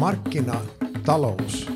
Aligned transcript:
Markkinatalous 0.00 1.70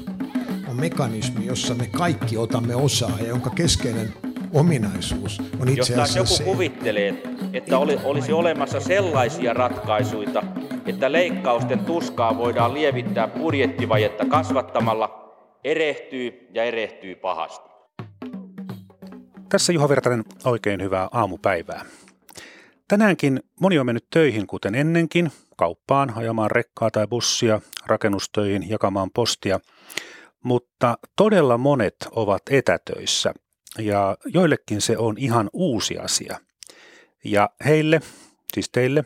on 0.68 0.76
mekanismi, 0.76 1.46
jossa 1.46 1.74
me 1.74 1.86
kaikki 1.86 2.36
otamme 2.36 2.74
osaa 2.74 3.18
ja 3.20 3.28
jonka 3.28 3.50
keskeinen 3.50 4.14
ominaisuus 4.54 5.42
on 5.60 5.68
itse 5.68 5.94
asiassa 5.94 6.18
Jos 6.18 6.36
se. 6.36 6.42
joku 6.42 6.52
kuvittelee, 6.52 7.22
että 7.52 7.78
oli, 7.78 7.98
olisi 8.04 8.32
olemassa 8.32 8.80
sellaisia 8.80 9.54
ratkaisuja, 9.54 10.42
että 10.86 11.12
leikkausten 11.12 11.78
tuskaa 11.78 12.38
voidaan 12.38 12.74
lievittää 12.74 13.28
budjettivajetta 13.28 14.24
kasvattamalla, 14.24 15.34
erehtyy 15.64 16.48
ja 16.54 16.64
erehtyy 16.64 17.14
pahasti. 17.14 17.68
Tässä 19.48 19.72
Juha 19.72 19.88
Virtanen, 19.88 20.24
oikein 20.44 20.82
hyvää 20.82 21.08
aamupäivää. 21.12 21.84
Tänäänkin 22.88 23.40
moni 23.60 23.78
on 23.78 23.86
mennyt 23.86 24.10
töihin 24.10 24.46
kuten 24.46 24.74
ennenkin, 24.74 25.32
kauppaan, 25.56 26.12
ajamaan 26.16 26.50
rekkaa 26.50 26.90
tai 26.90 27.06
bussia, 27.06 27.60
rakennustöihin, 27.86 28.70
jakamaan 28.70 29.10
postia, 29.14 29.60
mutta 30.44 30.98
todella 31.16 31.58
monet 31.58 31.96
ovat 32.10 32.42
etätöissä 32.50 33.34
ja 33.78 34.16
joillekin 34.26 34.80
se 34.80 34.98
on 34.98 35.14
ihan 35.18 35.50
uusi 35.52 35.98
asia. 35.98 36.40
Ja 37.24 37.50
heille, 37.64 38.00
siis 38.54 38.68
teille, 38.70 39.04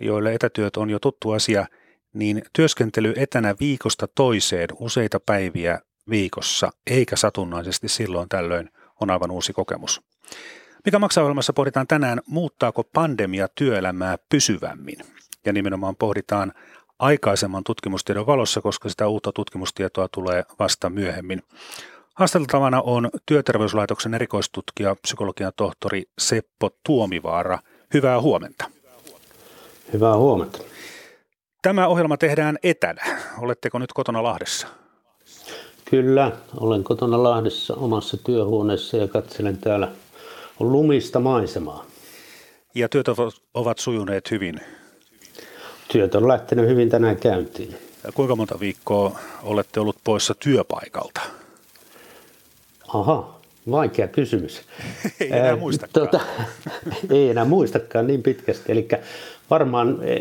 joille 0.00 0.34
etätyöt 0.34 0.76
on 0.76 0.90
jo 0.90 0.98
tuttu 0.98 1.30
asia, 1.30 1.66
niin 2.14 2.42
työskentely 2.52 3.14
etänä 3.16 3.54
viikosta 3.60 4.08
toiseen 4.14 4.68
useita 4.78 5.20
päiviä 5.20 5.80
viikossa, 6.10 6.70
eikä 6.86 7.16
satunnaisesti 7.16 7.88
silloin 7.88 8.28
tällöin, 8.28 8.70
on 9.00 9.10
aivan 9.10 9.30
uusi 9.30 9.52
kokemus. 9.52 10.02
Mikä 10.86 10.98
maksaa 10.98 11.24
ohjelmassa 11.24 11.52
pohditaan 11.52 11.86
tänään, 11.86 12.20
muuttaako 12.26 12.84
pandemia 12.92 13.48
työelämää 13.54 14.18
pysyvämmin? 14.28 14.98
Ja 15.46 15.52
nimenomaan 15.52 15.96
pohditaan 15.96 16.52
aikaisemman 16.98 17.64
tutkimustiedon 17.64 18.26
valossa, 18.26 18.60
koska 18.60 18.88
sitä 18.88 19.08
uutta 19.08 19.32
tutkimustietoa 19.32 20.08
tulee 20.08 20.44
vasta 20.58 20.90
myöhemmin. 20.90 21.42
Haastateltavana 22.14 22.80
on 22.82 23.10
Työterveyslaitoksen 23.26 24.14
erikoistutkija, 24.14 24.96
psykologian 25.02 25.52
tohtori 25.56 26.02
Seppo 26.18 26.70
Tuomivaara. 26.86 27.58
Hyvää 27.94 28.20
huomenta. 28.20 28.70
Hyvää 29.92 30.16
huomenta. 30.16 30.58
Tämä 31.62 31.86
ohjelma 31.86 32.16
tehdään 32.16 32.58
etänä. 32.62 33.02
Oletteko 33.38 33.78
nyt 33.78 33.92
kotona 33.92 34.22
Lahdessa? 34.22 34.66
Kyllä, 35.84 36.32
olen 36.56 36.84
kotona 36.84 37.22
Lahdessa 37.22 37.74
omassa 37.74 38.16
työhuoneessa 38.16 38.96
ja 38.96 39.08
katselen 39.08 39.58
täällä 39.58 39.88
on 40.60 40.72
lumista 40.72 41.20
maisemaa. 41.20 41.86
Ja 42.74 42.88
työt 42.88 43.06
ovat 43.54 43.78
sujuneet 43.78 44.30
hyvin. 44.30 44.60
Työt 45.88 46.14
on 46.14 46.28
lähtenyt 46.28 46.68
hyvin 46.68 46.88
tänään 46.90 47.16
käyntiin. 47.16 47.76
Kuinka 48.14 48.36
monta 48.36 48.60
viikkoa 48.60 49.18
olette 49.42 49.80
ollut 49.80 49.96
poissa 50.04 50.34
työpaikalta? 50.34 51.20
Aha, 52.88 53.40
vaikea 53.70 54.08
kysymys. 54.08 54.62
Ei 55.20 55.32
enää 55.32 55.56
muistakaan. 55.56 56.08
Tuota, 56.08 56.26
ei 57.14 57.30
enää 57.30 57.44
muistakaan 57.44 58.06
niin 58.06 58.22
pitkästi. 58.22 58.72
Eli 58.72 58.88
varmaan, 59.50 59.98
e, 60.02 60.16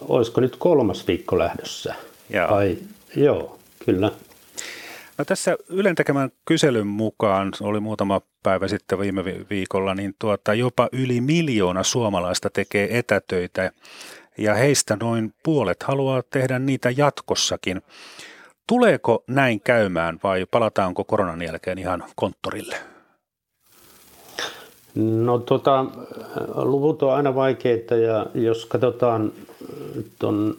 olisiko 0.00 0.40
nyt 0.40 0.56
kolmas 0.56 1.06
viikko 1.06 1.38
lähdössä? 1.38 1.94
Joo. 2.30 2.54
Ai, 2.54 2.78
joo, 3.16 3.58
kyllä. 3.86 4.12
No 5.18 5.24
tässä 5.24 5.56
Ylen 5.68 5.94
tekemän 5.94 6.30
kyselyn 6.44 6.86
mukaan, 6.86 7.52
oli 7.60 7.80
muutama 7.80 8.20
päivä 8.42 8.68
sitten 8.68 8.98
viime 8.98 9.24
viikolla, 9.50 9.94
niin 9.94 10.14
tuota, 10.18 10.54
jopa 10.54 10.88
yli 10.92 11.20
miljoona 11.20 11.82
suomalaista 11.82 12.50
tekee 12.50 12.98
etätöitä 12.98 13.70
ja 14.38 14.54
heistä 14.54 14.96
noin 15.00 15.34
puolet 15.42 15.82
haluaa 15.82 16.22
tehdä 16.30 16.58
niitä 16.58 16.90
jatkossakin. 16.96 17.82
Tuleeko 18.66 19.24
näin 19.26 19.60
käymään 19.60 20.18
vai 20.24 20.46
palataanko 20.50 21.04
koronan 21.04 21.42
jälkeen 21.42 21.78
ihan 21.78 22.04
konttorille? 22.16 22.76
No 24.94 25.38
tota, 25.38 25.84
luvut 26.54 27.02
on 27.02 27.14
aina 27.14 27.34
vaikeita 27.34 27.96
ja 27.96 28.26
jos 28.34 28.66
katsotaan 28.66 29.32
tuon 30.18 30.56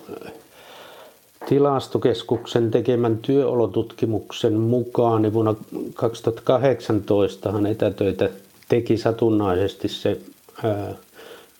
tilastokeskuksen 1.49 2.71
tekemän 2.71 3.17
työolotutkimuksen 3.17 4.53
mukaan, 4.53 5.21
niin 5.21 5.33
vuonna 5.33 5.55
2018 5.93 7.53
etätöitä 7.69 8.29
teki 8.69 8.97
satunnaisesti 8.97 9.87
se 9.87 10.21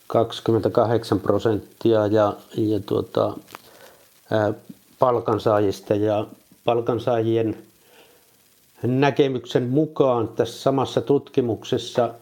28 0.08 1.20
prosenttia 1.20 2.08
ja, 2.08 2.34
ja 2.58 2.80
tuota, 2.86 3.34
palkansaajista. 5.00 5.96
Ja 5.96 6.28
palkansaajien 6.66 7.58
näkemyksen 8.84 9.64
mukaan 9.64 10.28
tässä 10.28 10.62
samassa 10.62 11.02
tutkimuksessa 11.02 12.14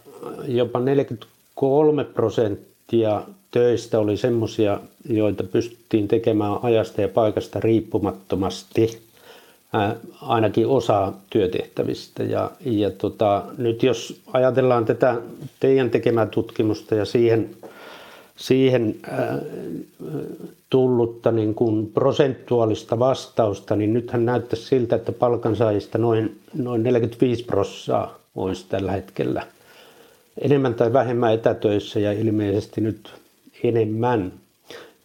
jopa 0.47 0.79
43 0.79 2.03
prosenttia 2.03 3.21
töistä 3.55 3.99
oli 3.99 4.17
semmoisia, 4.17 4.79
joita 5.09 5.43
pystyttiin 5.43 6.07
tekemään 6.07 6.57
ajasta 6.61 7.01
ja 7.01 7.07
paikasta 7.07 7.59
riippumattomasti, 7.59 9.01
ää, 9.73 9.95
ainakin 10.21 10.67
osa 10.67 11.13
työtehtävistä. 11.29 12.23
Ja, 12.23 12.51
ja 12.65 12.91
tota, 12.91 13.43
nyt 13.57 13.83
jos 13.83 14.21
ajatellaan 14.33 14.85
tätä 14.85 15.15
teidän 15.59 15.89
tekemää 15.89 16.25
tutkimusta 16.25 16.95
ja 16.95 17.05
siihen, 17.05 17.49
siihen 18.35 18.95
ää, 19.03 19.39
tullutta 20.69 21.31
niin 21.31 21.55
kuin 21.55 21.87
prosentuaalista 21.87 22.99
vastausta, 22.99 23.75
niin 23.75 23.93
nythän 23.93 24.25
näyttäisi 24.25 24.65
siltä, 24.65 24.95
että 24.95 25.11
palkansaajista 25.11 25.97
noin, 25.97 26.39
noin 26.53 26.83
45 26.83 27.43
prosenttia 27.43 28.07
olisi 28.35 28.65
tällä 28.69 28.91
hetkellä 28.91 29.47
enemmän 30.41 30.73
tai 30.73 30.93
vähemmän 30.93 31.33
etätöissä 31.33 31.99
ja 31.99 32.11
ilmeisesti 32.11 32.81
nyt 32.81 33.24
enemmän. 33.63 34.33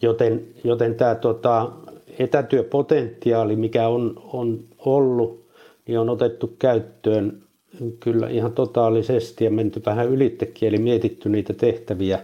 Joten, 0.03 0.47
joten 0.65 0.95
tämä 0.95 1.15
tota, 1.15 1.71
etätyöpotentiaali, 2.19 3.57
mikä 3.57 3.89
on, 3.89 4.23
on 4.33 4.61
ollut, 4.79 5.47
niin 5.87 5.99
on 5.99 6.09
otettu 6.09 6.55
käyttöön 6.59 7.43
kyllä 8.01 8.29
ihan 8.29 8.53
totaalisesti 8.53 9.45
ja 9.45 9.51
menty 9.51 9.83
vähän 9.87 10.09
ylittekin, 10.09 10.69
eli 10.69 10.79
mietitty 10.79 11.29
niitä 11.29 11.53
tehtäviä, 11.55 12.19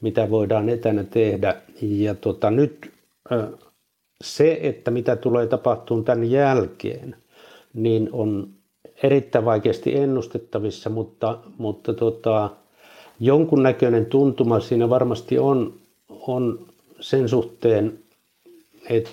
mitä 0.00 0.30
voidaan 0.30 0.68
etänä 0.68 1.04
tehdä. 1.04 1.56
Ja 1.82 2.14
tota, 2.14 2.50
nyt 2.50 2.90
se, 4.24 4.58
että 4.62 4.90
mitä 4.90 5.16
tulee 5.16 5.46
tapahtumaan 5.46 6.04
tämän 6.04 6.30
jälkeen, 6.30 7.16
niin 7.74 8.08
on 8.12 8.48
erittäin 9.02 9.44
vaikeasti 9.44 9.96
ennustettavissa, 9.96 10.90
mutta, 10.90 11.38
mutta 11.58 11.94
tota, 11.94 12.50
jonkunnäköinen 13.20 14.06
tuntuma 14.06 14.60
siinä 14.60 14.90
varmasti 14.90 15.38
on, 15.38 15.74
on 16.08 16.66
sen 17.00 17.28
suhteen, 17.28 17.98
että 18.90 19.10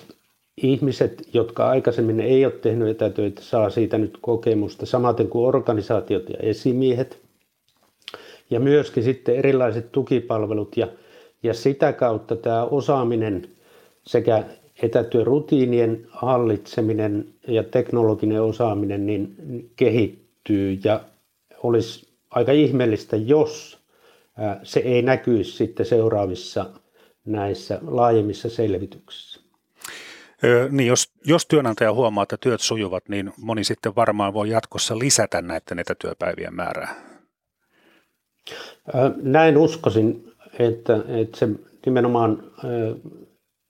ihmiset, 0.62 1.28
jotka 1.32 1.68
aikaisemmin 1.68 2.20
ei 2.20 2.44
ole 2.44 2.52
tehnyt 2.52 2.88
etätöitä, 2.88 3.42
saa 3.42 3.70
siitä 3.70 3.98
nyt 3.98 4.18
kokemusta, 4.20 4.86
samaten 4.86 5.28
kuin 5.28 5.46
organisaatiot 5.46 6.28
ja 6.28 6.36
esimiehet. 6.40 7.18
Ja 8.50 8.60
myöskin 8.60 9.02
sitten 9.02 9.36
erilaiset 9.36 9.92
tukipalvelut 9.92 10.76
ja, 10.76 10.88
ja 11.42 11.54
sitä 11.54 11.92
kautta 11.92 12.36
tämä 12.36 12.64
osaaminen 12.64 13.48
sekä 14.06 14.44
etätyörutiinien 14.82 16.06
hallitseminen 16.08 17.26
ja 17.48 17.62
teknologinen 17.62 18.42
osaaminen 18.42 19.06
niin 19.06 19.34
kehittyy 19.76 20.78
ja 20.84 21.00
olisi 21.62 22.08
aika 22.30 22.52
ihmeellistä, 22.52 23.16
jos 23.16 23.78
se 24.62 24.80
ei 24.80 25.02
näkyisi 25.02 25.52
sitten 25.52 25.86
seuraavissa 25.86 26.70
näissä 27.24 27.78
laajemmissa 27.86 28.48
selvityksissä. 28.48 29.40
Niin 30.70 30.86
jos, 30.86 31.12
jos 31.24 31.46
työnantaja 31.46 31.92
huomaa, 31.92 32.22
että 32.22 32.36
työt 32.36 32.60
sujuvat, 32.60 33.08
niin 33.08 33.32
moni 33.36 33.64
sitten 33.64 33.96
varmaan 33.96 34.34
voi 34.34 34.50
jatkossa 34.50 34.98
lisätä 34.98 35.42
näiden 35.42 35.78
etätyöpäivien 35.78 36.54
määrää. 36.54 36.94
Näin 39.22 39.56
uskoisin, 39.56 40.32
että, 40.58 41.04
että 41.08 41.38
se 41.38 41.48
nimenomaan 41.86 42.52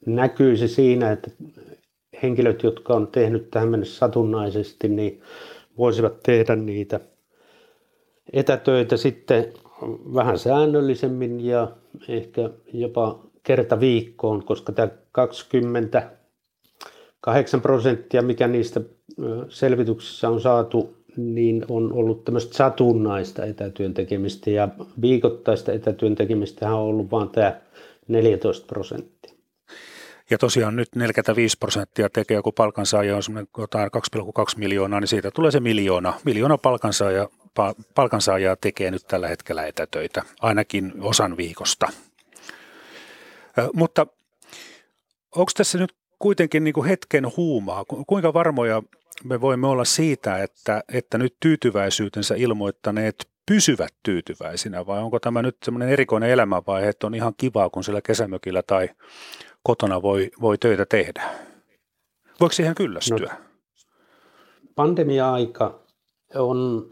näkyisi 0.07 0.69
siinä, 0.69 1.13
että 1.13 1.31
henkilöt, 2.23 2.63
jotka 2.63 2.95
on 2.95 3.07
tehnyt 3.07 3.51
tähän 3.51 3.69
mennessä 3.69 3.99
satunnaisesti, 3.99 4.89
niin 4.89 5.23
voisivat 5.79 6.23
tehdä 6.23 6.57
niitä 6.57 7.01
etätöitä 8.33 8.97
sitten 8.97 9.53
vähän 10.15 10.39
säännöllisemmin 10.39 11.41
ja 11.41 11.71
ehkä 12.09 12.51
jopa 12.73 13.21
kerta 13.43 13.81
viikkoon, 13.81 14.45
koska 14.45 14.73
tämä 14.73 14.89
28 15.13 17.61
prosenttia, 17.61 18.23
mikä 18.23 18.49
niistä 18.49 18.81
selvityksissä 19.49 20.29
on 20.29 20.41
saatu, 20.41 20.97
niin 21.17 21.65
on 21.69 21.93
ollut 21.93 22.25
tämmöistä 22.25 22.57
satunnaista 22.57 23.45
etätyön 23.45 23.95
tekemistä 23.95 24.51
ja 24.51 24.69
viikoittaista 25.01 25.73
etätyön 25.73 26.15
tekemistä 26.15 26.75
on 26.75 26.83
ollut 26.83 27.11
vain 27.11 27.31
tämä 27.31 27.61
14 28.09 28.67
prosenttia. 28.67 29.33
Ja 30.31 30.39
tosiaan 30.39 30.77
nyt 30.77 30.89
45 30.95 31.59
prosenttia 31.59 32.11
tekee 32.11 32.35
joku 32.35 32.53
palkansaaja 32.53 33.17
on 33.17 33.23
jotain 33.59 33.91
2,2 33.97 34.03
miljoonaa, 34.57 35.01
niin 35.01 35.09
siitä 35.09 35.31
tulee 35.31 35.51
se 35.51 35.61
miljoona. 35.61 36.15
Miljoona 36.25 36.59
palkansaaja, 36.59 37.29
palkansaajaa 37.95 38.57
tekee 38.57 38.91
nyt 38.91 39.07
tällä 39.09 39.29
hetkellä 39.29 39.67
etätöitä, 39.67 40.23
ainakin 40.41 40.93
osan 41.01 41.37
viikosta. 41.37 41.89
Mutta 43.75 44.07
onko 45.37 45.53
tässä 45.57 45.79
nyt 45.79 45.95
kuitenkin 46.19 46.65
niin 46.65 46.75
kuin 46.75 46.89
hetken 46.89 47.37
huumaa? 47.37 47.85
Kuinka 47.85 48.35
varmoja 48.35 48.83
me 49.25 49.41
voimme 49.41 49.67
olla 49.67 49.85
siitä, 49.85 50.43
että, 50.43 50.83
että 50.93 51.19
nyt 51.19 51.37
tyytyväisyytensä 51.41 52.35
ilmoittaneet 52.35 53.29
pysyvät 53.47 53.95
tyytyväisinä 54.03 54.87
vai 54.87 54.99
onko 55.03 55.21
tämä 55.21 55.43
nyt 55.43 55.57
semmoinen 55.65 55.89
erikoinen 55.89 56.31
elämänvaihe, 56.31 56.89
että 56.89 57.07
on 57.07 57.15
ihan 57.15 57.35
kivaa, 57.37 57.71
kun 57.71 57.85
sillä 57.85 58.01
kesämökillä 58.03 58.63
tai 58.63 58.89
kotona 59.63 60.03
voi, 60.03 60.31
voi 60.41 60.59
töitä 60.59 60.87
tehdä? 60.87 61.23
Voiko 62.41 62.53
siihen 62.53 62.75
kyllästyä? 62.75 63.33
No, 63.33 63.45
pandemia-aika 64.75 65.81
on 66.35 66.91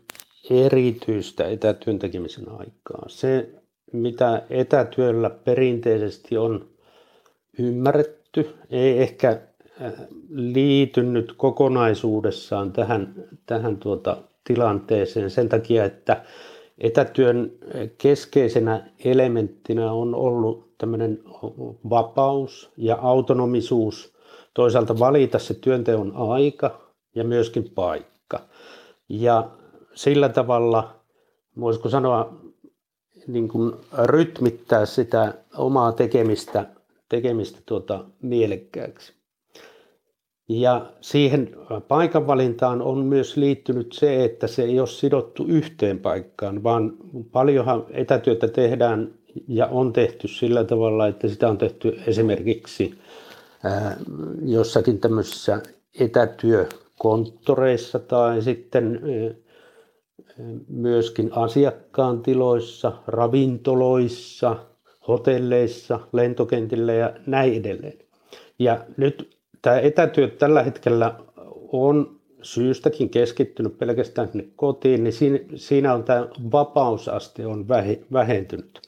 erityistä 0.50 1.44
etätyön 1.44 1.98
tekemisen 1.98 2.48
aikaa. 2.48 3.04
Se, 3.08 3.50
mitä 3.92 4.42
etätyöllä 4.50 5.30
perinteisesti 5.30 6.36
on 6.36 6.68
ymmärretty, 7.58 8.54
ei 8.70 8.98
ehkä 8.98 9.28
äh, 9.28 9.92
liitynyt 10.30 11.32
kokonaisuudessaan 11.36 12.72
tähän, 12.72 13.14
tähän 13.46 13.76
tuota 13.76 14.16
tilanteeseen 14.44 15.30
sen 15.30 15.48
takia, 15.48 15.84
että 15.84 16.24
etätyön 16.78 17.52
keskeisenä 17.98 18.90
elementtinä 19.04 19.92
on 19.92 20.14
ollut 20.14 20.74
tämmöinen 20.78 21.22
vapaus 21.90 22.72
ja 22.76 22.98
autonomisuus, 23.02 24.14
toisaalta 24.54 24.98
valita 24.98 25.38
se 25.38 25.54
työnteon 25.54 26.12
aika 26.16 26.80
ja 27.14 27.24
myöskin 27.24 27.70
paikka. 27.74 28.40
Ja 29.08 29.50
sillä 29.94 30.28
tavalla, 30.28 30.94
voisiko 31.60 31.88
sanoa, 31.88 32.36
niin 33.26 33.48
kuin 33.48 33.72
rytmittää 34.04 34.86
sitä 34.86 35.34
omaa 35.56 35.92
tekemistä, 35.92 36.66
tekemistä 37.08 37.58
tuota 37.66 38.04
mielekkääksi. 38.22 39.12
Ja 40.48 40.86
siihen 41.00 41.56
paikanvalintaan 41.88 42.82
on 42.82 42.98
myös 42.98 43.36
liittynyt 43.36 43.92
se, 43.92 44.24
että 44.24 44.46
se 44.46 44.62
ei 44.62 44.80
ole 44.80 44.86
sidottu 44.86 45.44
yhteen 45.48 45.98
paikkaan, 45.98 46.62
vaan 46.62 46.92
paljonhan 47.32 47.84
etätyötä 47.90 48.48
tehdään 48.48 49.14
ja 49.48 49.66
on 49.66 49.92
tehty 49.92 50.28
sillä 50.28 50.64
tavalla, 50.64 51.06
että 51.06 51.28
sitä 51.28 51.48
on 51.48 51.58
tehty 51.58 52.00
esimerkiksi 52.06 52.94
jossakin 54.42 55.00
tämmöisissä 55.00 55.62
etätyökonttoreissa 56.00 57.98
tai 57.98 58.42
sitten 58.42 59.00
myöskin 60.68 61.30
asiakkaan 61.32 62.22
tiloissa, 62.22 62.92
ravintoloissa, 63.06 64.56
hotelleissa, 65.08 66.00
lentokentillä 66.12 66.92
ja 66.92 67.12
näin 67.26 67.54
edelleen. 67.54 67.98
Ja 68.58 68.84
nyt 68.96 69.36
tämä 69.62 69.78
etätyö 69.78 70.28
tällä 70.28 70.62
hetkellä 70.62 71.14
on 71.72 72.20
syystäkin 72.42 73.10
keskittynyt 73.10 73.78
pelkästään 73.78 74.28
sinne 74.28 74.46
kotiin, 74.56 75.04
niin 75.04 75.14
siinä, 75.54 75.94
on 75.94 76.04
tämä 76.04 76.28
vapausaste 76.52 77.46
on 77.46 77.68
vähentynyt. 78.12 78.80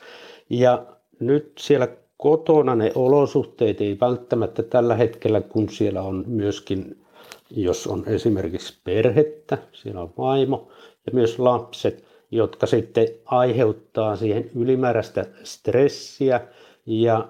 Ja 0.51 0.87
nyt 1.21 1.53
siellä 1.59 1.89
kotona 2.17 2.75
ne 2.75 2.93
olosuhteet 2.95 3.81
ei 3.81 4.01
välttämättä 4.01 4.63
tällä 4.63 4.95
hetkellä, 4.95 5.41
kun 5.41 5.69
siellä 5.69 6.03
on 6.03 6.25
myöskin, 6.27 7.05
jos 7.51 7.87
on 7.87 8.05
esimerkiksi 8.07 8.79
perhettä, 8.85 9.59
siellä 9.73 10.01
on 10.01 10.13
vaimo 10.19 10.69
ja 11.07 11.13
myös 11.13 11.39
lapset, 11.39 12.05
jotka 12.31 12.67
sitten 12.67 13.09
aiheuttaa 13.25 14.17
siihen 14.17 14.51
ylimääräistä 14.55 15.27
stressiä 15.43 16.41
ja 16.87 17.29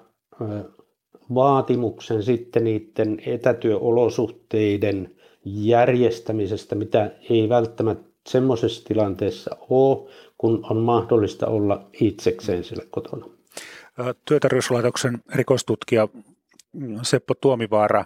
vaatimuksen 1.35 2.23
sitten 2.23 2.65
niiden 2.65 3.23
etätyöolosuhteiden 3.27 5.17
järjestämisestä, 5.45 6.75
mitä 6.75 7.11
ei 7.31 7.49
välttämättä 7.49 8.07
semmoisessa 8.29 8.85
tilanteessa 8.85 9.57
ole, 9.71 10.11
kun 10.39 10.67
on 10.71 10.77
mahdollista 10.77 11.47
olla 11.47 11.87
itsekseen 12.01 12.65
siellä 12.65 12.85
kotona. 12.91 13.27
Työterveyslaitoksen 14.25 15.19
rikostutkija 15.35 16.09
Seppo 17.03 17.35
Tuomivaara, 17.35 18.05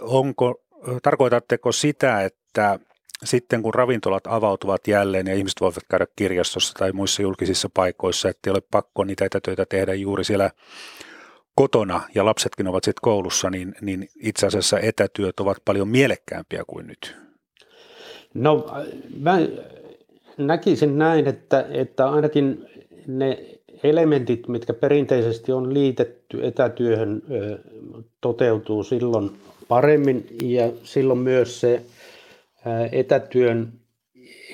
onko, 0.00 0.62
tarkoitatteko 1.02 1.72
sitä, 1.72 2.22
että 2.22 2.78
sitten 3.24 3.62
kun 3.62 3.74
ravintolat 3.74 4.26
avautuvat 4.26 4.88
jälleen 4.88 5.26
ja 5.26 5.34
ihmiset 5.34 5.60
voivat 5.60 5.82
käydä 5.90 6.06
kirjastossa 6.16 6.74
tai 6.78 6.92
muissa 6.92 7.22
julkisissa 7.22 7.68
paikoissa, 7.74 8.28
että 8.28 8.50
ei 8.50 8.52
ole 8.52 8.62
pakko 8.70 9.04
niitä 9.04 9.24
etätöitä 9.24 9.66
tehdä 9.68 9.94
juuri 9.94 10.24
siellä 10.24 10.50
kotona 11.54 12.00
ja 12.14 12.24
lapsetkin 12.24 12.68
ovat 12.68 12.84
sitten 12.84 13.00
koulussa, 13.02 13.50
niin, 13.50 13.74
niin 13.80 14.08
itse 14.20 14.46
asiassa 14.46 14.80
etätyöt 14.80 15.40
ovat 15.40 15.58
paljon 15.64 15.88
mielekkäämpiä 15.88 16.64
kuin 16.66 16.86
nyt? 16.86 17.16
No 18.34 18.66
mä 19.20 19.38
näkisin 20.36 20.98
näin, 20.98 21.26
että, 21.26 21.66
että 21.70 22.08
ainakin 22.08 22.66
ne 23.06 23.38
elementit, 23.82 24.48
mitkä 24.48 24.74
perinteisesti 24.74 25.52
on 25.52 25.74
liitetty 25.74 26.46
etätyöhön, 26.46 27.22
toteutuu 28.20 28.84
silloin 28.84 29.30
paremmin 29.68 30.26
ja 30.42 30.72
silloin 30.82 31.18
myös 31.18 31.60
se 31.60 31.82
etätyön 32.92 33.72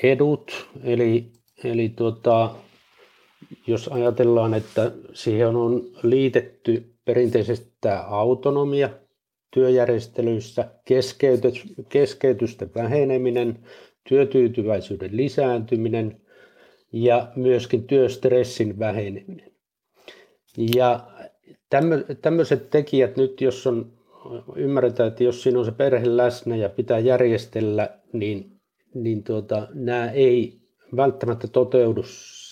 edut, 0.03 0.69
eli, 0.85 1.32
eli 1.64 1.88
tuota, 1.88 2.55
jos 3.67 3.88
ajatellaan, 3.88 4.55
että 4.55 4.91
siihen 5.12 5.56
on 5.56 5.82
liitetty 6.03 6.94
perinteisesti 7.05 7.73
tämä 7.81 8.00
autonomia 8.00 8.88
työjärjestelyissä, 9.50 10.69
keskeytys, 10.85 11.75
keskeytysten 11.88 12.70
väheneminen, 12.75 13.59
työtyytyväisyyden 14.09 15.17
lisääntyminen 15.17 16.20
ja 16.93 17.32
myöskin 17.37 17.85
työstressin 17.85 18.79
väheneminen. 18.79 19.53
Ja 20.75 21.00
tämmöiset 22.23 22.70
tekijät 22.70 23.17
nyt, 23.17 23.41
jos 23.41 23.67
on, 23.67 23.93
ymmärretään, 24.56 25.08
että 25.08 25.25
jos 25.25 25.43
siinä 25.43 25.58
on 25.58 25.65
se 25.65 25.72
perhe 25.72 26.17
läsnä 26.17 26.56
ja 26.56 26.69
pitää 26.69 26.98
järjestellä, 26.98 27.91
niin, 28.12 28.60
niin 28.94 29.24
tuota, 29.24 29.69
nämä 29.74 30.10
ei 30.10 30.60
välttämättä 30.96 31.48
toteudu 31.48 32.02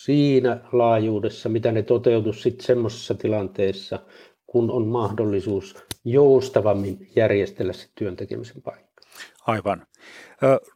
siinä 0.05 0.61
laajuudessa, 0.73 1.49
mitä 1.49 1.73
ne 1.73 1.83
toteutu 1.83 2.33
sitten 2.33 2.67
semmoisessa 2.67 3.15
tilanteessa, 3.15 3.99
kun 4.47 4.71
on 4.71 4.87
mahdollisuus 4.87 5.77
joustavammin 6.05 7.11
järjestellä 7.17 7.73
se 7.73 7.89
työn 7.95 8.17
tekemisen 8.17 8.63
paikka. 8.63 9.03
Aivan. 9.47 9.87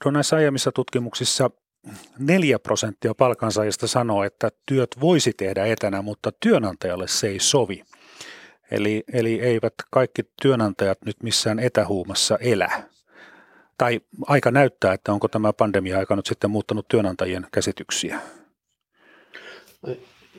No 0.05 0.11
näissä 0.11 0.37
aiemmissa 0.37 0.73
tutkimuksissa 0.73 1.51
4 2.19 2.59
prosenttia 2.59 3.15
palkansaajista 3.15 3.87
sanoo, 3.87 4.25
että 4.25 4.51
työt 4.67 4.91
voisi 5.01 5.33
tehdä 5.33 5.67
etänä, 5.67 6.03
mutta 6.03 6.33
työnantajalle 6.43 7.09
se 7.09 7.29
ei 7.29 7.41
sovi. 7.41 7.83
Eli, 8.71 9.05
eli 9.13 9.41
eivät 9.41 9.75
kaikki 9.91 10.23
työnantajat 10.43 10.99
nyt 11.07 11.23
missään 11.23 11.59
etähuumassa 11.59 12.39
elä. 12.41 12.83
Tai 13.79 14.01
aika 14.27 14.51
näyttää, 14.51 14.93
että 14.93 15.13
onko 15.13 15.29
tämä 15.29 15.53
pandemia-aika 15.53 16.17
nyt 16.17 16.27
sitten 16.27 16.51
muuttanut 16.51 16.89
työnantajien 16.89 17.47
käsityksiä. 17.53 18.21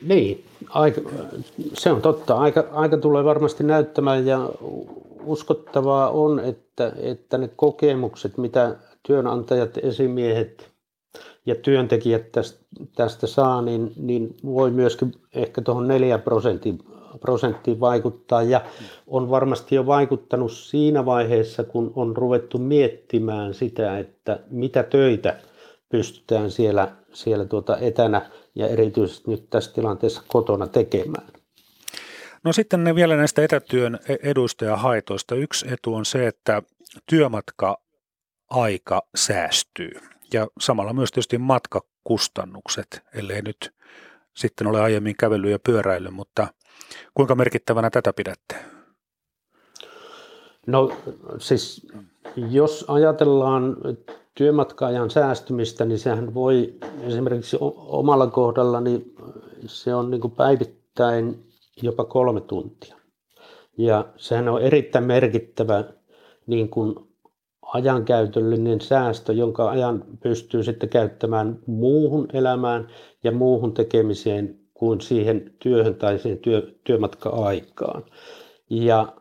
Niin, 0.02 0.44
aika, 0.68 1.00
se 1.74 1.90
on 1.92 2.02
totta. 2.02 2.34
Aika, 2.34 2.64
aika 2.72 2.96
tulee 2.96 3.24
varmasti 3.24 3.64
näyttämään 3.64 4.26
ja 4.26 4.50
uskottavaa 5.24 6.10
on, 6.10 6.40
että, 6.40 6.92
että 6.96 7.38
ne 7.38 7.50
kokemukset, 7.56 8.38
mitä 8.38 8.76
työnantajat, 9.02 9.78
esimiehet 9.82 10.70
ja 11.46 11.54
työntekijät 11.54 12.32
tästä, 12.32 12.64
tästä 12.94 13.26
saa, 13.26 13.62
niin, 13.62 13.92
niin 13.96 14.36
voi 14.44 14.70
myöskin 14.70 15.12
ehkä 15.34 15.62
tuohon 15.62 15.88
4 15.88 16.18
prosenttiin, 16.18 16.78
prosenttiin 17.20 17.80
vaikuttaa. 17.80 18.42
Ja 18.42 18.60
on 19.06 19.30
varmasti 19.30 19.74
jo 19.74 19.86
vaikuttanut 19.86 20.52
siinä 20.52 21.04
vaiheessa, 21.04 21.64
kun 21.64 21.92
on 21.96 22.16
ruvettu 22.16 22.58
miettimään 22.58 23.54
sitä, 23.54 23.98
että 23.98 24.40
mitä 24.50 24.82
töitä 24.82 25.36
pystytään 25.88 26.50
siellä, 26.50 26.92
siellä 27.12 27.44
tuota 27.44 27.78
etänä 27.78 28.30
ja 28.54 28.68
erityisesti 28.68 29.30
nyt 29.30 29.50
tässä 29.50 29.72
tilanteessa 29.72 30.22
kotona 30.28 30.66
tekemään. 30.66 31.26
No 32.44 32.52
sitten 32.52 32.84
ne 32.84 32.94
vielä 32.94 33.16
näistä 33.16 33.44
etätyön 33.44 33.98
e- 34.08 34.16
eduista 34.22 34.64
ja 34.64 34.76
haitoista. 34.76 35.34
Yksi 35.34 35.66
etu 35.72 35.94
on 35.94 36.04
se, 36.04 36.26
että 36.26 36.62
työmatka-aika 37.10 39.02
säästyy 39.16 39.90
ja 40.32 40.46
samalla 40.60 40.92
myös 40.92 41.10
tietysti 41.10 41.38
matkakustannukset, 41.38 43.02
ellei 43.14 43.42
nyt 43.42 43.74
sitten 44.36 44.66
ole 44.66 44.80
aiemmin 44.80 45.16
kävellyt 45.16 45.50
ja 45.50 45.58
pyöräillyt, 45.58 46.14
mutta 46.14 46.46
kuinka 47.16 47.34
merkittävänä 47.34 47.90
tätä 47.90 48.12
pidätte? 48.12 48.56
No 50.66 50.92
siis 51.38 51.86
jos 52.50 52.84
ajatellaan 52.88 53.76
työmatka-ajan 54.34 55.10
säästymistä, 55.10 55.84
niin 55.84 55.98
sehän 55.98 56.34
voi 56.34 56.74
esimerkiksi 57.00 57.56
omalla 57.76 58.26
kohdalla, 58.26 58.80
niin 58.80 59.14
se 59.66 59.94
on 59.94 60.10
niin 60.10 60.30
päivittäin 60.36 61.46
jopa 61.82 62.04
kolme 62.04 62.40
tuntia. 62.40 62.96
Ja 63.78 64.06
sehän 64.16 64.48
on 64.48 64.62
erittäin 64.62 65.04
merkittävä 65.04 65.84
niin 66.46 66.68
kuin 66.68 66.94
ajankäytöllinen 67.62 68.80
säästö, 68.80 69.32
jonka 69.32 69.70
ajan 69.70 70.04
pystyy 70.22 70.62
sitten 70.62 70.88
käyttämään 70.88 71.58
muuhun 71.66 72.28
elämään 72.32 72.88
ja 73.24 73.32
muuhun 73.32 73.74
tekemiseen 73.74 74.65
kuin 74.78 75.00
siihen 75.00 75.52
työhön 75.58 75.94
tai 75.94 76.18
siihen 76.18 76.38
työ, 76.38 76.74
työmatka-aikaan. 76.84 78.04
Ja 78.70 79.12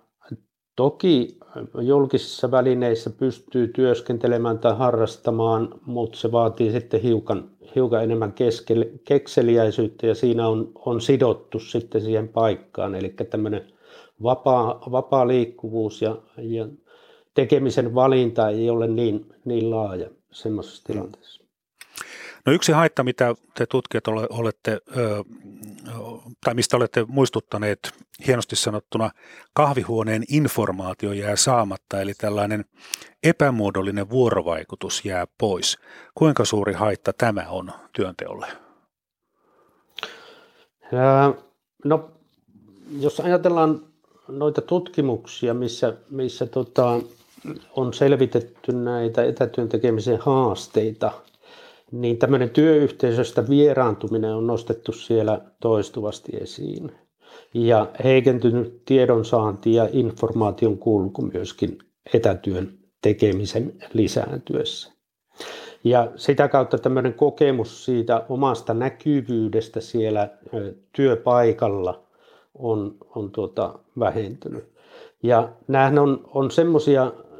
toki 0.75 1.37
julkisissa 1.81 2.51
välineissä 2.51 3.09
pystyy 3.09 3.67
työskentelemään 3.67 4.59
tai 4.59 4.75
harrastamaan, 4.77 5.69
mutta 5.85 6.17
se 6.17 6.31
vaatii 6.31 6.71
sitten 6.71 7.01
hiukan, 7.01 7.49
hiukan 7.75 8.03
enemmän 8.03 8.33
keskel, 8.33 8.85
kekseliäisyyttä 9.05 10.07
ja 10.07 10.15
siinä 10.15 10.47
on, 10.47 10.71
on 10.75 11.01
sidottu 11.01 11.59
sitten 11.59 12.01
siihen 12.01 12.27
paikkaan. 12.27 12.95
Eli 12.95 13.09
tämmöinen 13.09 13.73
vapaa, 14.23 14.81
vapaa 14.91 15.27
liikkuvuus 15.27 16.01
ja, 16.01 16.17
ja 16.37 16.67
tekemisen 17.33 17.95
valinta 17.95 18.49
ei 18.49 18.69
ole 18.69 18.87
niin, 18.87 19.33
niin 19.45 19.69
laaja 19.69 20.09
semmoisessa 20.31 20.83
tilanteessa. 20.83 21.44
No 22.45 22.53
yksi 22.53 22.71
haitta, 22.71 23.03
mitä 23.03 23.35
te 23.57 23.65
tutkijat 23.65 24.07
olette, 24.29 24.81
tai 26.45 26.53
mistä 26.53 26.77
olette 26.77 27.05
muistuttaneet 27.07 27.79
hienosti 28.27 28.55
sanottuna, 28.55 29.11
kahvihuoneen 29.53 30.23
informaatio 30.29 31.11
jää 31.11 31.35
saamatta, 31.35 32.01
eli 32.01 32.13
tällainen 32.13 32.65
epämuodollinen 33.23 34.09
vuorovaikutus 34.09 35.05
jää 35.05 35.27
pois. 35.37 35.77
Kuinka 36.15 36.45
suuri 36.45 36.73
haitta 36.73 37.13
tämä 37.13 37.45
on 37.49 37.71
työnteolle? 37.93 38.47
No, 41.85 42.11
jos 42.99 43.19
ajatellaan 43.19 43.81
noita 44.27 44.61
tutkimuksia, 44.61 45.53
missä, 45.53 45.93
missä 46.09 46.45
tota, 46.45 46.99
on 47.75 47.93
selvitetty 47.93 48.73
näitä 48.73 49.23
etätyön 49.23 49.69
tekemisen 49.69 50.19
haasteita, 50.19 51.11
niin 52.01 52.17
tämmöinen 52.17 52.49
työyhteisöstä 52.49 53.49
vieraantuminen 53.49 54.35
on 54.35 54.47
nostettu 54.47 54.91
siellä 54.91 55.41
toistuvasti 55.61 56.31
esiin. 56.41 56.91
Ja 57.53 57.87
heikentynyt 58.03 58.81
tiedonsaanti 58.85 59.73
ja 59.73 59.89
informaation 59.91 60.77
kulku 60.77 61.21
myöskin 61.21 61.77
etätyön 62.13 62.77
tekemisen 63.01 63.73
lisääntyessä. 63.93 64.91
Ja 65.83 66.11
sitä 66.15 66.47
kautta 66.47 66.77
tämmöinen 66.77 67.13
kokemus 67.13 67.85
siitä 67.85 68.25
omasta 68.29 68.73
näkyvyydestä 68.73 69.81
siellä 69.81 70.29
työpaikalla 70.95 72.03
on, 72.53 72.95
on 73.15 73.31
tuota 73.31 73.79
vähentynyt. 73.99 74.63
Ja 75.23 75.49
nämähän 75.67 75.99
on, 75.99 76.21
on 76.33 76.51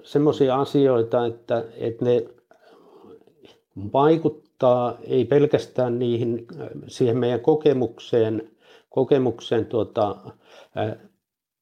semmoisia 0.04 0.56
asioita, 0.56 1.26
että, 1.26 1.64
että 1.78 2.06
ne 2.06 2.26
vaikuttaa 3.94 4.45
ei 5.08 5.26
pelkästään 5.26 6.00
niihin, 6.00 6.48
siihen 6.88 7.18
meidän 7.18 7.40
kokemukseen, 7.40 8.52
kokemukseen 8.90 9.66
tuota, 9.66 10.16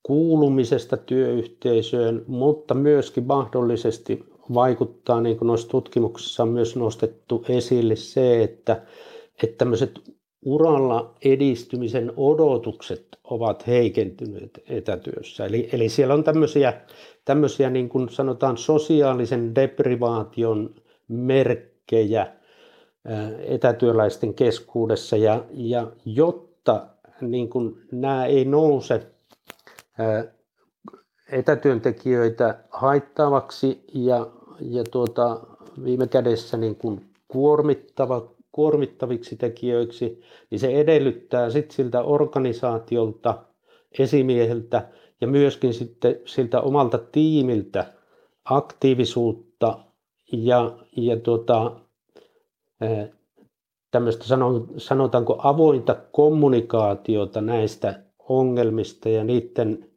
kuulumisesta 0.03 0.97
työyhteisöön, 0.97 2.23
mutta 2.27 2.73
myöskin 2.73 3.27
mahdollisesti 3.27 4.23
vaikuttaa, 4.53 5.21
niin 5.21 5.37
kuin 5.37 5.47
noissa 5.47 5.69
tutkimuksissa 5.69 6.43
on 6.43 6.49
myös 6.49 6.75
nostettu 6.75 7.45
esille 7.49 7.95
se, 7.95 8.43
että, 8.43 8.81
että 9.43 9.57
tämmöiset 9.57 9.99
uralla 10.45 11.15
edistymisen 11.25 12.13
odotukset 12.17 13.07
ovat 13.23 13.67
heikentyneet 13.67 14.63
etätyössä. 14.69 15.45
Eli, 15.45 15.69
eli 15.73 15.89
siellä 15.89 16.13
on 16.13 16.23
tämmöisiä, 16.23 16.73
tämmöisiä 17.25 17.69
niin 17.69 17.89
kuin 17.89 18.09
sanotaan 18.09 18.57
sosiaalisen 18.57 19.55
deprivaation 19.55 20.75
merkkejä 21.07 22.33
etätyöläisten 23.47 24.33
keskuudessa. 24.33 25.17
Ja, 25.17 25.43
ja 25.51 25.91
jotta 26.05 26.87
niin 27.21 27.49
kuin 27.49 27.81
nämä 27.91 28.25
ei 28.25 28.45
nouse 28.45 29.07
etätyöntekijöitä 31.31 32.59
haittaavaksi 32.69 33.83
ja, 33.93 34.27
ja 34.61 34.83
tuota, 34.83 35.39
viime 35.83 36.07
kädessä 36.07 36.57
niin 36.57 36.75
kuin 36.75 37.05
kuormittava, 37.27 38.31
kuormittaviksi 38.51 39.35
tekijöiksi, 39.35 40.21
niin 40.49 40.59
se 40.59 40.67
edellyttää 40.67 41.49
sit 41.49 41.71
siltä 41.71 42.01
organisaatiolta, 42.01 43.43
esimieheltä 43.99 44.87
ja 45.21 45.27
myöskin 45.27 45.73
sitten 45.73 46.19
siltä 46.25 46.61
omalta 46.61 46.97
tiimiltä 46.97 47.85
aktiivisuutta 48.45 49.79
ja, 50.31 50.71
ja 50.97 51.17
tuota, 51.17 51.71
tämmöistä 53.91 54.25
sanotaanko 54.77 55.39
avointa 55.43 55.95
kommunikaatiota 56.11 57.41
näistä 57.41 57.99
ongelmista 58.29 59.09
ja 59.09 59.23
niiden 59.23 59.89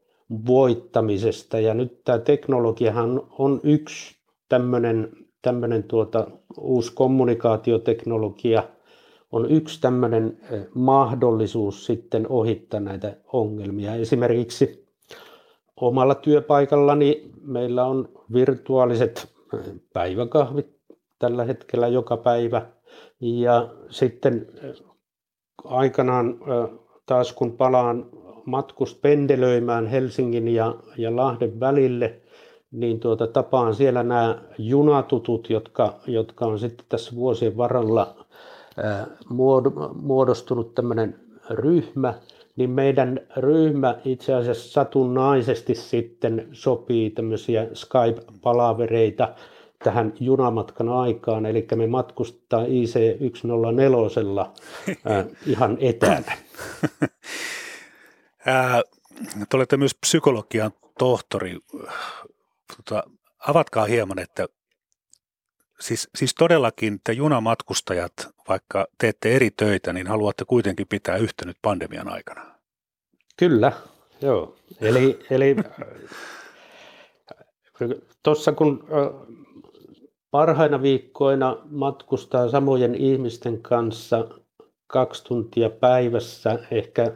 voittamisesta. 0.47 1.61
Ja 1.61 1.75
nyt 1.75 2.05
tämä 2.05 2.19
teknologiahan 2.19 3.23
on 3.39 3.61
yksi 3.63 4.17
tämmöinen, 4.49 5.09
tämmöinen 5.43 5.83
tuota, 5.83 6.27
uusi 6.59 6.93
kommunikaatioteknologia 6.95 8.63
on 9.33 9.51
yksi 9.51 9.81
tämmöinen 9.81 10.39
mahdollisuus 10.75 11.87
sitten 11.87 12.27
ohittaa 12.29 12.81
näitä 12.81 13.17
ongelmia. 13.33 13.95
Esimerkiksi 13.95 14.87
omalla 15.81 16.15
työpaikallani 16.15 17.31
meillä 17.43 17.85
on 17.85 18.09
virtuaaliset 18.33 19.29
päiväkahvit 19.93 20.77
tällä 21.19 21.45
hetkellä 21.45 21.89
joka 21.89 22.17
päivä. 22.17 22.67
Ja 23.21 23.69
sitten 23.91 24.47
aikanaan 25.65 26.39
taas 27.07 27.33
kun 27.33 27.53
palaan 27.53 28.07
matkust 28.45 29.03
pendelöimään 29.03 29.87
Helsingin 29.87 30.49
ja, 30.49 30.75
ja 30.99 31.17
Lahden 31.17 31.61
välille, 31.61 32.21
niin 32.71 33.01
tuota, 33.01 33.27
tapaan 33.27 33.75
siellä 33.75 34.03
nämä 34.03 34.43
junatutut, 34.59 35.51
jotka, 35.51 35.95
jotka 36.07 36.47
on 36.47 36.59
sitten 36.59 36.87
tässä 36.89 37.17
vuosien 37.17 37.57
varrella 37.57 38.15
muodostunut 39.95 40.75
tämmöinen 40.75 41.21
ryhmä, 41.51 42.15
niin 42.57 42.71
meidän 42.71 43.21
ryhmä 43.37 43.95
itse 44.05 44.35
asiassa 44.35 44.71
satunnaisesti 44.71 45.75
sitten 45.75 46.49
sopii 46.53 47.11
tämmöisiä 47.11 47.67
Skype-palavereita 47.75 49.29
tähän 49.87 50.13
junamatkan 50.21 50.89
aikaan, 50.89 51.47
eli 51.47 51.67
me 51.75 51.87
matkustaa 51.87 52.65
IC104 52.65 54.41
äh, 55.11 55.27
ihan 55.47 55.77
etänä. 55.81 56.37
Te 59.49 59.57
olette 59.57 59.77
myös 59.77 59.95
psykologian 59.95 60.73
tohtori. 60.99 61.59
Tota, 62.77 63.03
avatkaa 63.49 63.85
hieman, 63.85 64.19
että 64.19 64.47
siis, 65.81 66.09
siis 66.15 66.35
todellakin 66.35 67.01
te 67.05 67.13
junamatkustajat, 67.13 68.13
vaikka 68.49 68.87
teette 68.99 69.37
eri 69.37 69.51
töitä, 69.51 69.93
niin 69.93 70.07
haluatte 70.07 70.45
kuitenkin 70.45 70.87
pitää 70.89 71.17
yhtä 71.17 71.45
nyt 71.45 71.57
pandemian 71.63 72.09
aikana. 72.09 72.47
Kyllä, 73.37 73.73
joo. 74.23 74.57
Eli, 74.81 75.19
eli 75.31 75.57
tuossa 78.23 78.53
kun 78.53 78.85
parhaina 80.37 80.83
viikkoina 80.83 81.57
matkustaa 81.71 82.49
samojen 82.49 82.95
ihmisten 82.95 83.63
kanssa 83.63 84.29
kaksi 84.87 85.25
tuntia 85.25 85.71
päivässä, 85.71 86.59
ehkä 86.71 87.13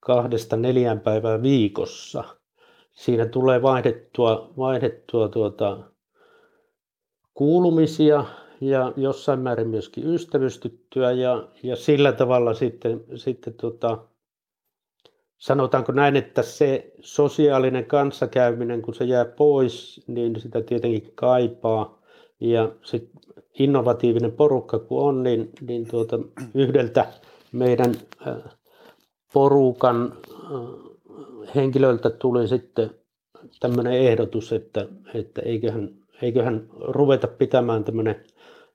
kahdesta 0.00 0.56
neljään 0.56 1.00
päivää 1.00 1.42
viikossa, 1.42 2.24
siinä 2.92 3.26
tulee 3.26 3.62
vaihdettua, 3.62 4.52
vaihdettua 4.58 5.28
tuota, 5.28 5.78
kuulumisia 7.34 8.24
ja 8.60 8.92
jossain 8.96 9.40
määrin 9.40 9.68
myöskin 9.68 10.14
ystävystyttyä 10.14 11.12
ja, 11.12 11.48
ja 11.62 11.76
sillä 11.76 12.12
tavalla 12.12 12.54
sitten, 12.54 13.04
sitten 13.14 13.54
tota, 13.54 13.98
sanotaanko 15.38 15.92
näin, 15.92 16.16
että 16.16 16.42
se 16.42 16.92
sosiaalinen 17.00 17.84
kanssakäyminen, 17.84 18.82
kun 18.82 18.94
se 18.94 19.04
jää 19.04 19.24
pois, 19.24 20.04
niin 20.06 20.40
sitä 20.40 20.62
tietenkin 20.62 21.12
kaipaa. 21.14 21.97
Ja 22.40 22.72
sitten 22.82 23.20
innovatiivinen 23.58 24.32
porukka 24.32 24.78
kun 24.78 25.02
on, 25.02 25.22
niin, 25.22 25.50
niin 25.60 25.88
tuota, 25.88 26.18
yhdeltä, 26.54 27.06
meidän 27.52 27.94
porukan 29.32 30.16
henkilöltä 31.54 32.10
tuli 32.10 32.48
sitten 32.48 32.90
tämmöinen 33.60 33.92
ehdotus, 33.92 34.52
että, 34.52 34.86
että 35.14 35.42
eiköhän, 35.42 35.90
eiköhän 36.22 36.66
ruveta 36.80 37.26
pitämään 37.26 37.84
tämmöinen 37.84 38.24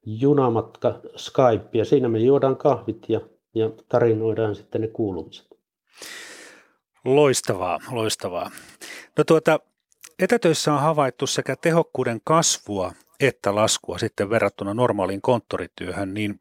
junamatka 0.05 1.00
Skype 1.15 1.77
ja 1.77 1.86
siinä 1.86 2.10
me 2.10 2.20
juodaan 2.20 2.58
kahvit 2.58 3.10
ja, 3.10 3.22
ja 3.55 3.72
tarinoidaan 3.89 4.55
sitten 4.55 4.82
ne 4.82 4.88
kuulumiset. 4.88 5.48
Loistavaa, 7.05 7.79
loistavaa. 7.91 8.51
No 9.17 9.24
tuota, 9.24 9.60
etätöissä 10.20 10.74
on 10.74 10.79
havaittu 10.79 11.27
sekä 11.27 11.55
tehokkuuden 11.55 12.22
kasvua 12.24 12.91
että 13.27 13.56
laskua 13.56 13.98
sitten 13.98 14.30
verrattuna 14.30 14.74
normaaliin 14.74 15.22
konttorityöhön, 15.22 16.13
niin 16.13 16.39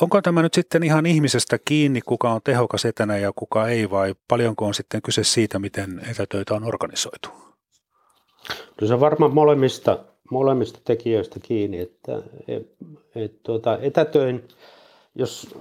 onko 0.00 0.22
tämä 0.22 0.42
nyt 0.42 0.54
sitten 0.54 0.82
ihan 0.82 1.06
ihmisestä 1.06 1.58
kiinni, 1.64 2.00
kuka 2.00 2.32
on 2.32 2.40
tehokas 2.44 2.84
etänä 2.84 3.18
ja 3.18 3.32
kuka 3.36 3.68
ei, 3.68 3.90
vai 3.90 4.14
paljonko 4.28 4.66
on 4.66 4.74
sitten 4.74 5.02
kyse 5.02 5.24
siitä, 5.24 5.58
miten 5.58 6.00
etätöitä 6.10 6.54
on 6.54 6.64
organisoitu? 6.64 7.28
No 8.80 8.86
se 8.86 8.94
on 8.94 9.00
varmaan 9.00 9.34
molemmista, 9.34 9.98
molemmista 10.30 10.78
tekijöistä 10.84 11.40
kiinni, 11.42 11.80
että 11.80 12.22
et, 12.48 12.68
et, 13.14 13.42
tuota, 13.42 13.78
etätöin, 13.78 14.48
jos 15.14 15.54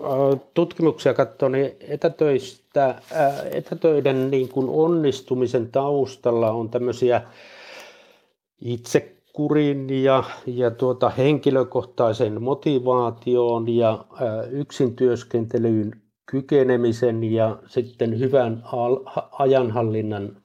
tutkimuksia 0.53 1.13
katsoo, 1.13 1.49
niin 1.49 1.71
etätöistä, 1.79 3.01
etätöiden 3.51 4.31
niin 4.31 4.49
kuin 4.49 4.69
onnistumisen 4.69 5.71
taustalla 5.71 6.51
on 6.51 6.69
tämmöisiä 6.69 7.21
itse 8.61 9.15
kurin 9.33 10.03
ja, 10.03 10.23
ja 10.45 10.71
tuota 10.71 11.09
henkilökohtaisen 11.09 12.41
motivaation 12.41 13.75
ja 13.75 14.05
ää, 14.21 14.43
yksin 14.43 14.95
kykenemisen 16.25 17.23
ja 17.23 17.59
sitten 17.67 18.19
hyvän 18.19 18.63
al, 18.71 18.97
ajanhallinnan 19.31 20.37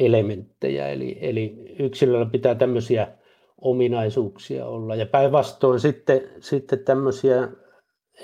elementtejä. 0.00 0.88
Eli, 0.88 1.18
eli 1.20 1.74
yksilöllä 1.78 2.26
pitää 2.26 2.54
tämmöisiä 2.54 3.08
ominaisuuksia 3.58 4.66
olla. 4.66 4.94
Ja 4.94 5.06
päinvastoin 5.06 5.80
sitten, 5.80 6.20
sitten 6.40 6.78
tämmöisiä, 6.78 7.48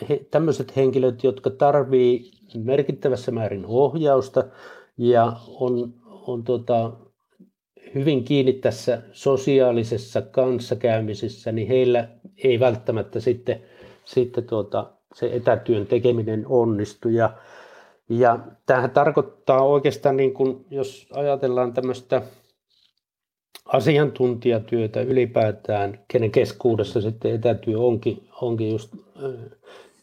he, 0.08 0.26
tämmöiset 0.30 0.76
henkilöt, 0.76 1.24
jotka 1.24 1.50
tarvii 1.50 2.30
merkittävässä 2.64 3.32
määrin 3.32 3.66
ohjausta 3.66 4.44
ja 4.98 5.32
on, 5.48 5.94
on 6.26 6.44
tota, 6.44 6.92
hyvin 7.94 8.24
kiinni 8.24 8.52
tässä 8.52 9.02
sosiaalisessa 9.12 10.22
kanssakäymisessä, 10.22 11.52
niin 11.52 11.68
heillä 11.68 12.08
ei 12.44 12.60
välttämättä 12.60 13.20
sitten, 13.20 13.62
sitten 14.04 14.44
tuota, 14.44 14.90
se 15.14 15.30
etätyön 15.32 15.86
tekeminen 15.86 16.46
onnistu. 16.46 17.08
Ja, 17.08 17.30
ja 18.08 18.38
tämähän 18.66 18.90
tarkoittaa 18.90 19.66
oikeastaan, 19.66 20.16
niin 20.16 20.34
kuin, 20.34 20.64
jos 20.70 21.08
ajatellaan 21.12 21.72
tämmöistä 21.72 22.22
asiantuntijatyötä 23.66 25.00
ylipäätään, 25.00 26.00
kenen 26.08 26.30
keskuudessa 26.30 27.00
sitten 27.00 27.34
etätyö 27.34 27.78
onkin, 27.78 28.28
onkin 28.40 28.70
just 28.70 28.94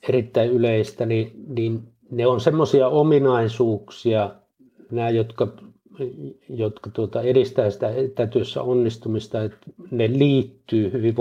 erittäin 0.09 0.49
yleistä, 0.49 1.05
niin, 1.05 1.31
niin 1.47 1.83
ne 2.11 2.27
on 2.27 2.41
semmoisia 2.41 2.87
ominaisuuksia, 2.87 4.35
nämä, 4.91 5.09
jotka 5.09 5.47
jotka 6.49 6.89
tuota, 6.89 7.21
edistää 7.21 7.69
sitä 7.69 7.89
etätyössä 7.89 8.61
onnistumista, 8.61 9.43
että 9.43 9.67
ne 9.91 10.09
liittyy 10.09 10.91
hyvin 10.91 11.15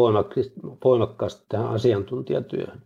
voimakkaasti 0.85 1.45
tähän 1.49 1.69
asiantuntijatyöhön. 1.69 2.83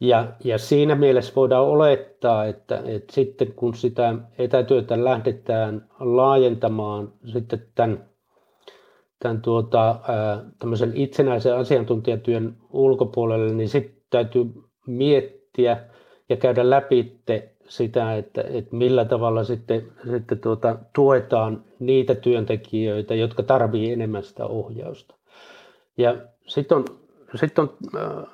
Ja, 0.00 0.32
ja 0.44 0.58
siinä 0.58 0.94
mielessä 0.94 1.32
voidaan 1.36 1.64
olettaa, 1.66 2.44
että, 2.44 2.82
että 2.84 3.14
sitten 3.14 3.52
kun 3.52 3.74
sitä 3.74 4.14
etätyötä 4.38 5.04
lähdetään 5.04 5.88
laajentamaan 6.00 7.12
sitten 7.32 7.66
tämän, 7.74 8.04
tämän 9.18 9.42
tuota, 9.42 10.00
tämmöisen 10.58 10.92
itsenäisen 10.94 11.56
asiantuntijatyön 11.56 12.56
ulkopuolelle, 12.72 13.52
niin 13.52 13.68
sitten 13.68 14.02
täytyy 14.10 14.44
miettiä 14.86 15.84
ja 16.28 16.36
käydä 16.36 16.70
läpi 16.70 17.20
sitä, 17.70 18.16
että, 18.16 18.44
että 18.50 18.76
millä 18.76 19.04
tavalla 19.04 19.44
sitten, 19.44 19.92
sitten 20.10 20.38
tuota, 20.38 20.78
tuetaan 20.92 21.64
niitä 21.78 22.14
työntekijöitä, 22.14 23.14
jotka 23.14 23.42
tarvitsevat 23.42 23.92
enemmän 23.92 24.22
sitä 24.22 24.46
ohjausta. 24.46 25.14
Ja 25.96 26.16
sitten 26.46 26.78
on, 26.78 26.84
sit 27.34 27.58
on 27.58 27.76
äh, 27.96 28.24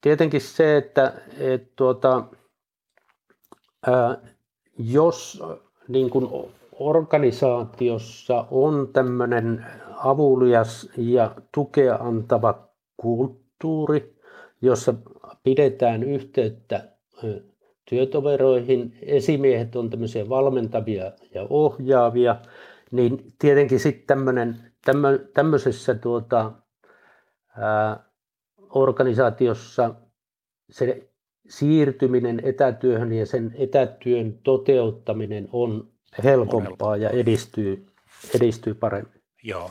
tietenkin 0.00 0.40
se, 0.40 0.76
että 0.76 1.12
et 1.38 1.76
tuota, 1.76 2.24
äh, 3.88 4.16
jos 4.78 5.42
niin 5.88 6.10
kuin 6.10 6.28
organisaatiossa 6.72 8.46
on 8.50 8.88
tämmöinen 8.92 9.66
avulias 9.96 10.88
ja 10.96 11.34
tukea 11.54 11.94
antava 11.94 12.68
kulttuuri, 12.96 14.16
jossa 14.62 14.94
pidetään 15.44 16.02
yhteyttä 16.02 16.76
äh, 16.76 17.51
työtoveroihin, 17.84 18.98
esimiehet 19.02 19.76
on 19.76 19.90
tämmöisiä 19.90 20.28
valmentavia 20.28 21.12
ja 21.34 21.46
ohjaavia, 21.50 22.36
niin 22.90 23.32
tietenkin 23.38 23.80
sitten 23.80 24.18
tämmöisessä 25.34 25.94
tuota, 25.94 26.52
ää, 27.58 28.04
organisaatiossa 28.70 29.94
se 30.70 31.08
siirtyminen 31.48 32.40
etätyöhön 32.44 33.12
ja 33.12 33.26
sen 33.26 33.54
etätyön 33.58 34.38
toteuttaminen 34.42 35.48
on 35.52 35.92
helpompaa 36.24 36.96
ja 36.96 37.10
edistyy, 37.10 37.86
edistyy 38.34 38.74
paremmin. 38.74 39.22
Joo. 39.42 39.70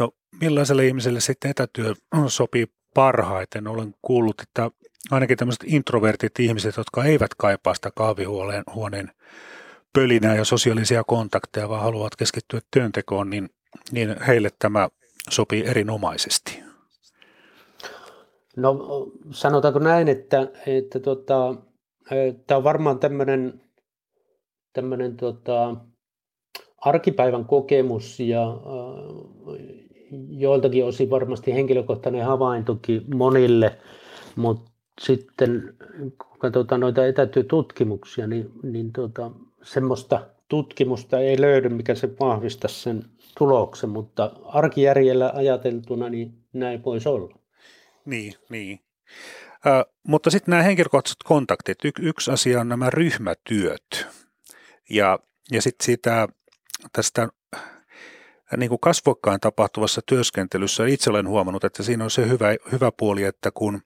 No 0.00 0.10
millaiselle 0.40 0.86
ihmiselle 0.86 1.20
sitten 1.20 1.50
etätyö 1.50 1.94
sopii 2.26 2.66
parhaiten? 2.94 3.68
Olen 3.68 3.94
kuullut, 4.02 4.40
että 4.40 4.70
ainakin 5.10 5.36
tämmöiset 5.36 5.64
introvertit 5.66 6.40
ihmiset, 6.40 6.76
jotka 6.76 7.04
eivät 7.04 7.34
kaipaa 7.34 7.74
sitä 7.74 7.90
kahvihuoneen 7.94 9.10
pölinää 9.92 10.36
ja 10.36 10.44
sosiaalisia 10.44 11.04
kontakteja, 11.04 11.68
vaan 11.68 11.82
haluavat 11.82 12.16
keskittyä 12.16 12.60
työntekoon, 12.70 13.30
niin, 13.30 13.50
niin 13.92 14.16
heille 14.26 14.48
tämä 14.58 14.88
sopii 15.30 15.66
erinomaisesti. 15.66 16.62
No 18.56 18.76
sanotaanko 19.30 19.78
näin, 19.78 20.08
että, 20.08 20.48
että 20.66 21.00
tota, 21.00 21.54
tämä 22.46 22.58
on 22.58 22.64
varmaan 22.64 22.98
tämmöinen, 22.98 23.60
tämmöinen 24.72 25.16
tota, 25.16 25.76
arkipäivän 26.78 27.44
kokemus 27.44 28.20
ja 28.20 28.56
joiltakin 30.28 30.84
osin 30.84 31.10
varmasti 31.10 31.54
henkilökohtainen 31.54 32.24
havaintokin 32.24 33.16
monille, 33.16 33.78
mutta 34.36 34.71
sitten 35.02 35.74
kun 35.98 36.38
katsotaan 36.38 36.80
noita 36.80 37.06
etätyötutkimuksia, 37.06 38.26
niin, 38.26 38.50
niin 38.62 38.92
tuota, 38.92 39.30
semmoista 39.62 40.26
tutkimusta 40.48 41.18
ei 41.18 41.40
löydy, 41.40 41.68
mikä 41.68 41.94
se 41.94 42.08
vahvistaisi 42.20 42.80
sen 42.80 43.04
tuloksen, 43.38 43.90
mutta 43.90 44.32
arkijärjellä 44.44 45.32
ajateltuna 45.34 46.08
niin 46.08 46.32
näin 46.52 46.84
voisi 46.84 47.08
olla. 47.08 47.38
Niin, 48.04 48.34
niin. 48.48 48.80
Äh, 49.66 49.84
mutta 50.08 50.30
sitten 50.30 50.52
nämä 50.52 50.62
henkilökohtaiset 50.62 51.22
kontaktit. 51.24 51.84
Y- 51.84 51.90
yksi 52.02 52.30
asia 52.30 52.60
on 52.60 52.68
nämä 52.68 52.90
ryhmätyöt. 52.90 54.06
Ja, 54.90 55.18
ja 55.50 55.62
sitten 55.62 55.84
siitä 55.84 56.28
tästä 56.92 57.28
niin 58.56 58.68
kuin 58.68 58.80
kasvokkain 58.80 59.40
tapahtuvassa 59.40 60.00
työskentelyssä 60.06 60.86
itse 60.86 61.10
olen 61.10 61.28
huomannut, 61.28 61.64
että 61.64 61.82
siinä 61.82 62.04
on 62.04 62.10
se 62.10 62.28
hyvä, 62.28 62.46
hyvä 62.72 62.92
puoli, 62.98 63.24
että 63.24 63.50
kun 63.50 63.82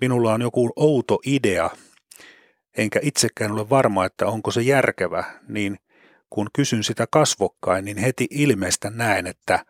minulla 0.00 0.34
on 0.34 0.42
joku 0.42 0.72
outo 0.76 1.18
idea, 1.26 1.70
enkä 2.76 3.00
itsekään 3.02 3.52
ole 3.52 3.70
varma, 3.70 4.04
että 4.04 4.26
onko 4.26 4.50
se 4.50 4.62
järkevä, 4.62 5.24
niin 5.48 5.78
kun 6.30 6.46
kysyn 6.52 6.84
sitä 6.84 7.06
kasvokkain, 7.10 7.84
niin 7.84 7.96
heti 7.96 8.26
ilmeistä 8.30 8.90
näen, 8.90 9.26
että, 9.26 9.64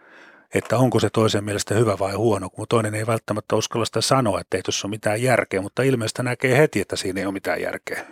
että 0.54 0.78
onko 0.78 1.00
se 1.00 1.10
toisen 1.10 1.44
mielestä 1.44 1.74
hyvä 1.74 1.98
vai 1.98 2.14
huono, 2.14 2.50
kun 2.50 2.66
toinen 2.68 2.94
ei 2.94 3.06
välttämättä 3.06 3.56
uskalla 3.56 3.84
sitä 3.84 4.00
sanoa, 4.00 4.40
että 4.40 4.56
ei 4.56 4.62
tuossa 4.62 4.88
ole 4.88 4.90
mitään 4.90 5.22
järkeä, 5.22 5.60
mutta 5.60 5.82
ilmeistä 5.82 6.22
näkee 6.22 6.58
heti, 6.58 6.80
että 6.80 6.96
siinä 6.96 7.20
ei 7.20 7.26
ole 7.26 7.32
mitään 7.32 7.60
järkeä. 7.60 8.06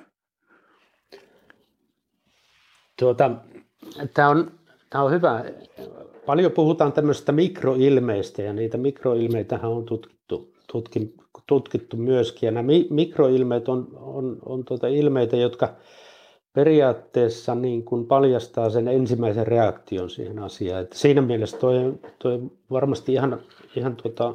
Tuota, 2.99 3.31
tämä 4.15 4.29
on, 4.29 4.53
tämä 4.91 5.05
on 5.05 5.13
hyvä. 5.13 5.45
Paljon 6.27 6.53
puhutaan 6.53 6.93
tämmöistä 6.93 7.33
mikroilmeistä 7.33 8.43
ja 8.43 8.53
niitä 8.53 8.77
mikroilmeitähän 8.77 9.71
on 9.71 9.85
tutkittu, 9.85 10.55
tutkittu 11.47 11.97
myöskin. 11.97 12.47
Ja 12.47 12.51
nämä 12.51 12.73
mikroilmeet 12.91 13.69
on, 13.69 13.89
on, 13.97 14.39
on 14.47 14.65
tuota 14.65 14.87
ilmeitä, 14.87 15.37
jotka 15.37 15.75
periaatteessa 16.53 17.55
niin 17.55 17.85
kuin 17.85 18.07
paljastaa 18.07 18.71
sen 18.71 18.89
ensimmäisen 18.89 19.47
reaktion 19.47 20.11
siihen 20.11 20.39
asiaan. 20.39 20.83
Että 20.83 20.99
siinä 20.99 21.23
mielessä 21.23 21.59
toi, 21.59 21.95
toi 22.19 22.41
varmasti 22.71 23.13
ihan, 23.13 23.41
ihan 23.77 23.97
tuota, 23.97 24.35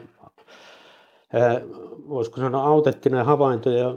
voisiko 2.09 2.37
sanoa 2.37 2.67
autettinen 2.67 3.25
havainto 3.25 3.69
ja 3.69 3.95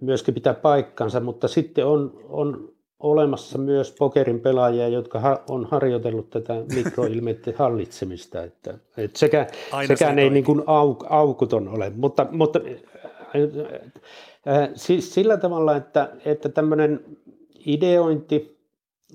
myöskin 0.00 0.34
pitää 0.34 0.54
paikkansa, 0.54 1.20
mutta 1.20 1.48
sitten 1.48 1.86
on, 1.86 2.20
on 2.28 2.71
olemassa 3.02 3.58
myös 3.58 3.94
pokerin 3.98 4.40
pelaajia, 4.40 4.88
jotka 4.88 5.20
ha, 5.20 5.42
on 5.48 5.68
harjoitellut 5.70 6.30
tätä 6.30 6.54
mikroilmeiden 6.74 7.54
hallitsemista. 7.58 8.42
Että, 8.42 8.78
että 8.96 9.18
sekä, 9.18 9.46
sekään 9.86 10.18
ei 10.18 10.30
niin 10.30 10.44
kuin 10.44 10.62
au, 10.66 10.94
aukuton 11.08 11.68
ole, 11.68 11.92
mutta, 11.96 12.26
mutta 12.30 12.60
äh, 14.48 14.70
siis 14.74 15.14
sillä 15.14 15.36
tavalla, 15.36 15.76
että, 15.76 16.10
että 16.24 16.48
tämmöinen 16.48 17.04
ideointi 17.66 18.58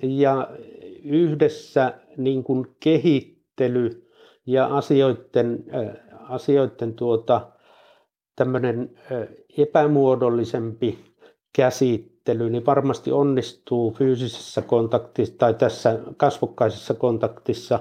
ja 0.03 0.47
yhdessä 1.03 1.93
niin 2.17 2.43
kuin 2.43 2.67
kehittely 2.79 4.11
ja 4.45 4.65
asioiden, 4.65 5.63
äh, 5.75 5.95
asioiden 6.29 6.93
tuota, 6.93 7.51
tämmöinen 8.35 8.91
äh, 9.11 9.27
epämuodollisempi 9.57 10.99
käsittely, 11.55 12.16
niin 12.33 12.65
varmasti 12.65 13.11
onnistuu 13.11 13.91
fyysisessä 13.91 14.61
kontaktissa 14.61 15.35
tai 15.37 15.53
tässä 15.53 15.99
kasvokkaisessa 16.17 16.93
kontaktissa 16.93 17.79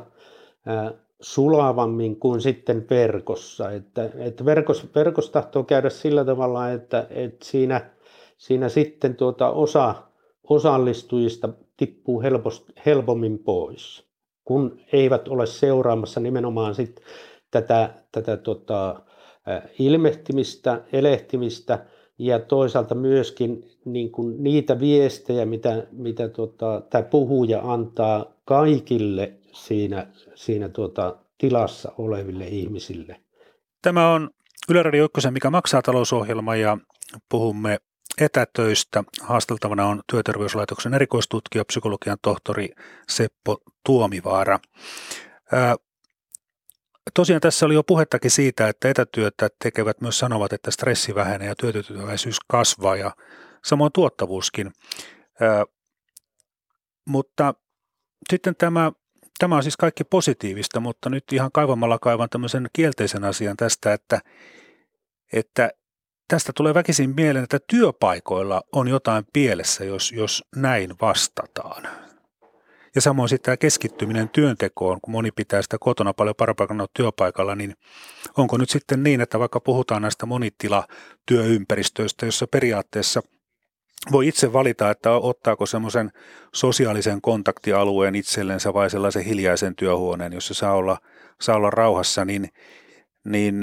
sulavammin 1.20 2.16
kuin 2.20 2.40
sitten 2.40 2.86
verkossa. 2.90 3.70
Että, 3.70 4.10
että 4.18 4.44
verkos, 4.44 4.86
verkos 4.94 5.30
tahtoo 5.30 5.64
käydä 5.64 5.90
sillä 5.90 6.24
tavalla, 6.24 6.70
että, 6.70 7.06
että 7.10 7.46
siinä, 7.46 7.90
siinä 8.38 8.68
sitten 8.68 9.14
tuota 9.16 9.50
osa 9.50 9.94
osallistujista 10.48 11.48
tippuu 11.76 12.22
helpost, 12.22 12.70
helpommin 12.86 13.38
pois, 13.38 14.04
kun 14.44 14.80
eivät 14.92 15.28
ole 15.28 15.46
seuraamassa 15.46 16.20
nimenomaan 16.20 16.74
sit 16.74 17.00
tätä, 17.50 17.94
tätä 18.12 18.36
tota, 18.36 19.00
ilmehtimistä, 19.78 20.80
elehtimistä– 20.92 21.78
ja 22.18 22.38
toisaalta 22.38 22.94
myöskin 22.94 23.70
niin 23.84 24.10
kuin 24.10 24.42
niitä 24.42 24.80
viestejä, 24.80 25.46
mitä, 25.46 25.86
mitä 25.92 26.28
tota, 26.28 26.82
tämä 26.90 27.02
puhuja 27.02 27.60
antaa 27.64 28.32
kaikille 28.44 29.32
siinä, 29.52 30.06
siinä 30.34 30.68
tuota, 30.68 31.16
tilassa 31.38 31.92
oleville 31.98 32.46
ihmisille. 32.46 33.20
Tämä 33.82 34.12
on 34.12 34.30
Yle 34.68 34.82
Radio 34.82 35.08
1, 35.16 35.30
mikä 35.30 35.50
maksaa 35.50 35.82
talousohjelma 35.82 36.56
ja 36.56 36.78
puhumme 37.28 37.78
etätöistä. 38.20 39.04
Haasteltavana 39.20 39.86
on 39.86 40.02
Työterveyslaitoksen 40.12 40.94
erikoistutkija, 40.94 41.64
psykologian 41.64 42.18
tohtori 42.22 42.68
Seppo 43.08 43.58
Tuomivaara. 43.86 44.58
Tosiaan 47.14 47.40
tässä 47.40 47.66
oli 47.66 47.74
jo 47.74 47.82
puhettakin 47.82 48.30
siitä, 48.30 48.68
että 48.68 48.88
etätyötä 48.88 49.48
tekevät 49.62 50.00
myös 50.00 50.18
sanovat, 50.18 50.52
että 50.52 50.70
stressi 50.70 51.14
vähenee 51.14 51.48
ja 51.48 51.54
työtyytyväisyys 51.56 52.36
kasvaa 52.48 52.96
ja 52.96 53.10
samoin 53.64 53.92
tuottavuuskin. 53.92 54.72
Ö, 55.42 55.66
mutta 57.06 57.54
sitten 58.30 58.56
tämä, 58.56 58.92
tämä 59.38 59.56
on 59.56 59.62
siis 59.62 59.76
kaikki 59.76 60.04
positiivista, 60.04 60.80
mutta 60.80 61.10
nyt 61.10 61.32
ihan 61.32 61.52
kaivamalla 61.52 61.98
kaivan 61.98 62.28
tämmöisen 62.30 62.66
kielteisen 62.72 63.24
asian 63.24 63.56
tästä, 63.56 63.92
että, 63.92 64.20
että 65.32 65.70
tästä 66.28 66.52
tulee 66.56 66.74
väkisin 66.74 67.14
mieleen, 67.16 67.44
että 67.44 67.58
työpaikoilla 67.70 68.62
on 68.72 68.88
jotain 68.88 69.24
pielessä, 69.32 69.84
jos, 69.84 70.12
jos 70.12 70.44
näin 70.56 70.94
vastataan. 71.00 72.05
Ja 72.96 73.02
samoin 73.02 73.28
sitten 73.28 73.44
tämä 73.44 73.56
keskittyminen 73.56 74.28
työntekoon, 74.28 74.98
kun 75.02 75.12
moni 75.12 75.30
pitää 75.30 75.62
sitä 75.62 75.76
kotona 75.80 76.12
paljon 76.12 76.36
parempana 76.36 76.86
työpaikalla, 76.94 77.54
niin 77.54 77.74
onko 78.36 78.56
nyt 78.56 78.70
sitten 78.70 79.02
niin, 79.02 79.20
että 79.20 79.38
vaikka 79.38 79.60
puhutaan 79.60 80.02
näistä 80.02 80.26
monitilatyöympäristöistä, 80.26 82.26
jossa 82.26 82.46
periaatteessa 82.46 83.22
voi 84.12 84.28
itse 84.28 84.52
valita, 84.52 84.90
että 84.90 85.12
ottaako 85.12 85.66
semmoisen 85.66 86.12
sosiaalisen 86.54 87.20
kontaktialueen 87.20 88.14
itsellensä 88.14 88.74
vai 88.74 88.90
sellaisen 88.90 89.24
hiljaisen 89.24 89.76
työhuoneen, 89.76 90.32
jossa 90.32 90.54
saa 90.54 90.72
olla, 90.72 90.98
saa 91.40 91.56
olla 91.56 91.70
rauhassa, 91.70 92.24
niin, 92.24 92.48
niin 93.24 93.62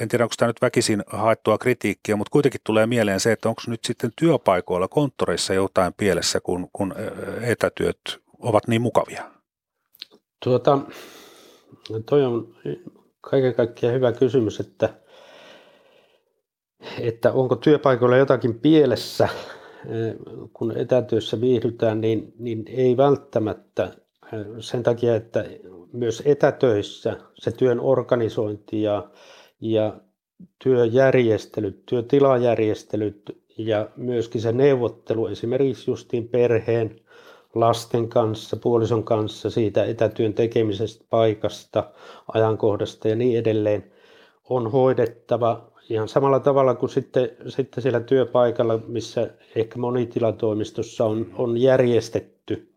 en 0.00 0.08
tiedä, 0.08 0.24
onko 0.24 0.34
tämä 0.38 0.46
nyt 0.46 0.62
väkisin 0.62 1.02
haettua 1.06 1.58
kritiikkiä, 1.58 2.16
mutta 2.16 2.30
kuitenkin 2.30 2.60
tulee 2.64 2.86
mieleen 2.86 3.20
se, 3.20 3.32
että 3.32 3.48
onko 3.48 3.62
nyt 3.66 3.84
sitten 3.84 4.10
työpaikoilla, 4.16 4.88
konttoreissa 4.88 5.54
jotain 5.54 5.92
pielessä, 5.96 6.40
kun, 6.40 6.68
kun 6.72 6.94
etätyöt 7.40 8.25
ovat 8.38 8.68
niin 8.68 8.82
mukavia? 8.82 9.30
Tuota, 10.44 10.78
toi 12.10 12.24
on 12.24 12.54
kaiken 13.20 13.54
kaikkiaan 13.54 13.94
hyvä 13.94 14.12
kysymys, 14.12 14.60
että, 14.60 14.94
että 17.00 17.32
onko 17.32 17.56
työpaikoilla 17.56 18.16
jotakin 18.16 18.60
pielessä, 18.60 19.28
kun 20.52 20.76
etätyössä 20.76 21.40
viihdytään, 21.40 22.00
niin, 22.00 22.32
niin 22.38 22.64
ei 22.68 22.96
välttämättä 22.96 23.92
sen 24.60 24.82
takia, 24.82 25.16
että 25.16 25.44
myös 25.92 26.22
etätöissä 26.24 27.16
se 27.34 27.52
työn 27.52 27.80
organisointi 27.80 28.82
ja, 28.82 29.10
ja 29.60 30.00
työjärjestelyt, 30.64 31.86
työtilajärjestelyt 31.86 33.22
ja 33.58 33.90
myöskin 33.96 34.40
se 34.40 34.52
neuvottelu 34.52 35.26
esimerkiksi 35.26 35.90
justiin 35.90 36.28
perheen 36.28 37.00
lasten 37.60 38.08
kanssa, 38.08 38.56
puolison 38.56 39.04
kanssa 39.04 39.50
siitä 39.50 39.84
etätyön 39.84 40.34
tekemisestä, 40.34 41.04
paikasta, 41.10 41.90
ajankohdasta 42.32 43.08
ja 43.08 43.16
niin 43.16 43.38
edelleen 43.38 43.92
on 44.50 44.70
hoidettava 44.70 45.72
ihan 45.90 46.08
samalla 46.08 46.40
tavalla 46.40 46.74
kuin 46.74 46.90
sitten, 46.90 47.30
sitten 47.48 47.82
siellä 47.82 48.00
työpaikalla, 48.00 48.78
missä 48.86 49.30
ehkä 49.56 49.78
monitilatoimistossa 49.78 51.04
on, 51.04 51.26
on 51.38 51.56
järjestetty 51.56 52.72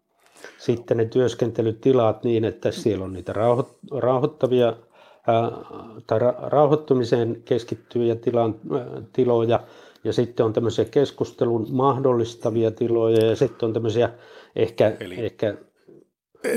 sitten 0.57 0.97
ne 0.97 1.05
työskentelytilat 1.05 2.23
niin, 2.23 2.45
että 2.45 2.71
siellä 2.71 3.05
on 3.05 3.13
niitä 3.13 3.33
rauhoittavia 3.91 4.73
ää, 5.27 5.51
tai 6.07 6.19
rauhoittumiseen 6.41 7.41
keskittyviä 7.45 8.15
tilan, 8.15 8.55
ää, 8.73 9.01
tiloja 9.13 9.59
ja 10.03 10.13
sitten 10.13 10.45
on 10.45 10.53
tämmöisiä 10.53 10.85
keskustelun 10.85 11.67
mahdollistavia 11.71 12.71
tiloja 12.71 13.25
ja 13.25 13.35
sitten 13.35 13.67
on 13.67 13.73
tämmöisiä 13.73 14.09
ehkä, 14.55 14.97
eli, 14.99 15.25
ehkä 15.25 15.57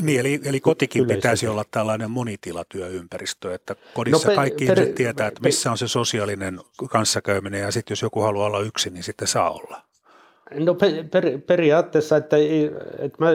niin, 0.03 0.21
eli, 0.21 0.41
eli 0.45 0.61
kotikin 0.61 1.03
yleisesti. 1.03 1.19
pitäisi 1.19 1.49
olla 1.49 1.65
tällainen 1.71 2.11
monitilatyöympäristö, 2.11 3.55
että 3.55 3.77
kodissa 3.95 4.29
no, 4.29 4.31
per, 4.31 4.37
kaikki 4.37 4.67
per, 4.67 4.79
ihmiset 4.79 4.95
tietää, 4.95 5.27
että 5.27 5.41
missä 5.41 5.71
on 5.71 5.79
se 5.79 5.89
sosiaalinen 5.89 6.61
kanssakäyminen 6.91 7.61
ja 7.61 7.71
sitten 7.71 7.93
jos 7.93 8.03
joku 8.03 8.21
haluaa 8.21 8.47
olla 8.47 8.61
yksin, 8.61 8.95
niin 8.95 9.05
sitten 9.05 9.29
saa 9.29 9.51
olla. 9.51 9.83
No 10.59 10.75
per, 10.75 11.05
per, 11.11 11.39
periaatteessa, 11.47 12.17
että, 12.17 12.37
että 12.99 13.25
mä 13.25 13.31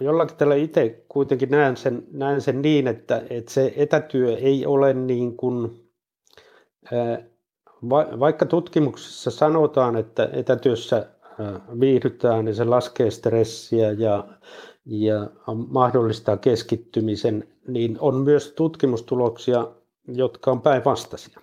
jollakin 0.00 0.36
tällä 0.36 0.54
itse 0.54 1.04
kuitenkin 1.08 1.50
näen 1.50 1.76
sen, 1.76 2.06
näen 2.12 2.40
sen 2.40 2.62
niin, 2.62 2.88
että, 2.88 3.22
että 3.30 3.52
se 3.52 3.72
etätyö 3.76 4.36
ei 4.36 4.66
ole 4.66 4.94
niin 4.94 5.36
kuin, 5.36 5.84
vaikka 8.20 8.46
tutkimuksessa 8.46 9.30
sanotaan, 9.30 9.96
että 9.96 10.28
etätyössä 10.32 11.06
viihdytään, 11.80 12.44
niin 12.44 12.54
se 12.54 12.64
laskee 12.64 13.10
stressiä 13.10 13.92
ja, 13.92 14.24
ja 14.86 15.30
mahdollistaa 15.68 16.36
keskittymisen, 16.36 17.48
niin 17.68 17.96
on 18.00 18.14
myös 18.14 18.52
tutkimustuloksia, 18.52 19.68
jotka 20.08 20.50
on 20.50 20.60
päinvastaisia. 20.60 21.40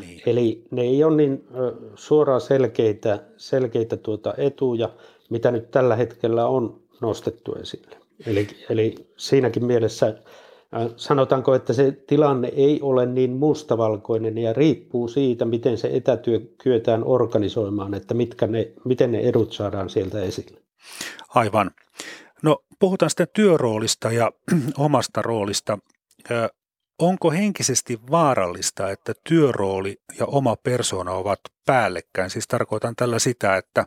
Niin. 0.00 0.22
Eli 0.26 0.64
ne 0.70 0.82
ei 0.82 1.04
ole 1.04 1.16
niin 1.16 1.48
suoraan 1.94 2.40
selkeitä, 2.40 3.24
selkeitä 3.36 3.96
tuota 3.96 4.34
etuja, 4.36 4.90
mitä 5.30 5.50
nyt 5.50 5.70
tällä 5.70 5.96
hetkellä 5.96 6.46
on 6.46 6.82
nostettu 7.00 7.54
esille. 7.54 7.96
Eli, 8.26 8.46
eli 8.70 8.94
siinäkin 9.16 9.64
mielessä 9.64 10.14
sanotaanko, 10.96 11.54
että 11.54 11.72
se 11.72 11.92
tilanne 12.06 12.52
ei 12.56 12.80
ole 12.82 13.06
niin 13.06 13.30
mustavalkoinen 13.30 14.38
ja 14.38 14.52
riippuu 14.52 15.08
siitä, 15.08 15.44
miten 15.44 15.78
se 15.78 15.90
etätyö 15.92 16.40
kyetään 16.62 17.04
organisoimaan, 17.04 17.94
että 17.94 18.14
mitkä 18.14 18.46
ne, 18.46 18.72
miten 18.84 19.12
ne 19.12 19.18
edut 19.18 19.52
saadaan 19.52 19.90
sieltä 19.90 20.22
esille. 20.22 20.60
Aivan. 21.28 21.70
No 22.42 22.58
puhutaan 22.78 23.10
sitten 23.10 23.28
työroolista 23.32 24.12
ja 24.12 24.32
omasta 24.78 25.22
roolista. 25.22 25.78
Onko 26.98 27.30
henkisesti 27.30 27.98
vaarallista, 28.10 28.90
että 28.90 29.12
työrooli 29.28 29.96
ja 30.18 30.26
oma 30.26 30.56
persona 30.56 31.12
ovat 31.12 31.40
päällekkäin? 31.66 32.30
Siis 32.30 32.48
tarkoitan 32.48 32.96
tällä 32.96 33.18
sitä, 33.18 33.56
että 33.56 33.84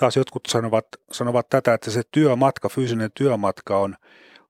taas 0.00 0.16
jotkut 0.16 0.42
sanovat, 0.48 0.86
sanovat 1.12 1.48
tätä, 1.48 1.74
että 1.74 1.90
se 1.90 2.02
työmatka, 2.10 2.68
fyysinen 2.68 3.10
työmatka 3.14 3.78
on 3.78 3.96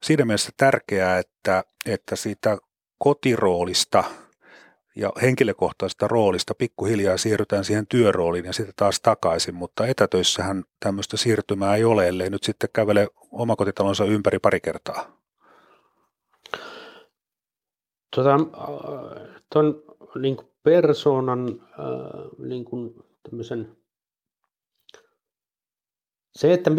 siinä 0.02 0.24
mielessä 0.24 0.52
tärkeää, 0.56 1.18
että, 1.18 1.64
että 1.86 2.16
siitä 2.16 2.58
kotiroolista 2.98 4.04
ja 4.96 5.12
henkilökohtaisesta 5.22 6.08
roolista 6.08 6.54
pikkuhiljaa 6.54 7.16
siirrytään 7.16 7.64
siihen 7.64 7.86
työrooliin 7.86 8.44
ja 8.44 8.52
sitten 8.52 8.74
taas 8.76 9.00
takaisin, 9.00 9.54
mutta 9.54 9.86
etätöissähän 9.86 10.64
tämmöistä 10.80 11.16
siirtymää 11.16 11.76
ei 11.76 11.84
ole, 11.84 12.08
ellei 12.08 12.30
nyt 12.30 12.42
sitten 12.42 12.70
kävele 12.72 13.08
omakotitalonsa 13.30 14.04
ympäri 14.04 14.38
pari 14.38 14.60
kertaa. 14.60 15.22
Tuota, 18.14 18.36
ton 19.54 19.82
niin 20.20 20.36
persoonan 20.62 21.48
äh, 21.48 22.46
niin 22.48 22.64
kuin 22.64 22.94
tämmöisen 23.22 23.76
se, 26.32 26.52
että 26.52 26.70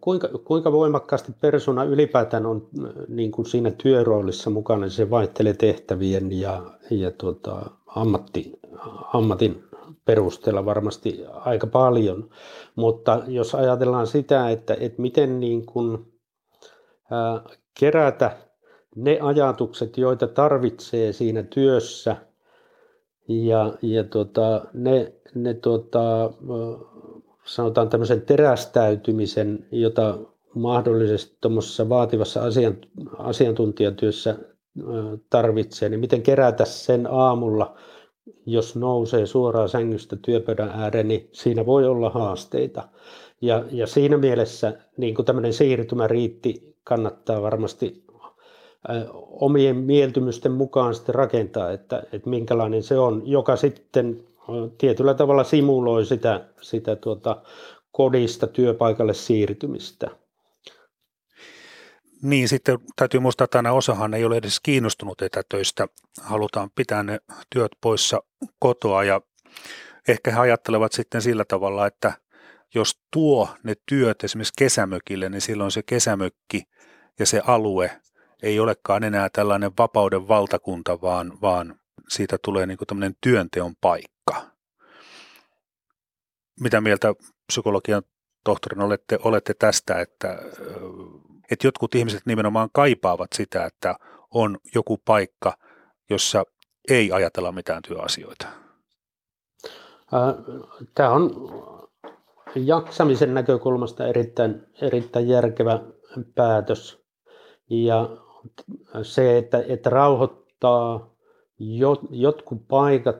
kuinka, 0.00 0.28
kuinka 0.28 0.72
voimakkaasti 0.72 1.32
persona 1.40 1.84
ylipäätään 1.84 2.46
on 2.46 2.68
niin 3.08 3.30
kuin 3.30 3.46
siinä 3.46 3.70
työroolissa 3.70 4.50
mukana, 4.50 4.80
niin 4.80 4.90
se 4.90 5.10
vaihtelee 5.10 5.54
tehtävien 5.54 6.32
ja, 6.32 6.62
ja 6.90 7.10
tuota, 7.10 7.70
ammatti, 7.86 8.52
ammatin 9.12 9.64
perusteella 10.04 10.64
varmasti 10.64 11.24
aika 11.32 11.66
paljon. 11.66 12.30
Mutta 12.76 13.22
jos 13.26 13.54
ajatellaan 13.54 14.06
sitä, 14.06 14.50
että, 14.50 14.76
että 14.80 15.02
miten 15.02 15.40
niin 15.40 15.66
kuin, 15.66 16.12
ää, 17.10 17.40
kerätä 17.80 18.36
ne 18.96 19.18
ajatukset, 19.20 19.98
joita 19.98 20.26
tarvitsee 20.26 21.12
siinä 21.12 21.42
työssä 21.42 22.16
ja, 23.28 23.74
ja 23.82 24.04
tuota, 24.04 24.64
ne, 24.72 25.12
ne 25.34 25.54
tuota, 25.54 26.32
sanotaan 27.44 27.88
tämmöisen 27.88 28.22
terästäytymisen, 28.22 29.66
jota 29.70 30.18
mahdollisesti 30.54 31.36
tuommoisessa 31.40 31.88
vaativassa 31.88 32.40
asiantuntijatyössä 33.18 34.38
tarvitsee, 35.30 35.88
niin 35.88 36.00
miten 36.00 36.22
kerätä 36.22 36.64
sen 36.64 37.08
aamulla, 37.10 37.76
jos 38.46 38.76
nousee 38.76 39.26
suoraan 39.26 39.68
sängystä 39.68 40.16
työpöydän 40.16 40.70
ääreen, 40.70 41.08
niin 41.08 41.28
siinä 41.32 41.66
voi 41.66 41.86
olla 41.86 42.10
haasteita. 42.10 42.88
Ja, 43.40 43.64
ja 43.70 43.86
siinä 43.86 44.16
mielessä 44.16 44.72
niin 44.96 45.14
kuin 45.14 45.26
tämmöinen 45.26 45.52
siirtymäriitti 45.52 46.76
kannattaa 46.84 47.42
varmasti 47.42 48.04
omien 49.40 49.76
mieltymysten 49.76 50.52
mukaan 50.52 50.94
sitten 50.94 51.14
rakentaa, 51.14 51.70
että, 51.70 52.02
että 52.12 52.30
minkälainen 52.30 52.82
se 52.82 52.98
on, 52.98 53.22
joka 53.24 53.56
sitten 53.56 54.24
tietyllä 54.78 55.14
tavalla 55.14 55.44
simuloi 55.44 56.06
sitä, 56.06 56.48
sitä 56.60 56.96
tuota 56.96 57.42
kodista 57.92 58.46
työpaikalle 58.46 59.14
siirtymistä. 59.14 60.10
Niin, 62.22 62.48
sitten 62.48 62.78
täytyy 62.96 63.20
muistaa, 63.20 63.44
että 63.44 63.58
aina 63.58 63.72
osahan 63.72 64.14
ei 64.14 64.24
ole 64.24 64.36
edes 64.36 64.60
kiinnostunut 64.60 65.22
etätöistä. 65.22 65.88
Halutaan 66.22 66.70
pitää 66.74 67.02
ne 67.02 67.20
työt 67.50 67.72
poissa 67.80 68.22
kotoa 68.58 69.04
ja 69.04 69.20
ehkä 70.08 70.30
he 70.30 70.38
ajattelevat 70.38 70.92
sitten 70.92 71.22
sillä 71.22 71.44
tavalla, 71.44 71.86
että 71.86 72.12
jos 72.74 73.00
tuo 73.12 73.48
ne 73.62 73.74
työt 73.88 74.24
esimerkiksi 74.24 74.52
kesämökille, 74.58 75.28
niin 75.28 75.40
silloin 75.40 75.70
se 75.70 75.82
kesämökki 75.82 76.62
ja 77.18 77.26
se 77.26 77.42
alue 77.46 77.90
ei 78.42 78.60
olekaan 78.60 79.04
enää 79.04 79.28
tällainen 79.32 79.72
vapauden 79.78 80.28
valtakunta, 80.28 81.00
vaan, 81.00 81.40
vaan 81.40 81.80
siitä 82.08 82.38
tulee 82.44 82.66
niin 82.66 82.78
kuin 82.78 83.16
työnteon 83.20 83.74
paikka. 83.80 84.13
Mitä 86.60 86.80
mieltä 86.80 87.14
psykologian 87.46 88.02
tohtorin 88.44 88.80
olette, 88.80 89.18
olette 89.24 89.54
tästä, 89.54 90.00
että, 90.00 90.38
että 91.50 91.66
jotkut 91.66 91.94
ihmiset 91.94 92.26
nimenomaan 92.26 92.68
kaipaavat 92.72 93.30
sitä, 93.34 93.64
että 93.64 93.96
on 94.30 94.58
joku 94.74 94.98
paikka, 95.04 95.52
jossa 96.10 96.44
ei 96.90 97.12
ajatella 97.12 97.52
mitään 97.52 97.82
työasioita? 97.82 98.46
Tämä 100.94 101.10
on 101.10 101.30
jaksamisen 102.54 103.34
näkökulmasta 103.34 104.06
erittäin, 104.06 104.66
erittäin 104.82 105.28
järkevä 105.28 105.80
päätös. 106.34 107.04
Ja 107.70 108.08
se, 109.02 109.38
että, 109.38 109.64
että 109.68 109.90
rauhoittaa 109.90 111.13
jotkut 112.10 112.68
paikat 112.68 113.16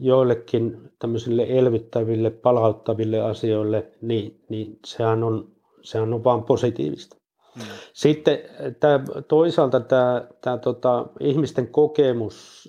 joillekin 0.00 0.90
tämmöisille 0.98 1.46
elvyttäville, 1.48 2.30
palauttaville 2.30 3.20
asioille, 3.20 3.92
niin, 4.00 4.40
niin 4.48 4.78
sehän, 4.86 5.24
on, 5.24 5.48
sehän 5.82 6.14
on 6.14 6.24
vaan 6.24 6.44
positiivista. 6.44 7.16
Hmm. 7.54 7.64
Sitten 7.92 8.38
tämä, 8.80 9.00
toisaalta 9.28 9.80
tämä, 9.80 10.28
tämä 10.40 10.58
tota, 10.58 11.06
ihmisten 11.20 11.68
kokemus 11.68 12.68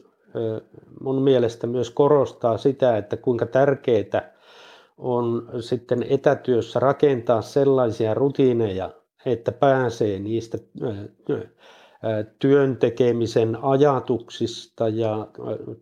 mun 1.01 1.21
mielestä 1.21 1.67
myös 1.67 1.89
korostaa 1.89 2.57
sitä, 2.57 2.97
että 2.97 3.17
kuinka 3.17 3.45
tärkeää 3.45 4.33
on 4.97 5.49
sitten 5.59 6.05
etätyössä 6.09 6.79
rakentaa 6.79 7.41
sellaisia 7.41 8.13
rutiineja, 8.13 8.89
että 9.25 9.51
pääsee 9.51 10.19
niistä 10.19 10.57
työn 12.39 12.77
tekemisen 12.77 13.57
ajatuksista 13.61 14.87
ja 14.87 15.27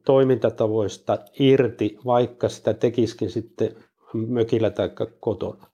toimintatavoista 0.06 1.18
irti, 1.40 1.98
vaikka 2.06 2.50
sitä 2.50 2.74
tekisikin 2.74 3.30
sitten 3.30 3.76
mökillä 4.14 4.70
tai 4.70 4.90
kotona. 5.20 5.68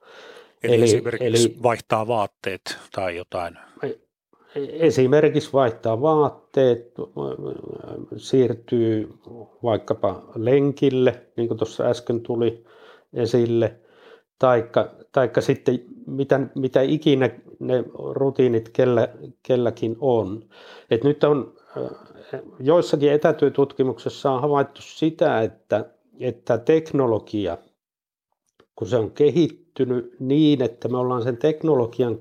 Eli, 0.64 0.76
eli 0.76 0.84
esimerkiksi 0.84 1.26
eli, 1.26 1.64
vaihtaa 1.64 2.08
vaatteet 2.08 2.78
tai 2.92 3.16
jotain? 3.16 3.58
Esimerkiksi 4.72 5.54
vaihtaa 5.54 6.02
vaatteet, 6.02 6.94
siirtyy 8.18 9.14
vaikkapa 9.64 10.32
lenkille, 10.36 11.22
niin 11.38 11.48
kuin 11.48 11.58
tuossa 11.58 11.84
äsken 11.84 12.22
tuli 12.22 12.64
esille, 13.14 13.76
taikka, 14.40 14.92
taikka 15.12 15.42
sitten 15.42 15.80
mitä, 16.08 16.40
mitä 16.56 16.82
ikinä 16.82 17.30
ne 17.60 17.84
rutiinit 18.10 18.70
kellä, 18.70 19.08
kelläkin 19.44 19.98
on. 20.00 20.44
Et 20.90 21.04
nyt 21.04 21.24
on 21.24 21.54
joissakin 22.60 23.12
etätyötutkimuksissa 23.12 24.32
on 24.32 24.42
havaittu 24.42 24.82
sitä, 24.82 25.42
että, 25.42 25.86
että 26.20 26.58
teknologia, 26.58 27.58
kun 28.76 28.88
se 28.88 28.98
on 28.98 29.12
kehittynyt 29.12 30.16
niin, 30.20 30.62
että 30.62 30.88
me 30.88 30.98
ollaan 30.98 31.24
sen 31.24 31.38
teknologian 31.38 32.20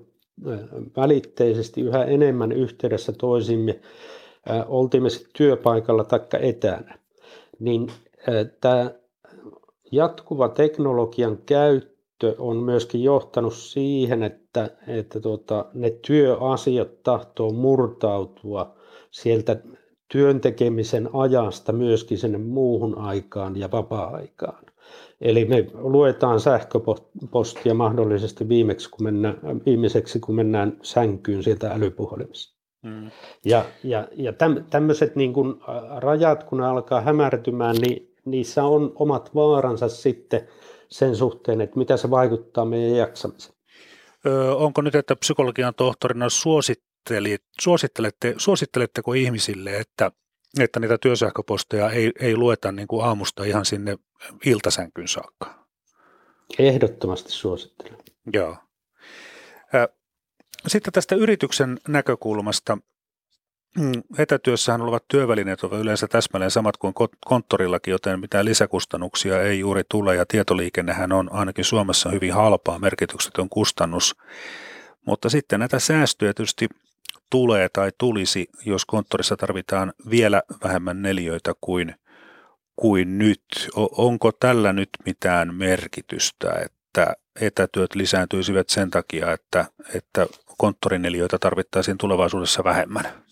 välitteisesti 0.96 1.81
yhä 1.81 2.05
enemmän 2.05 2.53
yhteydessä 2.53 3.12
toisimme, 3.12 3.81
oltiin 4.66 5.03
me 5.03 5.11
sitten 5.11 5.33
työpaikalla 5.37 6.05
tai 6.05 6.20
etänä, 6.40 6.99
niin 7.59 7.92
tämä 8.61 8.90
jatkuva 9.92 10.49
teknologian 10.49 11.38
käyttö 11.46 11.95
on 12.38 12.57
myöskin 12.57 13.02
johtanut 13.02 13.55
siihen, 13.55 14.22
että, 14.22 14.70
että 14.88 15.20
tuota, 15.20 15.64
ne 15.74 15.90
työasiat 16.07 17.02
tahtoo 17.02 17.50
murtautua 17.50 18.76
sieltä 19.11 19.57
työntekemisen 20.12 21.09
ajasta 21.12 21.72
myöskin 21.72 22.18
sinne 22.18 22.38
muuhun 22.38 22.98
aikaan 22.98 23.57
ja 23.57 23.70
vapaa-aikaan. 23.70 24.64
Eli 25.20 25.44
me 25.44 25.66
luetaan 25.74 26.40
sähköpostia 26.40 27.74
mahdollisesti 27.74 28.48
viimeksi, 28.48 28.90
kun 28.90 29.05
mennään, 29.05 29.40
viimeiseksi, 29.66 30.20
kun 30.20 30.35
mennään 30.35 30.76
sänkyyn 30.83 31.42
sieltä 31.42 31.70
älypuhelimesta. 31.70 32.57
Mm. 32.83 33.11
Ja, 33.44 33.64
ja, 33.85 34.09
ja 34.12 34.33
tämmöiset 34.70 35.16
niin 35.16 35.33
kun 35.33 35.61
rajat, 35.96 36.44
kun 36.44 36.59
ne 36.59 36.66
alkaa 36.66 37.00
hämärtymään, 37.00 37.76
niin 37.76 38.14
niissä 38.24 38.64
on 38.64 38.92
omat 38.94 39.35
vaaransa 39.35 39.88
sitten 39.88 40.48
sen 40.88 41.16
suhteen, 41.16 41.61
että 41.61 41.79
mitä 41.79 41.96
se 41.96 42.11
vaikuttaa 42.11 42.64
meidän 42.64 42.96
jaksamiseen. 42.96 43.57
Öö, 44.27 44.55
onko 44.55 44.83
nyt, 44.83 44.94
että 44.94 45.16
psykologian 45.16 45.75
tohtorina 45.75 46.27
suosittelette, 47.61 48.35
suositteletteko 48.37 49.12
ihmisille, 49.12 49.77
että, 49.77 50.11
että 50.61 50.81
niitä 50.81 50.99
työsähköposteja 50.99 51.90
ei, 51.90 52.12
ei 52.20 52.37
lueta 52.37 52.72
niin 52.72 52.88
kuin 52.88 53.05
aamusta 53.05 53.44
ihan 53.44 53.64
sinne 53.64 53.96
iltasänkyn 54.46 55.09
saakka? 55.09 55.66
Ehdottomasti 56.59 57.33
suosittelen. 57.33 57.99
Joo. 58.33 58.57
Sitten 60.66 60.92
tästä 60.92 61.14
yrityksen 61.14 61.79
näkökulmasta. 61.88 62.79
Mm, 63.78 64.02
etätyössähän 64.18 64.80
olevat 64.80 65.08
työvälineet 65.08 65.64
ovat 65.64 65.80
yleensä 65.80 66.08
täsmälleen 66.08 66.50
samat 66.50 66.76
kuin 66.76 66.94
konttorillakin, 67.26 67.92
joten 67.92 68.20
mitään 68.20 68.44
lisäkustannuksia 68.44 69.42
ei 69.42 69.58
juuri 69.58 69.82
tule 69.88 70.16
ja 70.16 70.26
tietoliikennehän 70.26 71.12
on 71.12 71.32
ainakin 71.32 71.64
Suomessa 71.64 72.10
hyvin 72.10 72.34
halpaa, 72.34 72.78
merkityksetön 72.78 73.48
kustannus. 73.48 74.16
Mutta 75.04 75.28
sitten 75.28 75.60
näitä 75.60 75.78
säästöjä 75.78 76.34
tietysti 76.34 76.68
tulee 77.30 77.68
tai 77.68 77.92
tulisi, 77.98 78.48
jos 78.66 78.84
konttorissa 78.84 79.36
tarvitaan 79.36 79.92
vielä 80.10 80.42
vähemmän 80.64 81.02
neliöitä 81.02 81.52
kuin, 81.60 81.94
kuin 82.76 83.18
nyt. 83.18 83.44
Onko 83.76 84.32
tällä 84.32 84.72
nyt 84.72 84.90
mitään 85.06 85.54
merkitystä, 85.54 86.52
että 86.64 87.16
etätyöt 87.40 87.94
lisääntyisivät 87.94 88.68
sen 88.68 88.90
takia, 88.90 89.32
että, 89.32 89.64
että 89.94 90.26
konttorineliöitä 90.58 91.38
tarvittaisiin 91.38 91.98
tulevaisuudessa 91.98 92.64
vähemmän? 92.64 93.25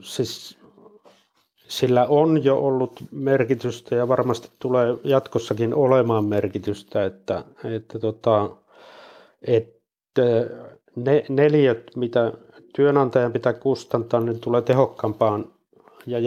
Siis 0.00 0.58
sillä 1.68 2.06
on 2.06 2.44
jo 2.44 2.58
ollut 2.58 3.00
merkitystä 3.10 3.94
ja 3.94 4.08
varmasti 4.08 4.50
tulee 4.58 4.96
jatkossakin 5.04 5.74
olemaan 5.74 6.24
merkitystä, 6.24 7.04
että, 7.04 7.44
että, 7.64 7.98
tota, 7.98 8.50
että 9.42 10.22
ne 10.96 11.24
neliöt, 11.28 11.90
mitä 11.96 12.32
työnantajan 12.76 13.32
pitää 13.32 13.52
kustantaa, 13.52 14.20
niin 14.20 14.40
tulee 14.40 14.62
tehokkaampaan 14.62 15.52
ja 16.06 16.18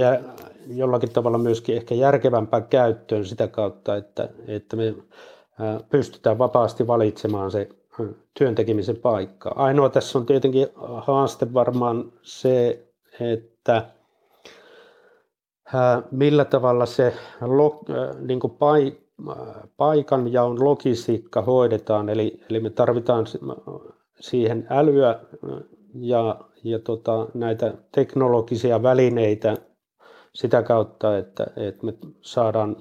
jollakin 0.68 1.12
tavalla 1.12 1.38
myöskin 1.38 1.76
ehkä 1.76 1.96
järkevämpään 1.96 2.68
käyttöön 2.68 3.26
sitä 3.26 3.48
kautta, 3.48 3.96
että, 3.96 4.30
että 4.48 4.76
me 4.76 4.96
pystytään 5.90 6.38
vapaasti 6.38 6.88
valitsemaan 6.88 7.52
se 7.52 7.70
työntekemisen 8.40 8.96
paikka. 8.96 9.50
Ainoa 9.56 9.90
tässä 9.90 10.20
on 10.20 10.26
tietenkin 10.26 10.68
haaste 10.76 11.54
varmaan 11.54 12.12
se, 12.22 12.86
että 13.20 13.86
millä 16.12 16.46
tavalla 16.46 16.86
se 16.86 17.14
niin 18.20 18.40
kuin 18.40 18.54
paikan 19.78 20.34
jaon 20.34 20.64
logistiikka 20.64 21.42
hoidetaan, 21.42 22.10
eli, 22.10 22.42
eli 22.50 22.60
me 22.60 22.70
tarvitaan 22.70 23.26
siihen 24.20 24.68
älyä 24.70 25.20
ja, 25.94 26.40
ja 26.64 26.80
tota, 26.80 27.28
näitä 27.34 27.74
teknologisia 27.92 28.84
välineitä 28.84 29.58
sitä 30.36 30.64
kautta, 30.64 31.18
että, 31.18 31.48
että 31.58 31.86
me 31.86 31.94
saadaan 32.22 32.76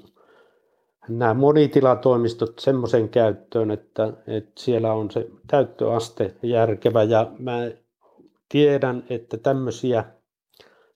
nämä 1.09 1.35
monitilatoimistot 1.35 2.59
semmoisen 2.59 3.09
käyttöön, 3.09 3.71
että, 3.71 4.13
että 4.27 4.51
siellä 4.57 4.93
on 4.93 5.11
se 5.11 5.27
täyttöaste 5.47 6.35
järkevä. 6.43 7.03
Ja 7.03 7.33
mä 7.39 7.71
tiedän, 8.49 9.05
että 9.11 9.37
tämmöisiä 9.37 10.05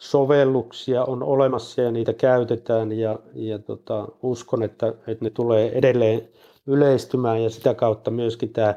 sovelluksia 0.02 1.04
on 1.04 1.22
olemassa 1.22 1.82
ja 1.82 1.90
niitä 1.90 2.12
käytetään 2.12 2.92
ja, 2.92 3.18
ja 3.34 3.58
tota, 3.58 4.08
uskon, 4.22 4.62
että, 4.62 4.86
että 5.06 5.24
ne 5.24 5.30
tulee 5.30 5.78
edelleen 5.78 6.28
yleistymään 6.66 7.42
ja 7.42 7.50
sitä 7.50 7.74
kautta 7.74 8.10
myöskin 8.10 8.52
tämä 8.52 8.74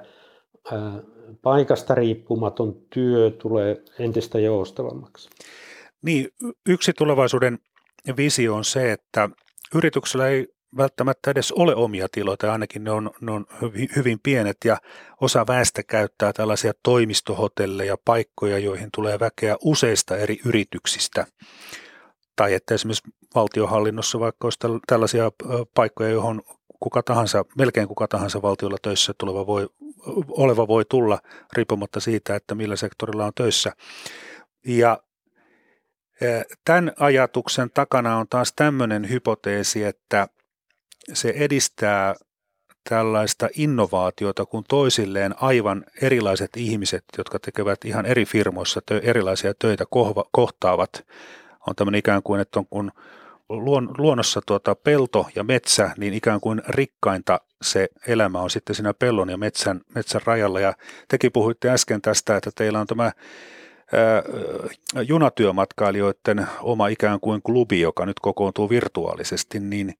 ää, 0.72 1.04
paikasta 1.42 1.96
riippumaton 1.96 2.76
työ 2.90 3.32
tulee 3.32 3.84
entistä 4.00 4.40
joustavammaksi. 4.40 5.30
Niin, 6.02 6.28
yksi 6.70 6.92
tulevaisuuden 6.98 7.60
visio 8.18 8.56
on 8.56 8.66
se, 8.66 8.92
että 8.92 9.30
yrityksellä 9.76 10.28
ei 10.28 10.48
välttämättä 10.78 11.32
edes 11.32 11.52
ole 11.52 11.76
omia 11.76 12.08
tiloja, 12.12 12.38
tai 12.38 12.50
ainakin 12.50 12.84
ne 12.84 12.92
on, 12.92 13.12
ne 13.22 13.32
on 13.32 13.46
hyvin 13.96 14.20
pienet, 14.24 14.58
ja 14.66 14.78
osa 15.22 15.48
väestä 15.48 15.84
käyttää 15.84 16.34
tällaisia 16.34 16.74
toimistohotelleja, 16.84 17.98
paikkoja, 18.06 18.58
joihin 18.58 18.90
tulee 18.96 19.20
väkeä 19.20 19.56
useista 19.62 20.18
eri 20.18 20.40
yrityksistä. 20.46 21.28
Tai 22.36 22.54
että 22.54 22.74
esimerkiksi 22.74 23.12
valtiohallinnossa 23.36 24.20
vaikka 24.20 24.46
olisi 24.46 24.60
tällaisia 24.88 25.32
paikkoja, 25.74 26.10
johon 26.10 26.42
kuka 26.80 27.04
tahansa, 27.04 27.46
melkein 27.58 27.88
kuka 27.88 28.08
tahansa 28.08 28.42
valtiolla 28.42 28.78
töissä 28.82 29.14
tuleva 29.18 29.48
voi, 29.48 29.70
oleva 30.28 30.68
voi 30.68 30.86
tulla, 30.90 31.20
riippumatta 31.54 32.00
siitä, 32.00 32.36
että 32.36 32.56
millä 32.56 32.76
sektorilla 32.76 33.26
on 33.26 33.34
töissä. 33.36 33.74
Ja 34.66 35.00
Tämän 36.66 36.94
ajatuksen 37.00 37.70
takana 37.70 38.18
on 38.18 38.28
taas 38.30 38.54
tämmöinen 38.56 39.10
hypoteesi, 39.10 39.84
että 39.84 40.28
se 41.14 41.34
edistää 41.36 42.16
tällaista 42.90 43.50
innovaatiota, 43.58 44.46
kun 44.46 44.64
toisilleen 44.68 45.36
aivan 45.42 45.86
erilaiset 46.02 46.50
ihmiset, 46.58 47.04
jotka 47.18 47.40
tekevät 47.40 47.86
ihan 47.86 48.06
eri 48.06 48.26
firmoissa 48.26 48.82
tö- 48.92 49.02
erilaisia 49.04 49.54
töitä, 49.60 49.84
kohva- 49.84 50.30
kohtaavat. 50.32 51.06
On 51.68 51.76
tämmöinen 51.76 52.00
ikään 52.00 52.24
kuin, 52.24 52.42
että 52.42 52.60
on 52.60 52.66
kun 52.70 52.92
luon, 53.50 53.90
luonnossa 53.98 54.42
tuota 54.46 54.76
pelto 54.76 55.28
ja 55.36 55.44
metsä, 55.44 55.92
niin 55.98 56.14
ikään 56.14 56.42
kuin 56.42 56.62
rikkainta 56.68 57.42
se 57.62 57.88
elämä 58.08 58.40
on 58.40 58.50
sitten 58.50 58.76
siinä 58.76 58.94
pellon 58.94 59.30
ja 59.30 59.38
metsän, 59.38 59.82
metsän 59.96 60.22
rajalla. 60.26 60.60
Ja 60.60 60.74
tekin 61.08 61.32
puhuitte 61.32 61.70
äsken 61.70 62.02
tästä, 62.02 62.38
että 62.38 62.52
teillä 62.56 62.80
on 62.80 62.88
tämä 62.88 63.12
junatyömatkailijoiden 65.08 66.48
oma 66.62 66.88
ikään 66.88 67.20
kuin 67.20 67.42
klubi, 67.42 67.82
joka 67.82 68.06
nyt 68.06 68.20
kokoontuu 68.20 68.70
virtuaalisesti, 68.70 69.60
niin, 69.60 69.94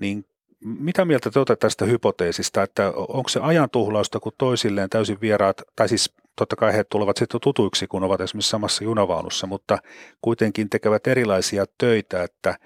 niin 0.00 0.24
mitä 0.64 1.04
mieltä 1.04 1.30
te 1.30 1.38
olette 1.38 1.56
tästä 1.56 1.84
hypoteesista, 1.84 2.62
että 2.62 2.92
onko 2.96 3.28
se 3.28 3.40
ajan 3.40 3.70
tuhlausta, 3.70 4.20
kun 4.20 4.32
toisilleen 4.38 4.90
täysin 4.90 5.20
vieraat, 5.20 5.62
tai 5.76 5.88
siis 5.88 6.14
totta 6.36 6.56
kai 6.56 6.72
he 6.72 6.84
tulevat 6.84 7.16
sitten 7.16 7.40
tutuiksi, 7.40 7.86
kun 7.86 8.04
ovat 8.04 8.20
esimerkiksi 8.20 8.50
samassa 8.50 8.84
junavaunussa, 8.84 9.46
mutta 9.46 9.78
kuitenkin 10.20 10.70
tekevät 10.70 11.06
erilaisia 11.06 11.64
töitä, 11.78 12.22
että 12.22 12.58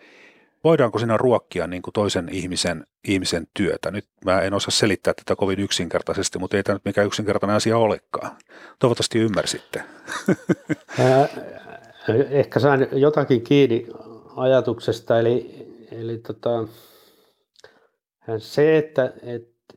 voidaanko 0.65 0.99
siinä 0.99 1.17
ruokkia 1.17 1.67
niin 1.67 1.83
kuin 1.83 1.93
toisen 1.93 2.29
ihmisen, 2.33 2.87
ihmisen 3.09 3.47
työtä? 3.55 3.91
Nyt 3.91 4.07
mä 4.25 4.41
en 4.41 4.55
osaa 4.55 4.71
selittää 4.71 5.15
tätä 5.15 5.37
kovin 5.37 5.61
yksinkertaisesti, 5.61 6.39
mutta 6.39 6.57
ei 6.57 6.63
tämä 6.63 6.75
nyt 6.75 6.85
mikään 6.85 7.07
yksinkertainen 7.07 7.57
asia 7.57 7.79
olekaan. 7.79 8.37
Toivottavasti 8.79 9.19
ymmärsitte. 9.19 9.83
Ehkä 12.31 12.61
sain 12.61 12.89
jotakin 12.93 13.43
kiinni 13.43 13.87
ajatuksesta, 14.37 15.19
eli, 15.19 15.67
eli 15.91 16.19
tota, 16.19 16.69
se, 18.39 18.79
että, 18.79 19.13
että 19.23 19.75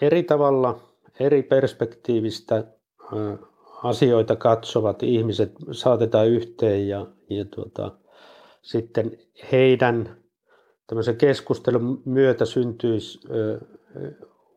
eri 0.00 0.22
tavalla, 0.22 0.80
eri 1.20 1.42
perspektiivistä 1.42 2.64
asioita 3.82 4.36
katsovat 4.36 5.02
ihmiset 5.02 5.52
saatetaan 5.72 6.28
yhteen 6.28 6.88
ja, 6.88 7.06
ja 7.30 7.44
tuota, 7.44 7.98
sitten 8.62 9.18
heidän 9.52 10.16
keskustelun 11.18 12.02
myötä 12.04 12.44
syntyisi 12.44 13.20
ö, 13.30 13.60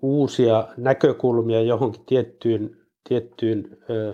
uusia 0.02 0.68
näkökulmia 0.78 1.62
johonkin 1.62 2.06
tiettyyn, 2.06 2.78
tiettyyn 3.10 3.78
ö, 3.90 4.14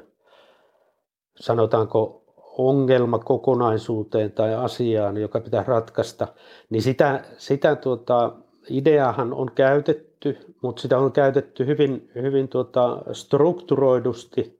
sanotaanko 1.39 2.23
ongelmakokonaisuuteen 2.57 4.31
tai 4.31 4.55
asiaan, 4.55 5.17
joka 5.17 5.39
pitää 5.39 5.63
ratkaista, 5.67 6.27
niin 6.69 6.81
sitä, 6.81 7.23
sitä 7.37 7.75
tuota, 7.75 8.35
ideahan 8.69 9.33
on 9.33 9.51
käytetty, 9.55 10.37
mutta 10.61 10.81
sitä 10.81 10.97
on 10.97 11.11
käytetty 11.11 11.65
hyvin, 11.65 12.11
hyvin 12.15 12.47
tuota 12.47 13.03
strukturoidusti 13.11 14.59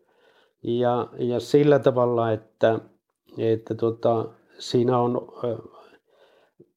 ja, 0.64 1.08
ja 1.18 1.40
sillä 1.40 1.80
tavalla, 1.80 2.32
että, 2.32 2.80
että 3.38 3.76
tuota, 3.76 4.26
siinä 4.60 5.00
on 5.00 5.28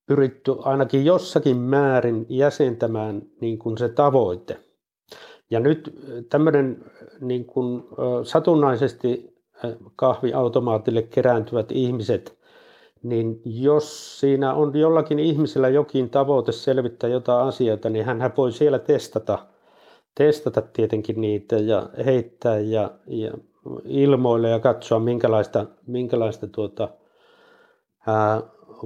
pyritty 0.07 0.57
ainakin 0.59 1.05
jossakin 1.05 1.57
määrin 1.57 2.27
jäsentämään 2.29 3.23
niin 3.40 3.59
kuin 3.59 3.79
se 3.79 3.88
tavoite. 3.88 4.59
Ja 5.51 5.61
nyt 5.61 5.95
tämmöinen 6.29 6.85
niin 7.21 7.45
kuin, 7.45 7.83
satunnaisesti 8.23 9.35
kahviautomaatille 9.97 11.03
kerääntyvät 11.03 11.73
ihmiset, 11.73 12.39
niin 13.02 13.40
jos 13.44 14.20
siinä 14.20 14.54
on 14.54 14.76
jollakin 14.76 15.18
ihmisellä 15.18 15.68
jokin 15.68 16.10
tavoite 16.10 16.52
selvittää 16.52 17.10
jotain 17.10 17.48
asioita, 17.48 17.90
niin 17.90 18.04
hän 18.04 18.32
voi 18.36 18.52
siellä 18.52 18.78
testata, 18.78 19.38
testata 20.14 20.62
tietenkin 20.62 21.20
niitä 21.20 21.56
ja 21.56 21.88
heittää 22.04 22.58
ja, 22.58 22.90
ja 23.06 23.30
ilmoille 23.84 24.50
ja 24.50 24.60
katsoa 24.60 24.98
minkälaista, 24.98 25.66
minkälaista 25.86 26.46
tuota, 26.46 26.88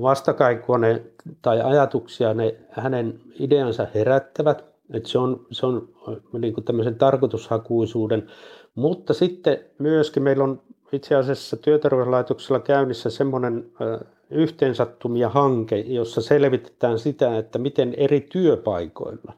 vastakaikua 0.02 0.78
ne, 0.78 1.02
tai 1.42 1.60
ajatuksia 1.60 2.34
ne 2.34 2.56
hänen 2.70 3.20
ideansa 3.38 3.86
herättävät. 3.94 4.64
Että 4.92 5.08
se 5.08 5.18
on, 5.18 5.46
se 5.50 5.66
on 5.66 5.88
niin 6.38 6.54
kuin 6.54 6.64
tämmöisen 6.64 6.94
tarkoitushakuisuuden, 6.94 8.26
mutta 8.74 9.14
sitten 9.14 9.58
myöskin 9.78 10.22
meillä 10.22 10.44
on 10.44 10.62
itse 10.94 11.14
asiassa 11.14 11.56
työterveyslaitoksella 11.56 12.60
käynnissä 12.60 13.10
semmoinen 13.10 13.72
yhteensattumia 14.30 15.28
hanke, 15.28 15.78
jossa 15.78 16.22
selvitetään 16.22 16.98
sitä, 16.98 17.38
että 17.38 17.58
miten 17.58 17.94
eri 17.96 18.20
työpaikoilla 18.20 19.32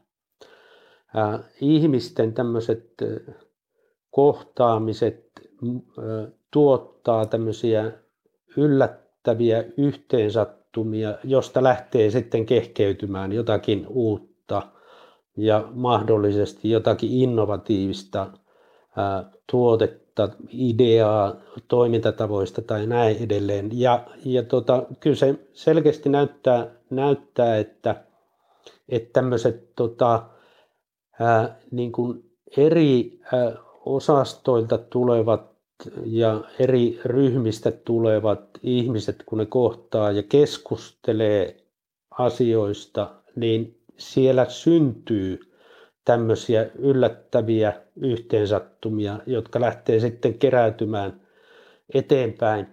ihmisten 1.61 2.33
tämmöiset 2.33 2.93
kohtaamiset 4.11 5.31
tuottaa 6.51 7.25
tämmöisiä 7.25 7.91
yllättäviä 8.57 9.63
yhteensattumia, 9.77 11.17
josta 11.23 11.63
lähtee 11.63 12.09
sitten 12.09 12.45
kehkeytymään 12.45 13.31
jotakin 13.31 13.85
uutta 13.89 14.61
ja 15.37 15.67
mahdollisesti 15.71 16.69
jotakin 16.69 17.11
innovatiivista 17.11 18.27
tuotetta, 19.51 20.06
ideaa, 20.51 21.35
toimintatavoista 21.67 22.61
tai 22.61 22.87
näin 22.87 23.17
edelleen. 23.23 23.69
Ja, 23.73 24.03
ja 24.25 24.43
tota, 24.43 24.83
kyllä 24.99 25.15
se 25.15 25.35
selkeästi 25.53 26.09
näyttää, 26.09 26.67
näyttää 26.89 27.57
että, 27.57 28.03
että 28.89 29.09
tämmöiset 29.13 29.75
tota, 29.75 30.23
ää, 31.19 31.59
niin 31.71 31.91
kuin 31.91 32.23
eri 32.57 33.19
ää, 33.33 33.53
osastoilta 33.85 34.77
tulevat 34.77 35.57
ja 36.05 36.41
eri 36.59 36.99
ryhmistä 37.05 37.71
tulevat 37.71 38.41
ihmiset, 38.63 39.23
kun 39.25 39.37
ne 39.37 39.45
kohtaa 39.45 40.11
ja 40.11 40.23
keskustelee 40.23 41.57
asioista, 42.11 43.13
niin 43.35 43.79
siellä 43.97 44.45
syntyy 44.49 45.39
tämmöisiä 46.07 46.69
yllättäviä 46.79 47.73
yhteensattumia, 48.01 49.19
jotka 49.25 49.61
lähtee 49.61 49.99
sitten 49.99 50.33
keräytymään 50.39 51.21
eteenpäin 51.93 52.67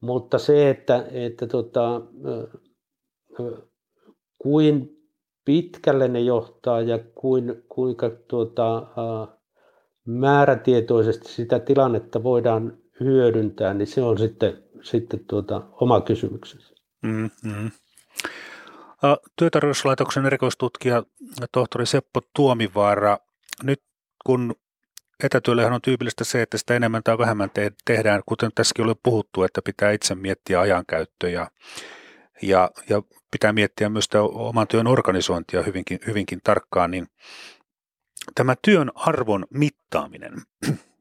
mutta 0.00 0.38
se, 0.38 0.70
että, 0.70 1.04
että 1.10 1.46
tota, 1.46 2.02
kuin 4.38 4.90
pitkälle 5.44 6.08
ne 6.08 6.20
johtaa 6.20 6.80
ja 6.80 6.98
kuin, 7.14 7.64
kuinka 7.68 8.10
tuota, 8.10 8.86
määrätietoisesti 10.06 11.28
sitä 11.28 11.58
tilannetta 11.58 12.22
voidaan 12.22 12.78
hyödyntää, 13.00 13.74
niin 13.74 13.86
se 13.86 14.02
on 14.02 14.18
sitten, 14.18 14.64
sitten 14.82 15.20
tuota, 15.28 15.62
oma 15.80 16.00
kysymyksensä. 16.00 16.74
Mm-hmm. 17.02 17.70
Työtarjouslaitoksen 19.36 20.26
erikoistutkija 20.26 21.02
tohtori 21.52 21.86
Seppo 21.86 22.20
Tuomivaara, 22.34 23.18
nyt 23.62 23.82
kun 24.26 24.54
etätyöllähän 25.22 25.72
on 25.72 25.82
tyypillistä 25.82 26.24
se, 26.24 26.42
että 26.42 26.58
sitä 26.58 26.74
enemmän 26.74 27.02
tai 27.02 27.18
vähemmän 27.18 27.50
te- 27.50 27.72
tehdään, 27.84 28.22
kuten 28.26 28.50
tässäkin 28.54 28.84
oli 28.84 28.94
puhuttu, 29.02 29.42
että 29.42 29.62
pitää 29.62 29.90
itse 29.90 30.14
miettiä 30.14 30.60
ajankäyttöä 30.60 31.30
ja, 31.30 31.50
ja, 32.42 32.70
ja 32.88 33.02
pitää 33.30 33.52
miettiä 33.52 33.88
myös 33.88 34.04
sitä 34.04 34.22
oman 34.22 34.68
työn 34.68 34.86
organisointia 34.86 35.62
hyvinkin, 35.62 35.98
hyvinkin 36.06 36.40
tarkkaan, 36.44 36.90
niin 36.90 37.06
tämä 38.34 38.54
työn 38.62 38.90
arvon 38.94 39.46
mittaaminen, 39.50 40.32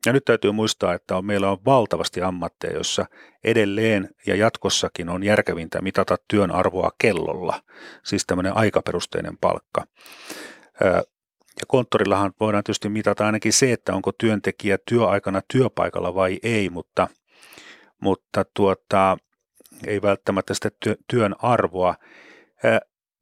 ja 0.05 0.13
nyt 0.13 0.25
täytyy 0.25 0.51
muistaa, 0.51 0.93
että 0.93 1.17
on, 1.17 1.25
meillä 1.25 1.51
on 1.51 1.57
valtavasti 1.65 2.21
ammatteja, 2.21 2.73
joissa 2.73 3.05
edelleen 3.43 4.09
ja 4.27 4.35
jatkossakin 4.35 5.09
on 5.09 5.23
järkevintä 5.23 5.81
mitata 5.81 6.17
työn 6.27 6.51
arvoa 6.51 6.91
kellolla, 6.97 7.61
siis 8.03 8.25
tämmöinen 8.25 8.57
aikaperusteinen 8.57 9.37
palkka. 9.37 9.83
Ja 11.59 11.65
konttorillahan 11.67 12.33
voidaan 12.39 12.63
tietysti 12.63 12.89
mitata 12.89 13.25
ainakin 13.25 13.53
se, 13.53 13.71
että 13.71 13.93
onko 13.93 14.11
työntekijä 14.11 14.77
työaikana 14.89 15.41
työpaikalla 15.47 16.15
vai 16.15 16.39
ei, 16.43 16.69
mutta, 16.69 17.07
mutta 18.01 18.45
tuota, 18.53 19.17
ei 19.87 20.01
välttämättä 20.01 20.53
sitä 20.53 20.69
työn 21.07 21.35
arvoa. 21.41 21.95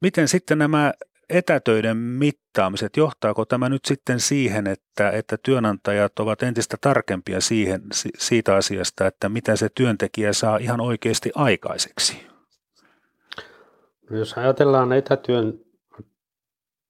Miten 0.00 0.28
sitten 0.28 0.58
nämä 0.58 0.92
etätöiden 1.34 1.96
mittaamiset, 1.96 2.96
johtaako 2.96 3.44
tämä 3.44 3.68
nyt 3.68 3.84
sitten 3.84 4.20
siihen, 4.20 4.66
että, 4.66 5.10
että 5.10 5.36
työnantajat 5.42 6.18
ovat 6.18 6.42
entistä 6.42 6.76
tarkempia 6.80 7.40
siihen, 7.40 7.82
siitä 8.18 8.54
asiasta, 8.54 9.06
että 9.06 9.28
mitä 9.28 9.56
se 9.56 9.68
työntekijä 9.74 10.32
saa 10.32 10.56
ihan 10.56 10.80
oikeasti 10.80 11.30
aikaiseksi? 11.34 12.26
No 14.10 14.16
jos 14.16 14.32
ajatellaan 14.32 14.92
etätyön 14.92 15.60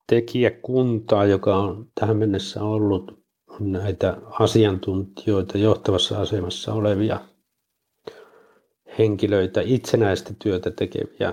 tekijäkuntaa, 0.06 1.24
joka 1.24 1.56
on 1.56 1.88
tähän 2.00 2.16
mennessä 2.16 2.62
ollut 2.62 3.24
näitä 3.60 4.16
asiantuntijoita 4.30 5.58
johtavassa 5.58 6.20
asemassa 6.20 6.72
olevia 6.72 7.20
henkilöitä, 8.98 9.60
itsenäistä 9.64 10.34
työtä 10.38 10.70
tekeviä 10.70 11.32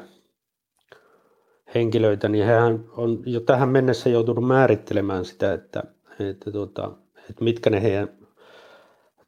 henkilöitä, 1.76 2.30
niin 2.30 2.46
hän 2.46 2.86
on 2.98 3.24
jo 3.26 3.40
tähän 3.40 3.70
mennessä 3.70 4.10
joutunut 4.10 4.48
määrittelemään 4.48 5.26
sitä, 5.26 5.54
että, 5.54 5.84
että, 6.20 6.52
tuota, 6.52 6.92
että 7.30 7.44
mitkä 7.44 7.70
ne 7.70 7.84
heidän, 7.84 8.10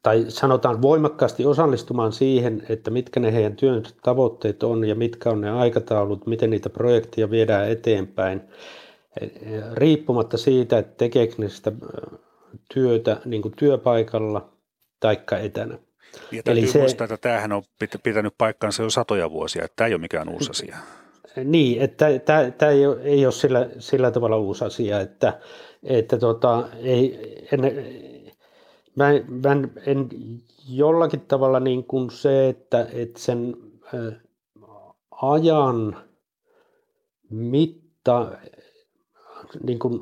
tai 0.02 0.24
sanotaan 0.28 0.82
voimakkaasti 0.82 1.46
osallistumaan 1.46 2.12
siihen, 2.12 2.62
että 2.68 2.90
mitkä 2.90 3.20
ne 3.20 3.32
heidän 3.32 3.56
työn 3.56 3.82
tavoitteet 4.02 4.62
on 4.62 4.84
ja 4.84 4.94
mitkä 4.94 5.30
on 5.30 5.40
ne 5.40 5.50
aikataulut, 5.50 6.26
miten 6.26 6.50
niitä 6.50 6.70
projekteja 6.70 7.30
viedään 7.30 7.70
eteenpäin, 7.70 8.40
riippumatta 9.72 10.36
siitä, 10.36 10.78
että 10.78 10.94
tekeekö 10.96 11.34
ne 11.38 11.48
sitä 11.48 11.72
työtä 12.74 13.20
niin 13.24 13.42
kuin 13.42 13.54
työpaikalla 13.56 14.52
tai 15.00 15.18
etänä. 15.42 15.78
Ja 16.32 16.42
Eli 16.46 16.66
se, 16.66 16.78
muistaa, 16.78 17.04
että 17.04 17.16
tämähän 17.16 17.52
on 17.52 17.62
pitänyt 18.02 18.34
paikkansa 18.38 18.82
jo 18.82 18.90
satoja 18.90 19.30
vuosia, 19.30 19.64
että 19.64 19.76
tämä 19.76 19.88
ei 19.88 19.94
ole 19.94 20.00
mikään 20.00 20.28
uusi 20.28 20.50
asia. 20.50 20.76
Niin, 21.44 21.82
että 21.82 22.06
tämä, 22.24 22.70
ei 22.70 22.84
ei 23.02 23.26
ole 23.26 23.32
sillä, 23.32 23.68
sillä 23.78 24.10
tavalla 24.10 24.36
uusi 24.36 24.64
asia, 24.64 25.00
että, 25.00 25.40
että 25.82 26.18
tota, 26.18 26.68
ei, 26.82 27.18
en, 27.52 27.60
mä, 28.96 29.04
mä 29.42 29.52
en, 29.52 29.72
en 29.86 30.08
jollakin 30.68 31.20
tavalla 31.20 31.60
niin 31.60 31.84
kuin 31.84 32.10
se, 32.10 32.48
että, 32.48 32.86
että 32.92 33.20
sen 33.20 33.56
ä, 33.94 34.12
ajan 35.10 35.96
mitta, 37.30 38.32
niin 39.62 39.78
kuin 39.78 40.00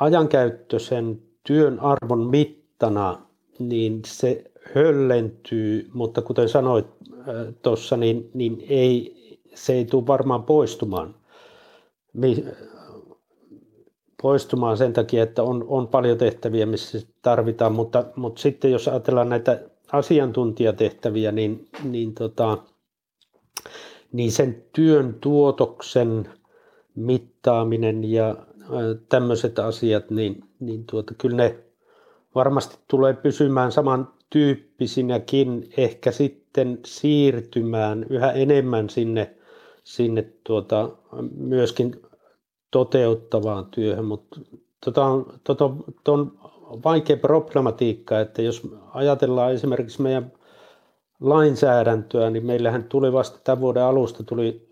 ajankäyttö 0.00 0.78
sen 0.78 1.22
työn 1.46 1.80
arvon 1.80 2.26
mittana, 2.26 3.22
niin 3.58 4.00
se 4.06 4.44
höllentyy, 4.74 5.90
mutta 5.92 6.22
kuten 6.22 6.48
sanoit 6.48 6.86
tuossa, 7.62 7.96
niin, 7.96 8.30
niin 8.34 8.64
ei, 8.68 9.17
se 9.54 9.72
ei 9.72 9.84
tule 9.84 10.06
varmaan 10.06 10.42
poistumaan, 10.42 11.14
poistumaan 14.22 14.76
sen 14.76 14.92
takia, 14.92 15.22
että 15.22 15.42
on, 15.42 15.64
on 15.68 15.88
paljon 15.88 16.18
tehtäviä, 16.18 16.66
missä 16.66 16.98
tarvitaan, 17.22 17.72
mutta, 17.72 18.04
mutta 18.16 18.42
sitten 18.42 18.72
jos 18.72 18.88
ajatellaan 18.88 19.28
näitä 19.28 19.60
asiantuntijatehtäviä, 19.92 21.32
niin, 21.32 21.68
niin, 21.84 22.14
tota, 22.14 22.58
niin 24.12 24.32
sen 24.32 24.64
työn 24.72 25.16
tuotoksen 25.20 26.28
mittaaminen 26.94 28.04
ja 28.04 28.36
tämmöiset 29.08 29.58
asiat, 29.58 30.10
niin, 30.10 30.44
niin 30.60 30.84
tuota, 30.90 31.14
kyllä 31.18 31.36
ne 31.36 31.58
varmasti 32.34 32.78
tulee 32.88 33.12
pysymään 33.14 33.72
samantyyppisinäkin, 33.72 35.70
ehkä 35.76 36.12
sitten 36.12 36.78
siirtymään 36.86 38.06
yhä 38.10 38.32
enemmän 38.32 38.90
sinne 38.90 39.37
sinne 39.88 40.22
tuota, 40.44 40.88
myöskin 41.36 42.02
toteuttavaan 42.70 43.66
työhön, 43.66 44.04
mutta 44.04 44.40
tota 44.84 45.04
on, 45.04 45.26
tota, 45.44 45.70
on 46.08 46.32
vaikea 46.84 47.16
problematiikka, 47.16 48.20
että 48.20 48.42
jos 48.42 48.62
ajatellaan 48.94 49.52
esimerkiksi 49.52 50.02
meidän 50.02 50.32
lainsäädäntöä, 51.20 52.30
niin 52.30 52.46
meillähän 52.46 52.84
tuli 52.84 53.12
vasta 53.12 53.38
tämän 53.44 53.60
vuoden 53.60 53.82
alusta 53.82 54.24
tuli 54.24 54.68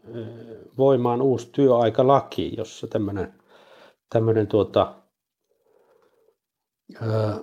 voimaan 0.79 1.23
uusi 1.23 1.49
työaikalaki, 1.53 2.55
jossa 2.57 2.87
tämmöinen, 2.87 3.35
tämmöinen 4.11 4.47
tuota, 4.47 4.95
ää, 7.01 7.41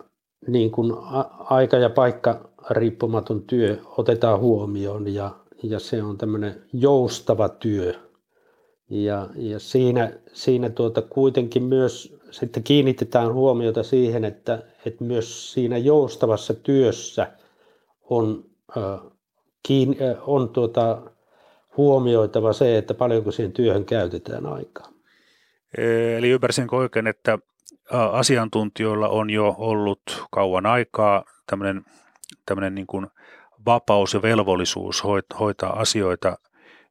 niin 0.47 0.71
kuin 0.71 0.93
aika 1.39 1.77
ja 1.77 1.89
paikka 1.89 2.49
riippumaton 2.69 3.41
työ 3.41 3.77
otetaan 3.97 4.39
huomioon 4.39 5.13
ja, 5.13 5.31
ja 5.63 5.79
se 5.79 6.03
on 6.03 6.17
tämmöinen 6.17 6.61
joustava 6.73 7.49
työ. 7.49 7.93
Ja, 8.89 9.29
ja 9.35 9.59
siinä, 9.59 10.11
siinä 10.33 10.69
tuota 10.69 11.01
kuitenkin 11.01 11.63
myös 11.63 12.17
sitten 12.31 12.63
kiinnitetään 12.63 13.33
huomiota 13.33 13.83
siihen, 13.83 14.25
että, 14.25 14.63
että 14.85 15.03
myös 15.03 15.53
siinä 15.53 15.77
joustavassa 15.77 16.53
työssä 16.53 17.31
on, 18.09 18.45
äh, 18.77 18.99
kiin, 19.63 19.97
äh, 20.01 20.29
on 20.29 20.49
tuota, 20.49 21.01
huomioitava 21.77 22.53
se, 22.53 22.77
että 22.77 22.93
paljonko 22.93 23.31
siihen 23.31 23.51
työhön 23.51 23.85
käytetään 23.85 24.45
aikaa. 24.45 24.87
Eli 26.17 26.29
ymmärsinkö 26.29 26.75
oikein, 26.75 27.07
että 27.07 27.39
asiantuntijoilla 28.11 29.09
on 29.09 29.29
jo 29.29 29.55
ollut 29.57 30.01
kauan 30.31 30.65
aikaa 30.65 31.23
tämmöinen, 31.47 31.85
tämmöinen 32.45 32.75
niin 32.75 32.87
kuin 32.87 33.07
vapaus 33.65 34.13
ja 34.13 34.21
velvollisuus 34.21 35.03
hoitaa 35.39 35.79
asioita 35.79 36.37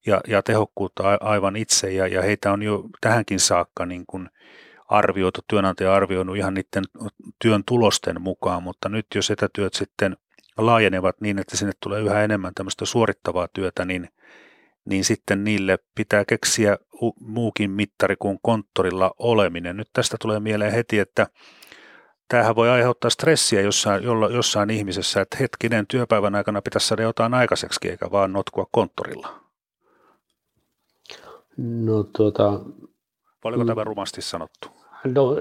ja, 0.06 0.20
ja 0.28 0.42
tehokkuutta 0.42 1.18
aivan 1.20 1.56
itse 1.56 1.92
ja, 1.92 2.06
ja 2.06 2.22
heitä 2.22 2.52
on 2.52 2.62
jo 2.62 2.84
tähänkin 3.00 3.40
saakka 3.40 3.86
niin 3.86 4.04
kuin 4.06 4.28
arvioitu, 4.88 5.40
työnantaja 5.48 5.94
arvioinut 5.94 6.36
ihan 6.36 6.54
niiden 6.54 6.84
työn 7.38 7.62
tulosten 7.66 8.22
mukaan, 8.22 8.62
mutta 8.62 8.88
nyt 8.88 9.06
jos 9.14 9.30
etätyöt 9.30 9.74
sitten 9.74 10.16
laajenevat 10.58 11.20
niin, 11.20 11.38
että 11.38 11.56
sinne 11.56 11.72
tulee 11.80 12.00
yhä 12.00 12.24
enemmän 12.24 12.54
tämmöistä 12.54 12.84
suorittavaa 12.84 13.48
työtä, 13.52 13.84
niin, 13.84 14.08
niin 14.84 15.04
sitten 15.04 15.44
niille 15.44 15.78
pitää 15.94 16.24
keksiä 16.24 16.78
muukin 17.20 17.70
mittari 17.70 18.16
kuin 18.18 18.38
konttorilla 18.42 19.10
oleminen. 19.18 19.76
Nyt 19.76 19.88
tästä 19.92 20.16
tulee 20.20 20.40
mieleen 20.40 20.72
heti, 20.72 20.98
että 20.98 21.26
tämähän 22.32 22.56
voi 22.56 22.70
aiheuttaa 22.70 23.10
stressiä 23.10 23.60
jossain, 23.60 24.04
jolla, 24.04 24.28
jossain 24.28 24.70
ihmisessä, 24.70 25.20
että 25.20 25.36
hetkinen 25.40 25.86
työpäivän 25.86 26.34
aikana 26.34 26.62
pitäisi 26.62 26.86
saada 26.86 27.02
jotain 27.02 27.34
aikaiseksi, 27.34 27.78
eikä 27.88 28.10
vaan 28.10 28.32
notkua 28.32 28.66
konttorilla. 28.70 29.28
No 31.56 32.02
tuota... 32.02 32.60
Oliko 33.44 33.64
tämä 33.64 33.84
rumasti 33.84 34.22
sanottu? 34.22 34.68
No 35.04 35.36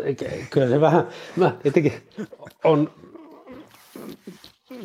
kyllä 0.49 0.67
se 0.67 0.81
vähän, 0.81 1.07
mä 1.35 1.55
jotenkin 1.63 1.93
on, 2.63 2.91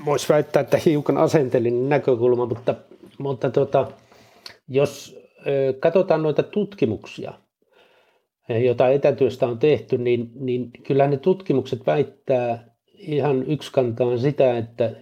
voisi 0.05 0.29
väittää, 0.29 0.61
että 0.61 0.79
hiukan 0.85 1.19
asenteellinen 1.19 1.89
näkökulma, 1.89 2.47
mutta, 2.47 2.75
mutta 3.19 3.51
tuota, 3.51 3.91
jos 4.69 5.19
katsotaan 5.81 6.23
noita 6.23 6.43
tutkimuksia– 6.43 7.33
jota 8.49 8.89
etätyöstä 8.89 9.47
on 9.47 9.59
tehty, 9.59 9.99
niin, 9.99 10.31
niin 10.35 10.71
kyllä 10.87 11.07
ne 11.07 11.17
tutkimukset 11.17 11.87
väittää 11.87 12.77
ihan 12.95 13.43
yksikantaan 13.47 14.19
sitä, 14.19 14.59
että, 14.59 14.93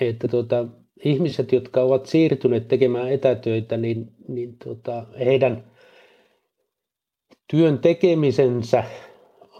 että 0.00 0.28
tuota, 0.28 0.66
ihmiset, 1.04 1.52
jotka 1.52 1.82
ovat 1.82 2.06
siirtyneet 2.06 2.68
tekemään 2.68 3.12
etätöitä, 3.12 3.76
niin, 3.76 4.12
niin 4.28 4.56
tota, 4.64 5.06
heidän 5.18 5.64
työn 7.50 7.78
tekemisensä 7.78 8.84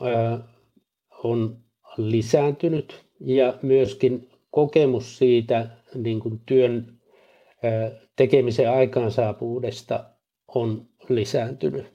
ää, 0.02 0.38
on 1.24 1.56
lisääntynyt 1.96 3.04
ja 3.20 3.58
myöskin 3.62 4.28
kokemus 4.50 5.18
siitä 5.18 5.68
niin 5.94 6.20
kuin 6.20 6.40
työn 6.46 6.92
ää, 7.62 7.90
tekemisen 8.16 8.70
aikaansaapuudesta 8.70 10.04
on 10.54 10.86
lisääntynyt. 11.08 11.93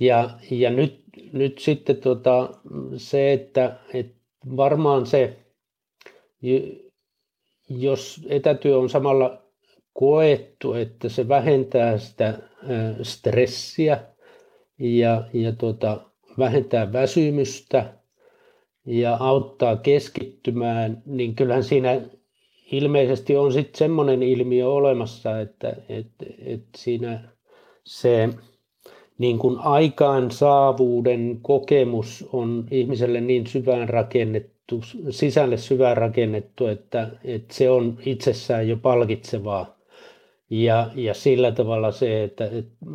Ja, 0.00 0.30
ja 0.50 0.70
nyt, 0.70 1.04
nyt 1.32 1.58
sitten 1.58 1.96
tota, 1.96 2.48
se, 2.96 3.32
että, 3.32 3.78
että 3.94 4.18
varmaan 4.56 5.06
se, 5.06 5.36
jos 7.68 8.26
etätyö 8.28 8.78
on 8.78 8.88
samalla 8.88 9.42
koettu, 9.92 10.74
että 10.74 11.08
se 11.08 11.28
vähentää 11.28 11.98
sitä 11.98 12.38
stressiä 13.02 14.00
ja, 14.78 15.24
ja 15.32 15.52
tota, 15.52 16.00
vähentää 16.38 16.92
väsymystä 16.92 17.94
ja 18.86 19.16
auttaa 19.20 19.76
keskittymään, 19.76 21.02
niin 21.06 21.34
kyllähän 21.34 21.64
siinä 21.64 22.00
ilmeisesti 22.72 23.36
on 23.36 23.52
sitten 23.52 23.78
semmoinen 23.78 24.22
ilmiö 24.22 24.68
olemassa, 24.68 25.40
että, 25.40 25.76
että, 25.88 26.26
että 26.38 26.68
siinä 26.76 27.28
se 27.84 28.28
niin 29.18 29.38
kuin 29.38 29.58
aikaansaavuuden 29.58 31.38
kokemus 31.42 32.28
on 32.32 32.66
ihmiselle 32.70 33.20
niin 33.20 33.46
syvään 33.46 33.88
rakennettu, 33.88 34.80
sisälle 35.10 35.56
syvään 35.56 35.96
rakennettu, 35.96 36.66
että, 36.66 37.08
että 37.24 37.54
se 37.54 37.70
on 37.70 37.98
itsessään 38.06 38.68
jo 38.68 38.76
palkitsevaa. 38.76 39.78
Ja, 40.50 40.90
ja 40.94 41.14
sillä 41.14 41.52
tavalla 41.52 41.90
se, 41.90 42.24
että, 42.24 42.44
että 42.44 42.86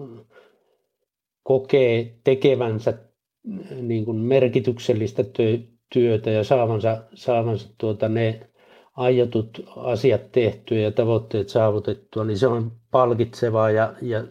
kokee 1.43 2.13
tekevänsä 2.23 2.93
niin 3.81 4.05
kuin 4.05 4.17
merkityksellistä 4.17 5.23
työtä 5.93 6.31
ja 6.31 6.43
saavansa, 6.43 7.03
saavansa 7.13 7.69
tuota 7.77 8.09
ne 8.09 8.39
aiotut 8.95 9.69
asiat 9.75 10.31
tehtyä 10.31 10.77
ja 10.79 10.91
tavoitteet 10.91 11.49
saavutettua, 11.49 12.23
niin 12.23 12.37
se 12.37 12.47
on 12.47 12.71
palkitsevaa 12.91 13.71
ja, 13.71 13.93
ja 14.01 14.23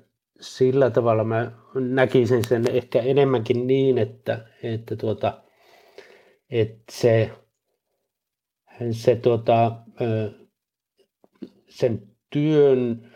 sillä 0.43 0.90
tavalla 0.90 1.24
mä 1.24 1.53
näkisin 1.74 2.45
sen 2.45 2.64
ehkä 2.70 3.01
enemmänkin 3.01 3.66
niin, 3.66 3.99
että, 3.99 4.47
että, 4.62 4.97
tuota, 4.97 5.43
että 6.51 6.82
se, 6.90 7.30
se 8.90 9.16
tuota, 9.16 9.76
sen 11.68 12.03
työn 12.30 13.12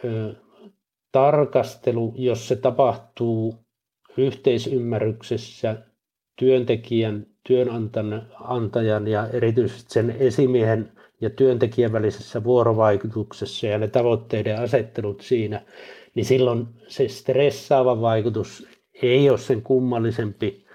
tarkastelu, 1.12 2.14
jos 2.16 2.48
se 2.48 2.56
tapahtuu 2.56 3.54
yhteisymmärryksessä 4.16 5.76
työntekijän, 6.38 7.26
työnantajan 7.48 9.08
ja 9.08 9.28
erityisesti 9.28 9.92
sen 9.92 10.10
esimiehen 10.10 10.92
ja 11.20 11.30
työntekijän 11.30 11.92
välisessä 11.92 12.44
vuorovaikutuksessa 12.44 13.66
ja 13.66 13.78
ne 13.78 13.88
tavoitteiden 13.88 14.60
asettelut 14.60 15.20
siinä, 15.20 15.62
niin 16.16 16.26
silloin 16.26 16.66
se 16.88 17.08
stressaava 17.08 18.00
vaikutus 18.00 18.68
ei 19.02 19.30
ole 19.30 19.38
sen 19.38 19.62
kummallisempi 19.62 20.66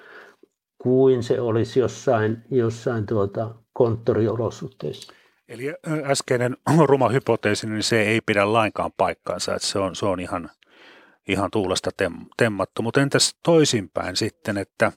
kuin 0.77 1.23
se 1.23 1.41
olisi 1.41 1.79
jossain, 1.79 2.37
jossain 2.51 3.05
tuota 3.05 3.55
konttoriolosuhteissa. 3.73 5.13
Eli 5.47 5.73
äskeinen 6.03 6.57
ruma 6.85 7.09
hypoteesi, 7.09 7.67
niin 7.67 7.83
se 7.83 8.01
ei 8.01 8.21
pidä 8.25 8.53
lainkaan 8.53 8.91
paikkaansa, 8.97 9.55
että 9.55 9.67
se 9.67 9.79
on, 9.79 9.95
se 9.95 10.05
on 10.05 10.19
ihan, 10.19 10.49
ihan 11.27 11.51
tuulesta 11.51 11.89
tem, 11.97 12.13
temmattu. 12.37 12.81
Mutta 12.81 13.01
entäs 13.01 13.35
toisinpäin 13.43 14.15
sitten, 14.15 14.57
että 14.57 14.91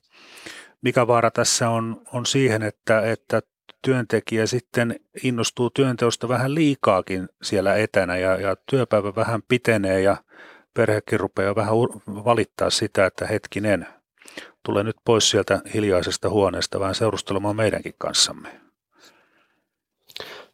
mikä 0.82 1.06
vaara 1.06 1.30
tässä 1.30 1.70
on, 1.70 2.02
on 2.12 2.26
siihen, 2.26 2.62
että, 2.62 3.00
että 3.00 3.42
työntekijä 3.84 4.46
sitten 4.46 5.00
innostuu 5.24 5.70
työnteosta 5.70 6.28
vähän 6.28 6.54
liikaakin 6.54 7.28
siellä 7.42 7.76
etänä 7.76 8.16
ja, 8.16 8.40
ja 8.40 8.56
työpäivä 8.70 9.14
vähän 9.16 9.42
pitenee 9.48 10.00
ja 10.00 10.16
perhekin 10.74 11.20
rupeaa 11.20 11.54
vähän 11.54 11.74
valittaa 12.24 12.70
sitä, 12.70 13.06
että 13.06 13.26
hetkinen, 13.26 13.86
tule 14.62 14.82
nyt 14.82 14.96
pois 15.04 15.30
sieltä 15.30 15.60
hiljaisesta 15.74 16.30
huoneesta 16.30 16.80
vähän 16.80 16.94
seurustelemaan 16.94 17.56
meidänkin 17.56 17.94
kanssamme. 17.98 18.48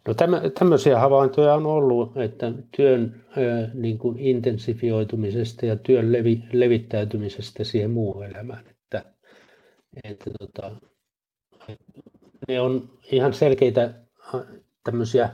No 0.08 0.14
tämmöisiä 0.58 0.98
havaintoja 0.98 1.54
on 1.54 1.66
ollut, 1.66 2.16
että 2.16 2.52
työn 2.76 3.24
äh, 3.28 3.74
niin 3.74 3.98
kuin 3.98 4.18
intensifioitumisesta 4.18 5.66
ja 5.66 5.76
työn 5.76 6.12
levi, 6.12 6.42
levittäytymisestä 6.52 7.64
siihen 7.64 7.90
muuhun 7.90 8.26
elämään. 8.26 8.64
Että, 8.66 9.04
että 10.04 10.30
tota, 10.38 10.76
ne 12.48 12.60
on 12.60 12.88
ihan 13.12 13.32
selkeitä 13.32 13.94
tämmöisiä 14.84 15.30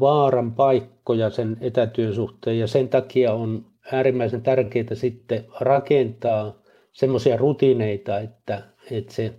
vaaran 0.00 0.52
paikkoja 0.54 1.30
sen 1.30 1.56
etätyön 1.60 2.14
suhteen 2.14 2.58
ja 2.58 2.66
sen 2.66 2.88
takia 2.88 3.32
on 3.32 3.66
äärimmäisen 3.92 4.42
tärkeää 4.42 4.94
sitten 4.94 5.44
rakentaa 5.60 6.62
semmoisia 6.92 7.36
rutiineita, 7.36 8.20
että, 8.20 8.62
että 8.90 9.12
se 9.14 9.34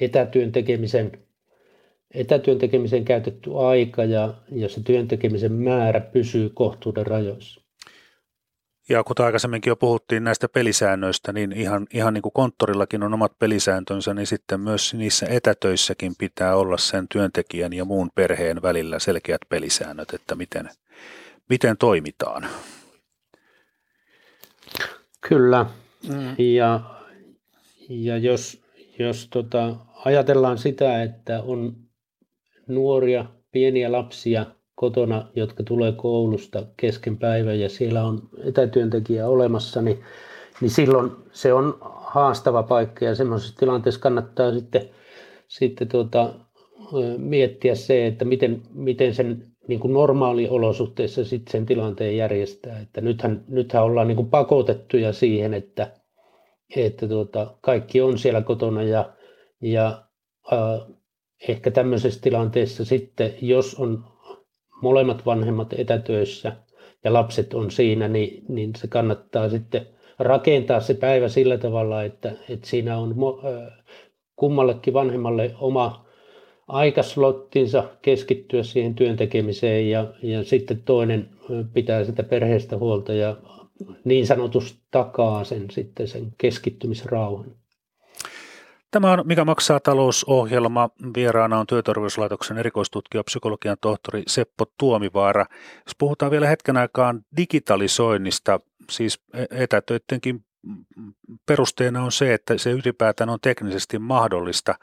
etätyön 0.00 0.52
tekemisen, 0.52 1.12
etätyön 2.14 2.58
tekemisen 2.58 3.04
käytetty 3.04 3.50
aika 3.56 4.04
ja, 4.04 4.34
ja 4.52 4.68
se 4.68 4.82
työn 4.82 5.08
tekemisen 5.08 5.52
määrä 5.52 6.00
pysyy 6.00 6.50
kohtuuden 6.54 7.06
rajoissa. 7.06 7.61
Ja 8.92 9.04
kuten 9.04 9.26
aikaisemminkin 9.26 9.70
jo 9.70 9.76
puhuttiin 9.76 10.24
näistä 10.24 10.48
pelisäännöistä, 10.48 11.32
niin 11.32 11.52
ihan, 11.52 11.86
ihan 11.92 12.14
niin 12.14 12.22
kuin 12.22 12.32
konttorillakin 12.32 13.02
on 13.02 13.14
omat 13.14 13.38
pelisääntönsä, 13.38 14.14
niin 14.14 14.26
sitten 14.26 14.60
myös 14.60 14.94
niissä 14.94 15.26
etätöissäkin 15.26 16.12
pitää 16.18 16.56
olla 16.56 16.76
sen 16.78 17.08
työntekijän 17.08 17.72
ja 17.72 17.84
muun 17.84 18.10
perheen 18.14 18.62
välillä 18.62 18.98
selkeät 18.98 19.40
pelisäännöt, 19.48 20.14
että 20.14 20.34
miten, 20.34 20.70
miten 21.48 21.76
toimitaan. 21.76 22.46
Kyllä. 25.28 25.66
Mm. 26.08 26.34
Ja, 26.38 26.80
ja 27.88 28.18
jos, 28.18 28.62
jos 28.98 29.28
tota, 29.28 29.76
ajatellaan 30.04 30.58
sitä, 30.58 31.02
että 31.02 31.42
on 31.42 31.76
nuoria, 32.66 33.24
pieniä 33.52 33.92
lapsia 33.92 34.46
kotona, 34.82 35.26
jotka 35.36 35.62
tulee 35.62 35.92
koulusta 35.92 36.62
kesken 36.76 37.16
päivän 37.16 37.60
ja 37.60 37.68
siellä 37.68 38.04
on 38.04 38.28
etätyöntekijä 38.44 39.28
olemassa, 39.28 39.82
niin, 39.82 40.00
niin 40.60 40.70
silloin 40.70 41.10
se 41.32 41.52
on 41.52 41.78
haastava 41.94 42.62
paikka 42.62 43.04
ja 43.04 43.14
semmoisessa 43.14 43.56
tilanteessa 43.56 44.00
kannattaa 44.00 44.52
sitten, 44.52 44.88
sitten 45.48 45.88
tuota, 45.88 46.34
miettiä 47.18 47.74
se, 47.74 48.06
että 48.06 48.24
miten, 48.24 48.62
miten 48.74 49.14
sen 49.14 49.46
niin 49.68 49.80
kuin 49.80 49.92
normaaliolosuhteissa 49.92 51.24
sitten 51.24 51.52
sen 51.52 51.66
tilanteen 51.66 52.16
järjestää. 52.16 52.80
Että 52.80 53.00
nythän, 53.00 53.44
nythän 53.48 53.84
ollaan 53.84 54.08
niin 54.08 54.16
kuin 54.16 54.30
pakotettuja 54.30 55.12
siihen, 55.12 55.54
että, 55.54 55.90
että 56.76 57.08
tuota, 57.08 57.54
kaikki 57.60 58.00
on 58.00 58.18
siellä 58.18 58.40
kotona 58.42 58.82
ja, 58.82 59.12
ja 59.60 60.02
äh, 60.52 60.88
ehkä 61.48 61.70
tämmöisessä 61.70 62.20
tilanteessa 62.20 62.84
sitten, 62.84 63.34
jos 63.40 63.74
on 63.74 64.11
molemmat 64.82 65.26
vanhemmat 65.26 65.72
etätöissä 65.72 66.52
ja 67.04 67.12
lapset 67.12 67.54
on 67.54 67.70
siinä, 67.70 68.08
niin, 68.08 68.44
niin 68.48 68.70
se 68.76 68.88
kannattaa 68.88 69.48
sitten 69.48 69.86
rakentaa 70.18 70.80
se 70.80 70.94
päivä 70.94 71.28
sillä 71.28 71.58
tavalla, 71.58 72.02
että, 72.02 72.32
että 72.48 72.68
siinä 72.68 72.98
on 72.98 73.14
kummallekin 74.36 74.94
vanhemmalle 74.94 75.54
oma 75.60 76.06
aikaslottinsa 76.68 77.84
keskittyä 78.02 78.62
siihen 78.62 78.94
työn 78.94 79.16
tekemiseen 79.16 79.90
ja, 79.90 80.14
ja 80.22 80.44
sitten 80.44 80.82
toinen 80.82 81.28
pitää 81.74 82.04
sitä 82.04 82.22
perheestä 82.22 82.76
huolta 82.76 83.12
ja 83.12 83.36
niin 84.04 84.26
sanotusti 84.26 84.78
takaa 84.90 85.44
sen 85.44 85.70
sitten 85.70 86.08
sen 86.08 86.32
keskittymisrauhan. 86.38 87.61
Tämä 88.92 89.12
on 89.12 89.22
Mikä 89.24 89.44
maksaa 89.44 89.80
talousohjelma. 89.80 90.90
Vieraana 91.16 91.58
on 91.58 91.66
Työterveyslaitoksen 91.66 92.58
erikoistutkija 92.58 93.24
psykologian 93.24 93.76
tohtori 93.80 94.22
Seppo 94.26 94.64
Tuomivaara. 94.78 95.46
Jos 95.86 95.94
puhutaan 95.98 96.30
vielä 96.30 96.46
hetken 96.46 96.76
aikaan 96.76 97.22
digitalisoinnista, 97.36 98.60
siis 98.90 99.20
e-, 99.34 99.62
etätöittenkin 99.62 100.44
perusteena 101.46 102.04
on 102.04 102.12
se, 102.12 102.34
että 102.34 102.58
se 102.58 102.70
ylipäätään 102.70 103.30
on 103.30 103.38
teknisesti 103.42 103.98
mahdollista. 103.98 104.74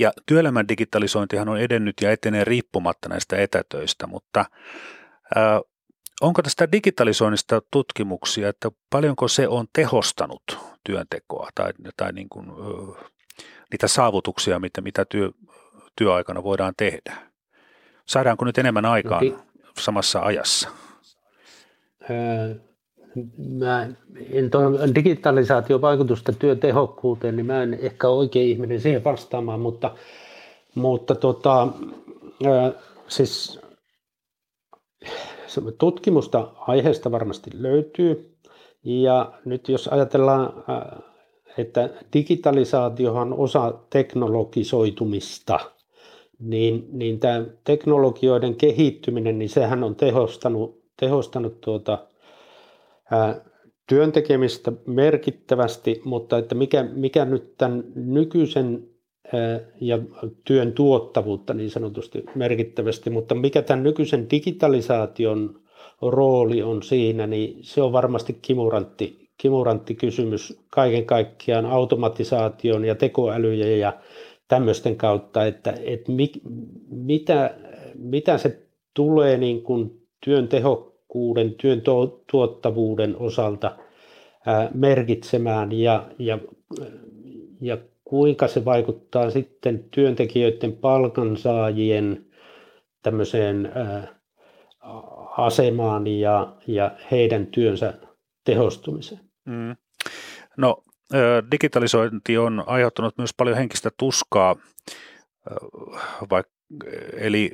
Ja 0.00 0.12
työelämän 0.26 0.68
digitalisointihan 0.68 1.48
on 1.48 1.60
edennyt 1.60 1.94
ja 2.02 2.12
etenee 2.12 2.44
riippumatta 2.44 3.08
näistä 3.08 3.36
etätöistä, 3.36 4.06
mutta 4.06 4.44
ää, 5.34 5.60
onko 6.20 6.42
tästä 6.42 6.72
digitalisoinnista 6.72 7.62
tutkimuksia, 7.70 8.48
että 8.48 8.70
paljonko 8.90 9.28
se 9.28 9.48
on 9.48 9.66
tehostanut 9.72 10.42
työntekoa 10.84 11.48
tai, 11.54 11.72
tai 11.96 12.12
niin 12.12 12.28
kuin, 12.28 12.46
niitä 13.72 13.88
saavutuksia, 13.88 14.60
mitä, 14.60 14.80
mitä 14.80 15.04
työ, 15.04 15.30
työaikana 15.96 16.42
voidaan 16.42 16.74
tehdä? 16.76 17.16
Saadaanko 18.06 18.44
nyt 18.44 18.58
enemmän 18.58 18.84
aikaan 18.84 19.26
no, 19.28 19.38
samassa 19.78 20.20
ajassa? 20.20 20.68
Mä 23.48 23.88
en 24.30 24.50
tuon 24.50 24.94
digitalisaation 24.94 25.80
vaikutusta 25.80 26.32
työtehokkuuteen, 26.32 27.36
niin 27.36 27.46
mä 27.46 27.62
en 27.62 27.74
ehkä 27.74 28.08
oikein 28.08 28.48
ihminen 28.48 28.80
siihen 28.80 29.04
vastaamaan, 29.04 29.60
mutta, 29.60 29.94
mutta 30.74 31.14
tota, 31.14 31.68
siis 33.08 33.60
tutkimusta 35.78 36.48
aiheesta 36.56 37.10
varmasti 37.10 37.50
löytyy. 37.54 38.36
Ja 38.84 39.32
nyt 39.44 39.68
jos 39.68 39.88
ajatellaan, 39.88 40.64
että 41.58 41.90
digitalisaatiohan 42.12 43.32
on 43.32 43.38
osa 43.38 43.74
teknologisoitumista, 43.90 45.60
niin, 46.38 46.88
niin 46.92 47.20
tämä 47.20 47.44
teknologioiden 47.64 48.54
kehittyminen, 48.54 49.38
niin 49.38 49.48
sehän 49.48 49.84
on 49.84 49.96
tehostanut, 49.96 50.82
tehostanut 50.96 51.60
tuota, 51.60 51.98
työn 53.88 54.12
tekemistä 54.12 54.72
merkittävästi, 54.86 56.00
mutta 56.04 56.38
että 56.38 56.54
mikä, 56.54 56.82
mikä 56.82 57.24
nyt 57.24 57.56
tämän 57.58 57.84
nykyisen 57.94 58.88
ja 59.80 59.98
työn 60.44 60.72
tuottavuutta 60.72 61.54
niin 61.54 61.70
sanotusti 61.70 62.24
merkittävästi, 62.34 63.10
mutta 63.10 63.34
mikä 63.34 63.62
tämän 63.62 63.82
nykyisen 63.82 64.30
digitalisaation 64.30 65.60
rooli 66.02 66.62
on 66.62 66.82
siinä, 66.82 67.26
niin 67.26 67.58
se 67.64 67.82
on 67.82 67.92
varmasti 67.92 68.38
kimurantti, 68.42 69.25
kimurantti 69.38 69.94
kysymys 69.94 70.60
kaiken 70.70 71.04
kaikkiaan 71.04 71.66
automatisaation 71.66 72.84
ja 72.84 72.94
tekoälyjen 72.94 73.80
ja 73.80 73.92
tämmöisten 74.48 74.96
kautta, 74.96 75.46
että, 75.46 75.74
että 75.82 76.12
mi, 76.12 76.32
mitä, 76.90 77.54
mitä 77.94 78.38
se 78.38 78.62
tulee 78.94 79.36
niin 79.36 79.62
kuin 79.62 80.06
työn 80.24 80.48
tehokkuuden, 80.48 81.54
työn 81.54 81.82
tuottavuuden 82.30 83.16
osalta 83.18 83.76
merkitsemään 84.74 85.72
ja, 85.72 86.06
ja, 86.18 86.38
ja 87.60 87.78
kuinka 88.04 88.48
se 88.48 88.64
vaikuttaa 88.64 89.30
sitten 89.30 89.84
työntekijöiden 89.90 90.72
palkansaajien 90.72 92.26
tämmöiseen 93.02 93.72
asemaan 95.36 96.06
ja, 96.06 96.56
ja 96.66 96.90
heidän 97.10 97.46
työnsä 97.46 97.94
tehostumiseen. 98.44 99.25
Mm. 99.46 99.76
No 100.56 100.82
digitalisointi 101.52 102.38
on 102.38 102.64
aiheuttanut 102.66 103.18
myös 103.18 103.34
paljon 103.36 103.56
henkistä 103.56 103.90
tuskaa, 103.96 104.56
vaikka, 106.30 106.52
eli 107.12 107.52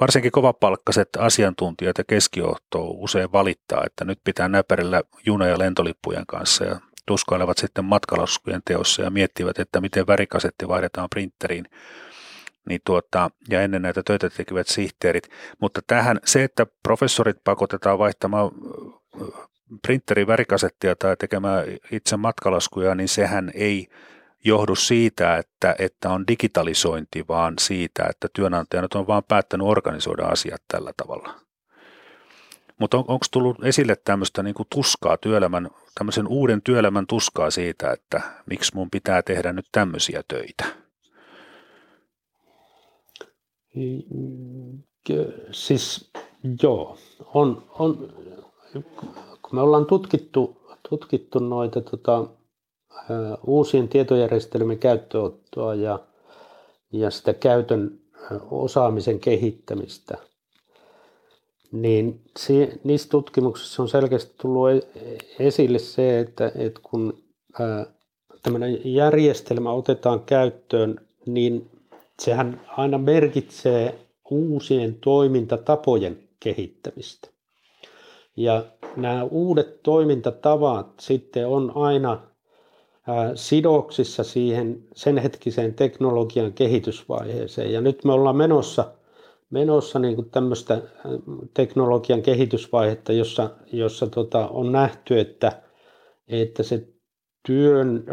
varsinkin 0.00 0.32
kovapalkkaiset 0.32 1.08
asiantuntijat 1.18 1.98
ja 1.98 2.04
keskijohto 2.04 2.86
usein 2.86 3.32
valittaa, 3.32 3.82
että 3.86 4.04
nyt 4.04 4.18
pitää 4.24 4.48
näpärillä 4.48 5.02
juna- 5.26 5.46
ja 5.46 5.58
lentolippujen 5.58 6.26
kanssa 6.26 6.64
ja 6.64 6.80
tuskailevat 7.06 7.58
sitten 7.58 7.84
matkalaskujen 7.84 8.62
teossa 8.64 9.02
ja 9.02 9.10
miettivät, 9.10 9.58
että 9.58 9.80
miten 9.80 10.06
värikasetti 10.06 10.68
vaihdetaan 10.68 11.08
printeriin 11.10 11.64
niin 12.68 12.80
tuota, 12.86 13.30
ja 13.48 13.62
ennen 13.62 13.82
näitä 13.82 14.02
töitä 14.02 14.30
tekevät 14.30 14.68
sihteerit. 14.68 15.28
Mutta 15.60 15.80
tähän 15.86 16.20
se, 16.24 16.44
että 16.44 16.66
professorit 16.82 17.36
pakotetaan 17.44 17.98
vaihtamaan 17.98 18.50
printerin 19.82 20.26
värikasettia 20.26 20.96
tai 20.96 21.16
tekemään 21.16 21.64
itse 21.92 22.16
matkalaskuja, 22.16 22.94
niin 22.94 23.08
sehän 23.08 23.50
ei 23.54 23.88
johdu 24.44 24.74
siitä, 24.74 25.36
että, 25.36 25.74
että 25.78 26.10
on 26.10 26.26
digitalisointi, 26.28 27.24
vaan 27.28 27.54
siitä, 27.60 28.06
että 28.10 28.28
työnantajat 28.32 28.94
on 28.94 29.06
vaan 29.06 29.24
päättänyt 29.28 29.66
organisoida 29.66 30.24
asiat 30.24 30.62
tällä 30.68 30.92
tavalla. 30.96 31.34
Mutta 32.78 32.96
on, 32.96 33.04
onko 33.08 33.26
tullut 33.30 33.64
esille 33.64 33.96
tämmöistä 34.04 34.42
niin 34.42 34.54
tuskaa 34.74 35.16
työelämän, 35.16 35.70
tämmöisen 35.98 36.28
uuden 36.28 36.62
työelämän 36.62 37.06
tuskaa 37.06 37.50
siitä, 37.50 37.92
että 37.92 38.20
miksi 38.46 38.74
mun 38.74 38.90
pitää 38.90 39.22
tehdä 39.22 39.52
nyt 39.52 39.66
tämmöisiä 39.72 40.22
töitä? 40.28 40.64
Siis 45.52 46.10
joo, 46.62 46.98
on, 47.34 47.70
on, 47.78 48.12
me 49.52 49.60
ollaan 49.60 49.86
tutkittu, 49.86 50.56
tutkittu 50.88 51.38
noita 51.38 51.80
tota, 51.80 52.26
uusien 53.46 53.88
tietojärjestelmien 53.88 54.78
käyttöottoa 54.78 55.74
ja, 55.74 55.98
ja 56.92 57.10
sitä 57.10 57.32
käytön 57.32 57.98
osaamisen 58.50 59.20
kehittämistä, 59.20 60.18
niin 61.72 62.20
si, 62.38 62.80
niissä 62.84 63.08
tutkimuksissa 63.08 63.82
on 63.82 63.88
selkeästi 63.88 64.34
tullut 64.42 64.70
e, 64.70 64.84
esille 65.38 65.78
se, 65.78 66.20
että, 66.20 66.52
että 66.54 66.80
kun 66.82 67.22
tämmöinen 68.42 68.80
järjestelmä 68.84 69.72
otetaan 69.72 70.20
käyttöön, 70.20 71.00
niin 71.26 71.70
sehän 72.20 72.60
aina 72.68 72.98
merkitsee 72.98 73.98
uusien 74.30 74.94
toimintatapojen 74.94 76.18
kehittämistä. 76.40 77.31
Ja 78.36 78.64
nämä 78.96 79.24
uudet 79.24 79.82
toimintatavat 79.82 81.00
sitten 81.00 81.46
on 81.46 81.72
aina 81.74 82.20
sidoksissa 83.34 84.24
siihen 84.24 84.84
sen 84.94 85.18
hetkiseen 85.18 85.74
teknologian 85.74 86.52
kehitysvaiheeseen. 86.52 87.72
Ja 87.72 87.80
nyt 87.80 88.04
me 88.04 88.12
ollaan 88.12 88.36
menossa, 88.36 88.92
menossa 89.50 89.98
niin 89.98 90.14
kuin 90.14 90.30
tämmöistä 90.30 90.82
teknologian 91.54 92.22
kehitysvaihetta, 92.22 93.12
jossa, 93.12 93.50
jossa 93.72 94.06
tota, 94.06 94.48
on 94.48 94.72
nähty, 94.72 95.20
että, 95.20 95.62
että 96.28 96.62
se 96.62 96.88
työn, 97.46 98.04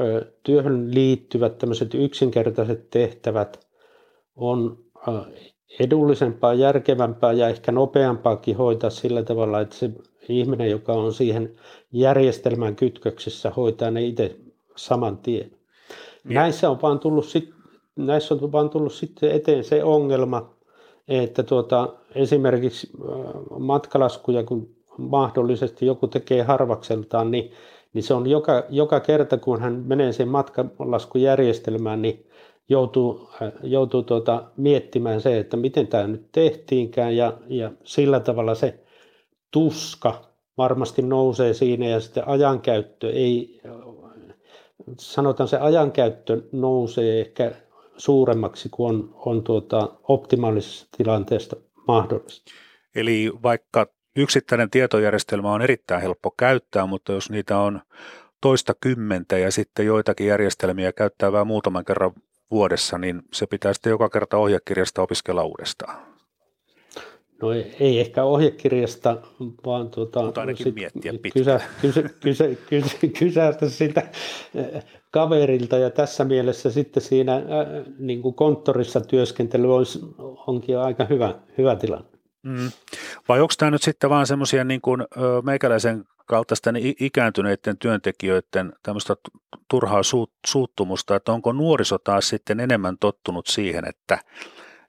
työhön 0.43 0.93
liittyvät 0.93 1.57
tämmöiset 1.57 1.93
yksinkertaiset 1.93 2.89
tehtävät 2.89 3.67
on 4.35 4.77
edullisempaa, 5.79 6.53
järkevämpää 6.53 7.31
ja 7.31 7.49
ehkä 7.49 7.71
nopeampaakin 7.71 8.57
hoitaa 8.57 8.89
sillä 8.89 9.23
tavalla, 9.23 9.61
että 9.61 9.75
se 9.75 9.91
ihminen, 10.31 10.71
joka 10.71 10.93
on 10.93 11.13
siihen 11.13 11.55
järjestelmän 11.91 12.75
kytköksissä, 12.75 13.51
hoitaa 13.57 13.91
ne 13.91 14.05
itse 14.05 14.35
saman 14.75 15.17
tien. 15.17 15.51
Näissä 16.23 16.69
on 16.69 16.81
vaan 16.81 16.99
tullut, 16.99 17.25
sit, 17.25 17.49
näissä 17.95 18.33
on 18.33 18.51
vaan 18.51 18.69
tullut 18.69 18.93
sitten 18.93 19.31
eteen 19.31 19.63
se 19.63 19.83
ongelma, 19.83 20.49
että 21.07 21.43
tuota, 21.43 21.93
esimerkiksi 22.15 22.91
matkalaskuja, 23.59 24.43
kun 24.43 24.69
mahdollisesti 24.97 25.85
joku 25.85 26.07
tekee 26.07 26.43
harvakseltaan, 26.43 27.31
niin, 27.31 27.51
niin 27.93 28.03
se 28.03 28.13
on 28.13 28.29
joka, 28.29 28.63
joka 28.69 28.99
kerta, 28.99 29.37
kun 29.37 29.61
hän 29.61 29.83
menee 29.87 30.13
sen 30.13 30.27
matkalaskujärjestelmään, 30.27 32.01
niin 32.01 32.25
joutuu, 32.69 33.29
joutuu 33.63 34.03
tuota, 34.03 34.43
miettimään 34.57 35.21
se, 35.21 35.39
että 35.39 35.57
miten 35.57 35.87
tämä 35.87 36.07
nyt 36.07 36.25
tehtiinkään 36.31 37.15
ja, 37.15 37.33
ja 37.47 37.71
sillä 37.83 38.19
tavalla 38.19 38.55
se 38.55 38.79
tuska 39.51 40.21
varmasti 40.57 41.01
nousee 41.01 41.53
siinä 41.53 41.87
ja 41.87 41.99
sitten 41.99 42.27
ajankäyttö 42.27 43.11
ei, 43.11 43.61
sanotaan 44.97 45.47
se 45.47 45.57
ajankäyttö 45.57 46.41
nousee 46.51 47.21
ehkä 47.21 47.51
suuremmaksi 47.97 48.69
kuin 48.69 48.95
on, 48.95 49.15
on 49.25 49.43
tuota, 49.43 49.89
optimaalisessa 50.03 50.87
tilanteesta 50.97 51.55
mahdollista. 51.87 52.51
Eli 52.95 53.31
vaikka 53.43 53.87
yksittäinen 54.15 54.69
tietojärjestelmä 54.69 55.53
on 55.53 55.61
erittäin 55.61 56.01
helppo 56.01 56.31
käyttää, 56.31 56.85
mutta 56.85 57.11
jos 57.11 57.29
niitä 57.29 57.57
on 57.57 57.81
toista 58.41 58.73
kymmentä 58.81 59.37
ja 59.37 59.51
sitten 59.51 59.85
joitakin 59.85 60.27
järjestelmiä 60.27 60.91
käyttää 60.91 61.31
vain 61.31 61.47
muutaman 61.47 61.85
kerran 61.85 62.11
vuodessa, 62.51 62.97
niin 62.97 63.21
se 63.33 63.47
pitää 63.47 63.73
sitten 63.73 63.91
joka 63.91 64.09
kerta 64.09 64.37
ohjekirjasta 64.37 65.01
opiskella 65.01 65.43
uudestaan. 65.43 66.08
No 67.41 67.51
ei, 67.51 67.75
ei 67.79 67.99
ehkä 67.99 68.23
ohjekirjasta, 68.23 69.17
vaan 69.65 69.89
tuota, 69.89 70.21
Mutta 70.23 70.41
ainakin 70.41 70.63
sit 70.63 70.75
miettiä 70.75 71.13
kysä, 71.33 71.61
kysä, 71.81 72.03
kysä, 72.19 72.45
kysä, 72.69 72.97
kysästä 73.19 73.69
sitä 73.69 74.01
eh, 74.55 74.85
kaverilta 75.11 75.77
ja 75.77 75.89
tässä 75.89 76.25
mielessä 76.25 76.71
sitten 76.71 77.03
siinä 77.03 77.35
äh, 77.35 77.43
niin 77.99 78.21
kuin 78.21 78.35
konttorissa 78.35 79.01
työskentely 79.01 79.75
olisi, 79.75 79.99
onkin 80.47 80.77
aika 80.77 81.05
hyvä, 81.05 81.35
hyvä 81.57 81.75
tilanne. 81.75 82.09
Mm. 82.43 82.71
Vai 83.27 83.41
onko 83.41 83.53
tämä 83.57 83.71
nyt 83.71 83.83
sitten 83.83 84.09
vaan 84.09 84.27
semmoisia 84.27 84.63
niin 84.63 84.81
kuin 84.81 85.05
meikäläisen 85.43 86.05
kaltaisten 86.29 86.75
ikääntyneiden 86.99 87.77
työntekijöiden 87.77 88.73
tämmöistä 88.83 89.15
turhaa 89.67 90.01
suuttumusta, 90.47 91.15
että 91.15 91.31
onko 91.31 91.51
nuoriso 91.53 91.97
taas 91.97 92.29
sitten 92.29 92.59
enemmän 92.59 92.97
tottunut 92.99 93.47
siihen, 93.47 93.87
että, 93.87 94.19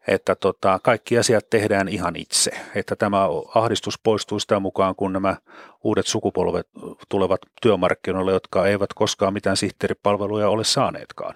että 0.09 0.35
tota, 0.35 0.81
kaikki 0.83 1.19
asiat 1.19 1.51
tehdään 1.51 1.89
ihan 1.89 2.17
itse, 2.17 2.51
että 2.75 2.97
tämä 2.97 3.29
ahdistus 3.55 3.99
poistuu 4.03 4.39
sitä 4.39 4.61
mukaan, 4.61 4.95
kun 4.97 5.13
nämä 5.13 5.37
uudet 5.85 6.07
sukupolvet 6.07 6.69
tulevat 7.09 7.41
työmarkkinoille, 7.63 8.33
jotka 8.33 8.67
eivät 8.67 8.95
koskaan 8.95 9.33
mitään 9.33 9.57
sihteeripalveluja 9.57 10.49
ole 10.49 10.65
saaneetkaan. 10.65 11.35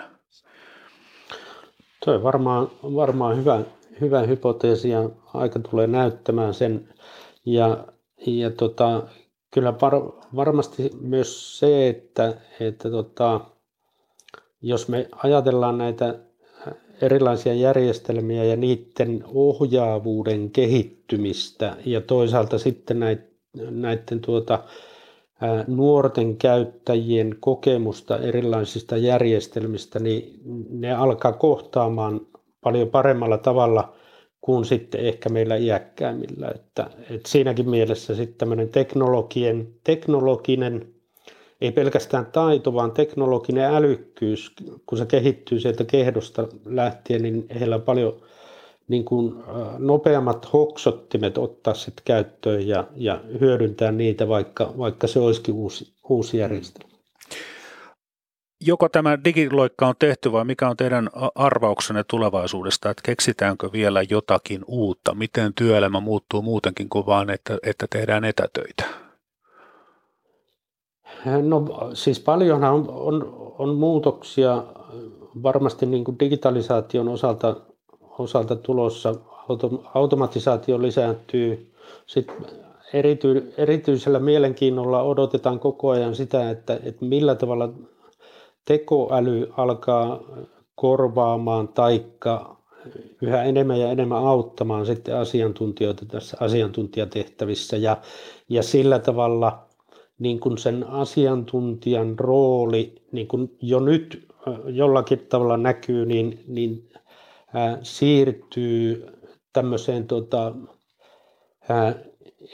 Tuo 2.04 2.14
on 2.14 2.22
varmaan, 2.22 2.70
varmaan 2.82 3.36
hyvä, 3.36 3.60
hyvä 4.00 4.20
hypoteesi 4.20 4.88
ja 4.88 5.10
aika 5.34 5.58
tulee 5.58 5.86
näyttämään 5.86 6.54
sen. 6.54 6.94
Ja, 7.46 7.84
ja 8.26 8.50
tota, 8.50 9.02
kyllä 9.50 9.74
var, 9.80 9.92
varmasti 10.36 10.90
myös 11.00 11.58
se, 11.58 11.88
että, 11.88 12.34
että 12.60 12.90
tota, 12.90 13.40
jos 14.62 14.88
me 14.88 15.08
ajatellaan 15.16 15.78
näitä 15.78 16.18
erilaisia 17.02 17.54
järjestelmiä 17.54 18.44
ja 18.44 18.56
niiden 18.56 19.24
ohjaavuuden 19.34 20.50
kehittymistä 20.50 21.76
ja 21.86 22.00
toisaalta 22.00 22.58
sitten 22.58 23.00
näiden, 23.70 24.20
tuota, 24.20 24.64
nuorten 25.66 26.36
käyttäjien 26.36 27.36
kokemusta 27.40 28.18
erilaisista 28.18 28.96
järjestelmistä, 28.96 29.98
niin 29.98 30.40
ne 30.70 30.92
alkaa 30.92 31.32
kohtaamaan 31.32 32.20
paljon 32.60 32.88
paremmalla 32.88 33.38
tavalla 33.38 33.92
kuin 34.40 34.64
sitten 34.64 35.00
ehkä 35.00 35.28
meillä 35.28 35.56
iäkkäämmillä. 35.56 36.48
Että, 36.54 36.90
että 37.10 37.28
siinäkin 37.28 37.70
mielessä 37.70 38.14
sitten 38.14 38.38
tämmöinen 38.38 38.68
teknologien, 38.68 39.68
teknologinen, 39.84 40.93
ei 41.60 41.72
pelkästään 41.72 42.26
taito, 42.26 42.74
vaan 42.74 42.92
teknologinen 42.92 43.74
älykkyys, 43.74 44.54
kun 44.86 44.98
se 44.98 45.06
kehittyy 45.06 45.60
sieltä 45.60 45.84
kehdosta 45.84 46.48
lähtien, 46.64 47.22
niin 47.22 47.46
heillä 47.60 47.76
on 47.76 47.82
paljon 47.82 48.22
niin 48.88 49.04
kuin 49.04 49.34
nopeammat 49.78 50.52
hoksottimet 50.52 51.38
ottaa 51.38 51.74
sitten 51.74 52.04
käyttöön 52.04 52.68
ja, 52.68 52.84
ja 52.96 53.20
hyödyntää 53.40 53.92
niitä, 53.92 54.28
vaikka, 54.28 54.74
vaikka 54.78 55.06
se 55.06 55.18
olisikin 55.18 55.54
uusi, 55.54 55.92
uusi 56.08 56.38
järjestelmä. 56.38 56.94
Joko 58.66 58.88
tämä 58.88 59.18
digiloikka 59.24 59.86
on 59.86 59.94
tehty 59.98 60.32
vai 60.32 60.44
mikä 60.44 60.68
on 60.68 60.76
teidän 60.76 61.10
arvauksenne 61.34 62.04
tulevaisuudesta, 62.10 62.90
että 62.90 63.02
keksitäänkö 63.04 63.72
vielä 63.72 64.02
jotakin 64.10 64.64
uutta? 64.66 65.14
Miten 65.14 65.54
työelämä 65.54 66.00
muuttuu 66.00 66.42
muutenkin 66.42 66.88
kuin 66.88 67.06
vaan, 67.06 67.30
että, 67.30 67.58
että 67.62 67.86
tehdään 67.90 68.24
etätöitä? 68.24 69.03
No 71.42 71.64
siis 71.94 72.20
paljonhan 72.20 72.74
on, 72.74 72.88
on, 72.88 73.52
on 73.58 73.74
muutoksia 73.74 74.64
varmasti 75.42 75.86
niin 75.86 76.04
kuin 76.04 76.18
digitalisaation 76.18 77.08
osalta 77.08 77.56
osalta 78.18 78.56
tulossa. 78.56 79.14
Auto, 79.48 79.82
automatisaatio 79.94 80.82
lisääntyy. 80.82 81.72
Sitten 82.06 82.36
erity, 82.92 83.52
erityisellä 83.56 84.18
mielenkiinnolla 84.18 85.02
odotetaan 85.02 85.60
koko 85.60 85.90
ajan 85.90 86.14
sitä, 86.14 86.50
että, 86.50 86.80
että 86.82 87.04
millä 87.04 87.34
tavalla 87.34 87.72
tekoäly 88.64 89.52
alkaa 89.56 90.20
korvaamaan 90.74 91.68
taikka 91.68 92.56
yhä 93.22 93.42
enemmän 93.42 93.80
ja 93.80 93.90
enemmän 93.90 94.26
auttamaan 94.26 94.86
sitten 94.86 95.16
asiantuntijoita 95.16 96.06
tässä 96.06 96.36
asiantuntijatehtävissä 96.40 97.76
ja, 97.76 97.96
ja 98.48 98.62
sillä 98.62 98.98
tavalla 98.98 99.66
niin 100.18 100.40
kuin 100.40 100.58
sen 100.58 100.86
asiantuntijan 100.86 102.18
rooli 102.18 103.02
niin 103.12 103.28
kuin 103.28 103.56
jo 103.62 103.80
nyt 103.80 104.28
jollakin 104.66 105.18
tavalla 105.18 105.56
näkyy, 105.56 106.06
niin, 106.06 106.44
niin 106.46 106.88
siirtyy 107.82 109.06
tämmöiseen, 109.52 110.06
tota, 110.06 110.54
ää, 111.68 111.94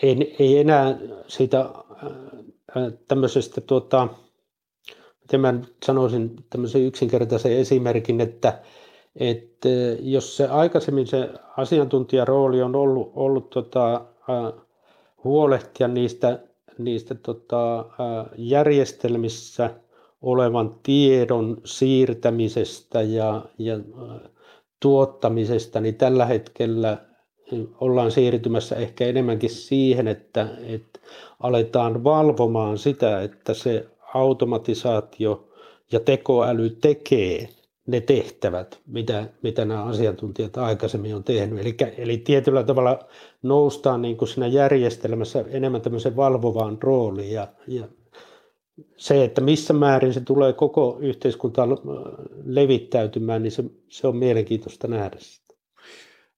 ei, 0.02 0.36
ei 0.38 0.58
enää 0.58 0.98
siitä 1.26 1.58
ää, 1.60 2.90
tämmöisestä, 3.08 3.60
tota, 3.60 4.08
miten 5.20 5.40
mä 5.40 5.54
sanoisin 5.86 6.36
tämmöisen 6.50 6.82
yksinkertaisen 6.82 7.52
esimerkin, 7.52 8.20
että, 8.20 8.62
että 9.16 9.68
jos 10.00 10.36
se 10.36 10.46
aikaisemmin 10.46 11.06
se 11.06 11.30
asiantuntijarooli 11.56 12.62
on 12.62 12.76
ollut, 12.76 13.12
ollut 13.14 13.50
tota, 13.50 14.04
ää, 14.28 14.52
huolehtia 15.24 15.88
niistä, 15.88 16.38
niistä 16.84 17.14
tota, 17.14 17.86
järjestelmissä 18.36 19.70
olevan 20.22 20.74
tiedon 20.82 21.60
siirtämisestä 21.64 23.02
ja, 23.02 23.42
ja 23.58 23.80
tuottamisesta, 24.80 25.80
niin 25.80 25.94
tällä 25.94 26.26
hetkellä 26.26 26.98
ollaan 27.80 28.10
siirtymässä 28.10 28.76
ehkä 28.76 29.06
enemmänkin 29.06 29.50
siihen, 29.50 30.08
että, 30.08 30.48
että 30.66 31.00
aletaan 31.40 32.04
valvomaan 32.04 32.78
sitä, 32.78 33.22
että 33.22 33.54
se 33.54 33.86
automatisaatio 34.14 35.48
ja 35.92 36.00
tekoäly 36.00 36.70
tekee 36.70 37.48
ne 37.86 38.00
tehtävät, 38.00 38.80
mitä, 38.86 39.28
mitä 39.42 39.64
nämä 39.64 39.84
asiantuntijat 39.84 40.56
aikaisemmin 40.56 41.14
on 41.14 41.24
tehnyt. 41.24 41.58
Eli, 41.58 41.76
eli 41.98 42.18
tietyllä 42.18 42.62
tavalla 42.62 42.98
noustaan 43.42 44.02
niin 44.02 44.16
kuin 44.16 44.28
siinä 44.28 44.46
järjestelmässä 44.46 45.44
enemmän 45.48 45.80
tämmöisen 45.80 46.16
valvovaan 46.16 46.78
rooliin 46.82 47.32
ja, 47.32 47.48
ja 47.66 47.88
se, 48.96 49.24
että 49.24 49.40
missä 49.40 49.72
määrin 49.72 50.14
se 50.14 50.20
tulee 50.20 50.52
koko 50.52 50.98
yhteiskuntaan 51.00 51.68
levittäytymään, 52.44 53.42
niin 53.42 53.52
se, 53.52 53.64
se 53.88 54.06
on 54.06 54.16
mielenkiintoista 54.16 54.88
nähdä 54.88 55.16
sitä. 55.18 55.54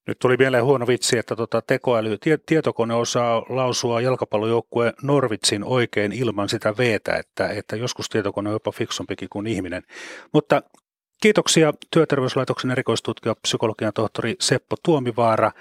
Nyt 0.06 0.18
tuli 0.18 0.36
mieleen 0.36 0.64
huono 0.64 0.86
vitsi, 0.86 1.18
että 1.18 1.36
tota 1.36 1.62
tekoäly, 1.62 2.18
tie, 2.18 2.38
tietokone 2.46 2.94
osaa 2.94 3.42
lausua 3.48 4.00
jalkapallojoukkue 4.00 4.92
Norvitsin 5.02 5.64
oikein 5.64 6.12
ilman 6.12 6.48
sitä 6.48 6.74
veetä, 6.78 7.16
että, 7.16 7.48
että 7.48 7.76
joskus 7.76 8.08
tietokone 8.08 8.48
on 8.48 8.54
jopa 8.54 8.72
fiksumpikin 8.72 9.28
kuin 9.28 9.46
ihminen. 9.46 9.82
Mutta 10.32 10.62
kiitoksia 11.22 11.72
Työterveyslaitoksen 11.90 12.70
erikoistutkija 12.70 13.34
psykologian 13.42 13.92
tohtori 13.92 14.36
Seppo 14.40 14.76
Tuomivaara. 14.84 15.52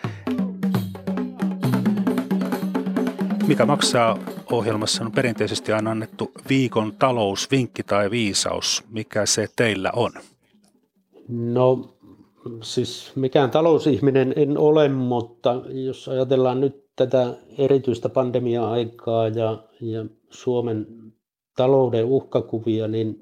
Mikä 3.47 3.66
maksaa 3.66 4.18
ohjelmassa 4.51 5.03
on 5.03 5.12
perinteisesti 5.12 5.72
aina 5.72 5.91
annettu 5.91 6.32
viikon 6.49 6.93
talousvinkki 6.99 7.84
tai 7.84 8.12
viisaus. 8.12 8.84
Mikä 8.89 9.26
se 9.26 9.47
teillä 9.55 9.91
on? 9.95 10.12
No 11.30 11.97
siis 12.62 13.12
mikään 13.16 13.51
talousihminen 13.51 14.34
en 14.36 14.57
ole, 14.57 14.89
mutta 14.89 15.62
jos 15.70 16.07
ajatellaan 16.09 16.62
nyt 16.62 16.86
tätä 16.95 17.34
erityistä 17.57 18.09
pandemia-aikaa 18.09 19.28
ja, 19.28 19.64
ja 19.82 20.05
Suomen 20.30 20.88
talouden 21.57 22.05
uhkakuvia, 22.05 22.88
niin 22.88 23.20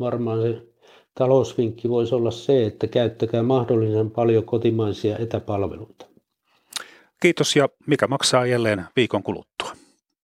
varmaan 0.00 0.42
se 0.42 0.73
talousvinkki 1.14 1.88
voisi 1.88 2.14
olla 2.14 2.30
se, 2.30 2.66
että 2.66 2.86
käyttäkää 2.86 3.42
mahdollisen 3.42 4.10
paljon 4.10 4.44
kotimaisia 4.44 5.18
etäpalveluita. 5.18 6.06
Kiitos 7.20 7.56
ja 7.56 7.68
mikä 7.86 8.06
maksaa 8.06 8.46
jälleen 8.46 8.84
viikon 8.96 9.22
kuluttua. 9.22 9.72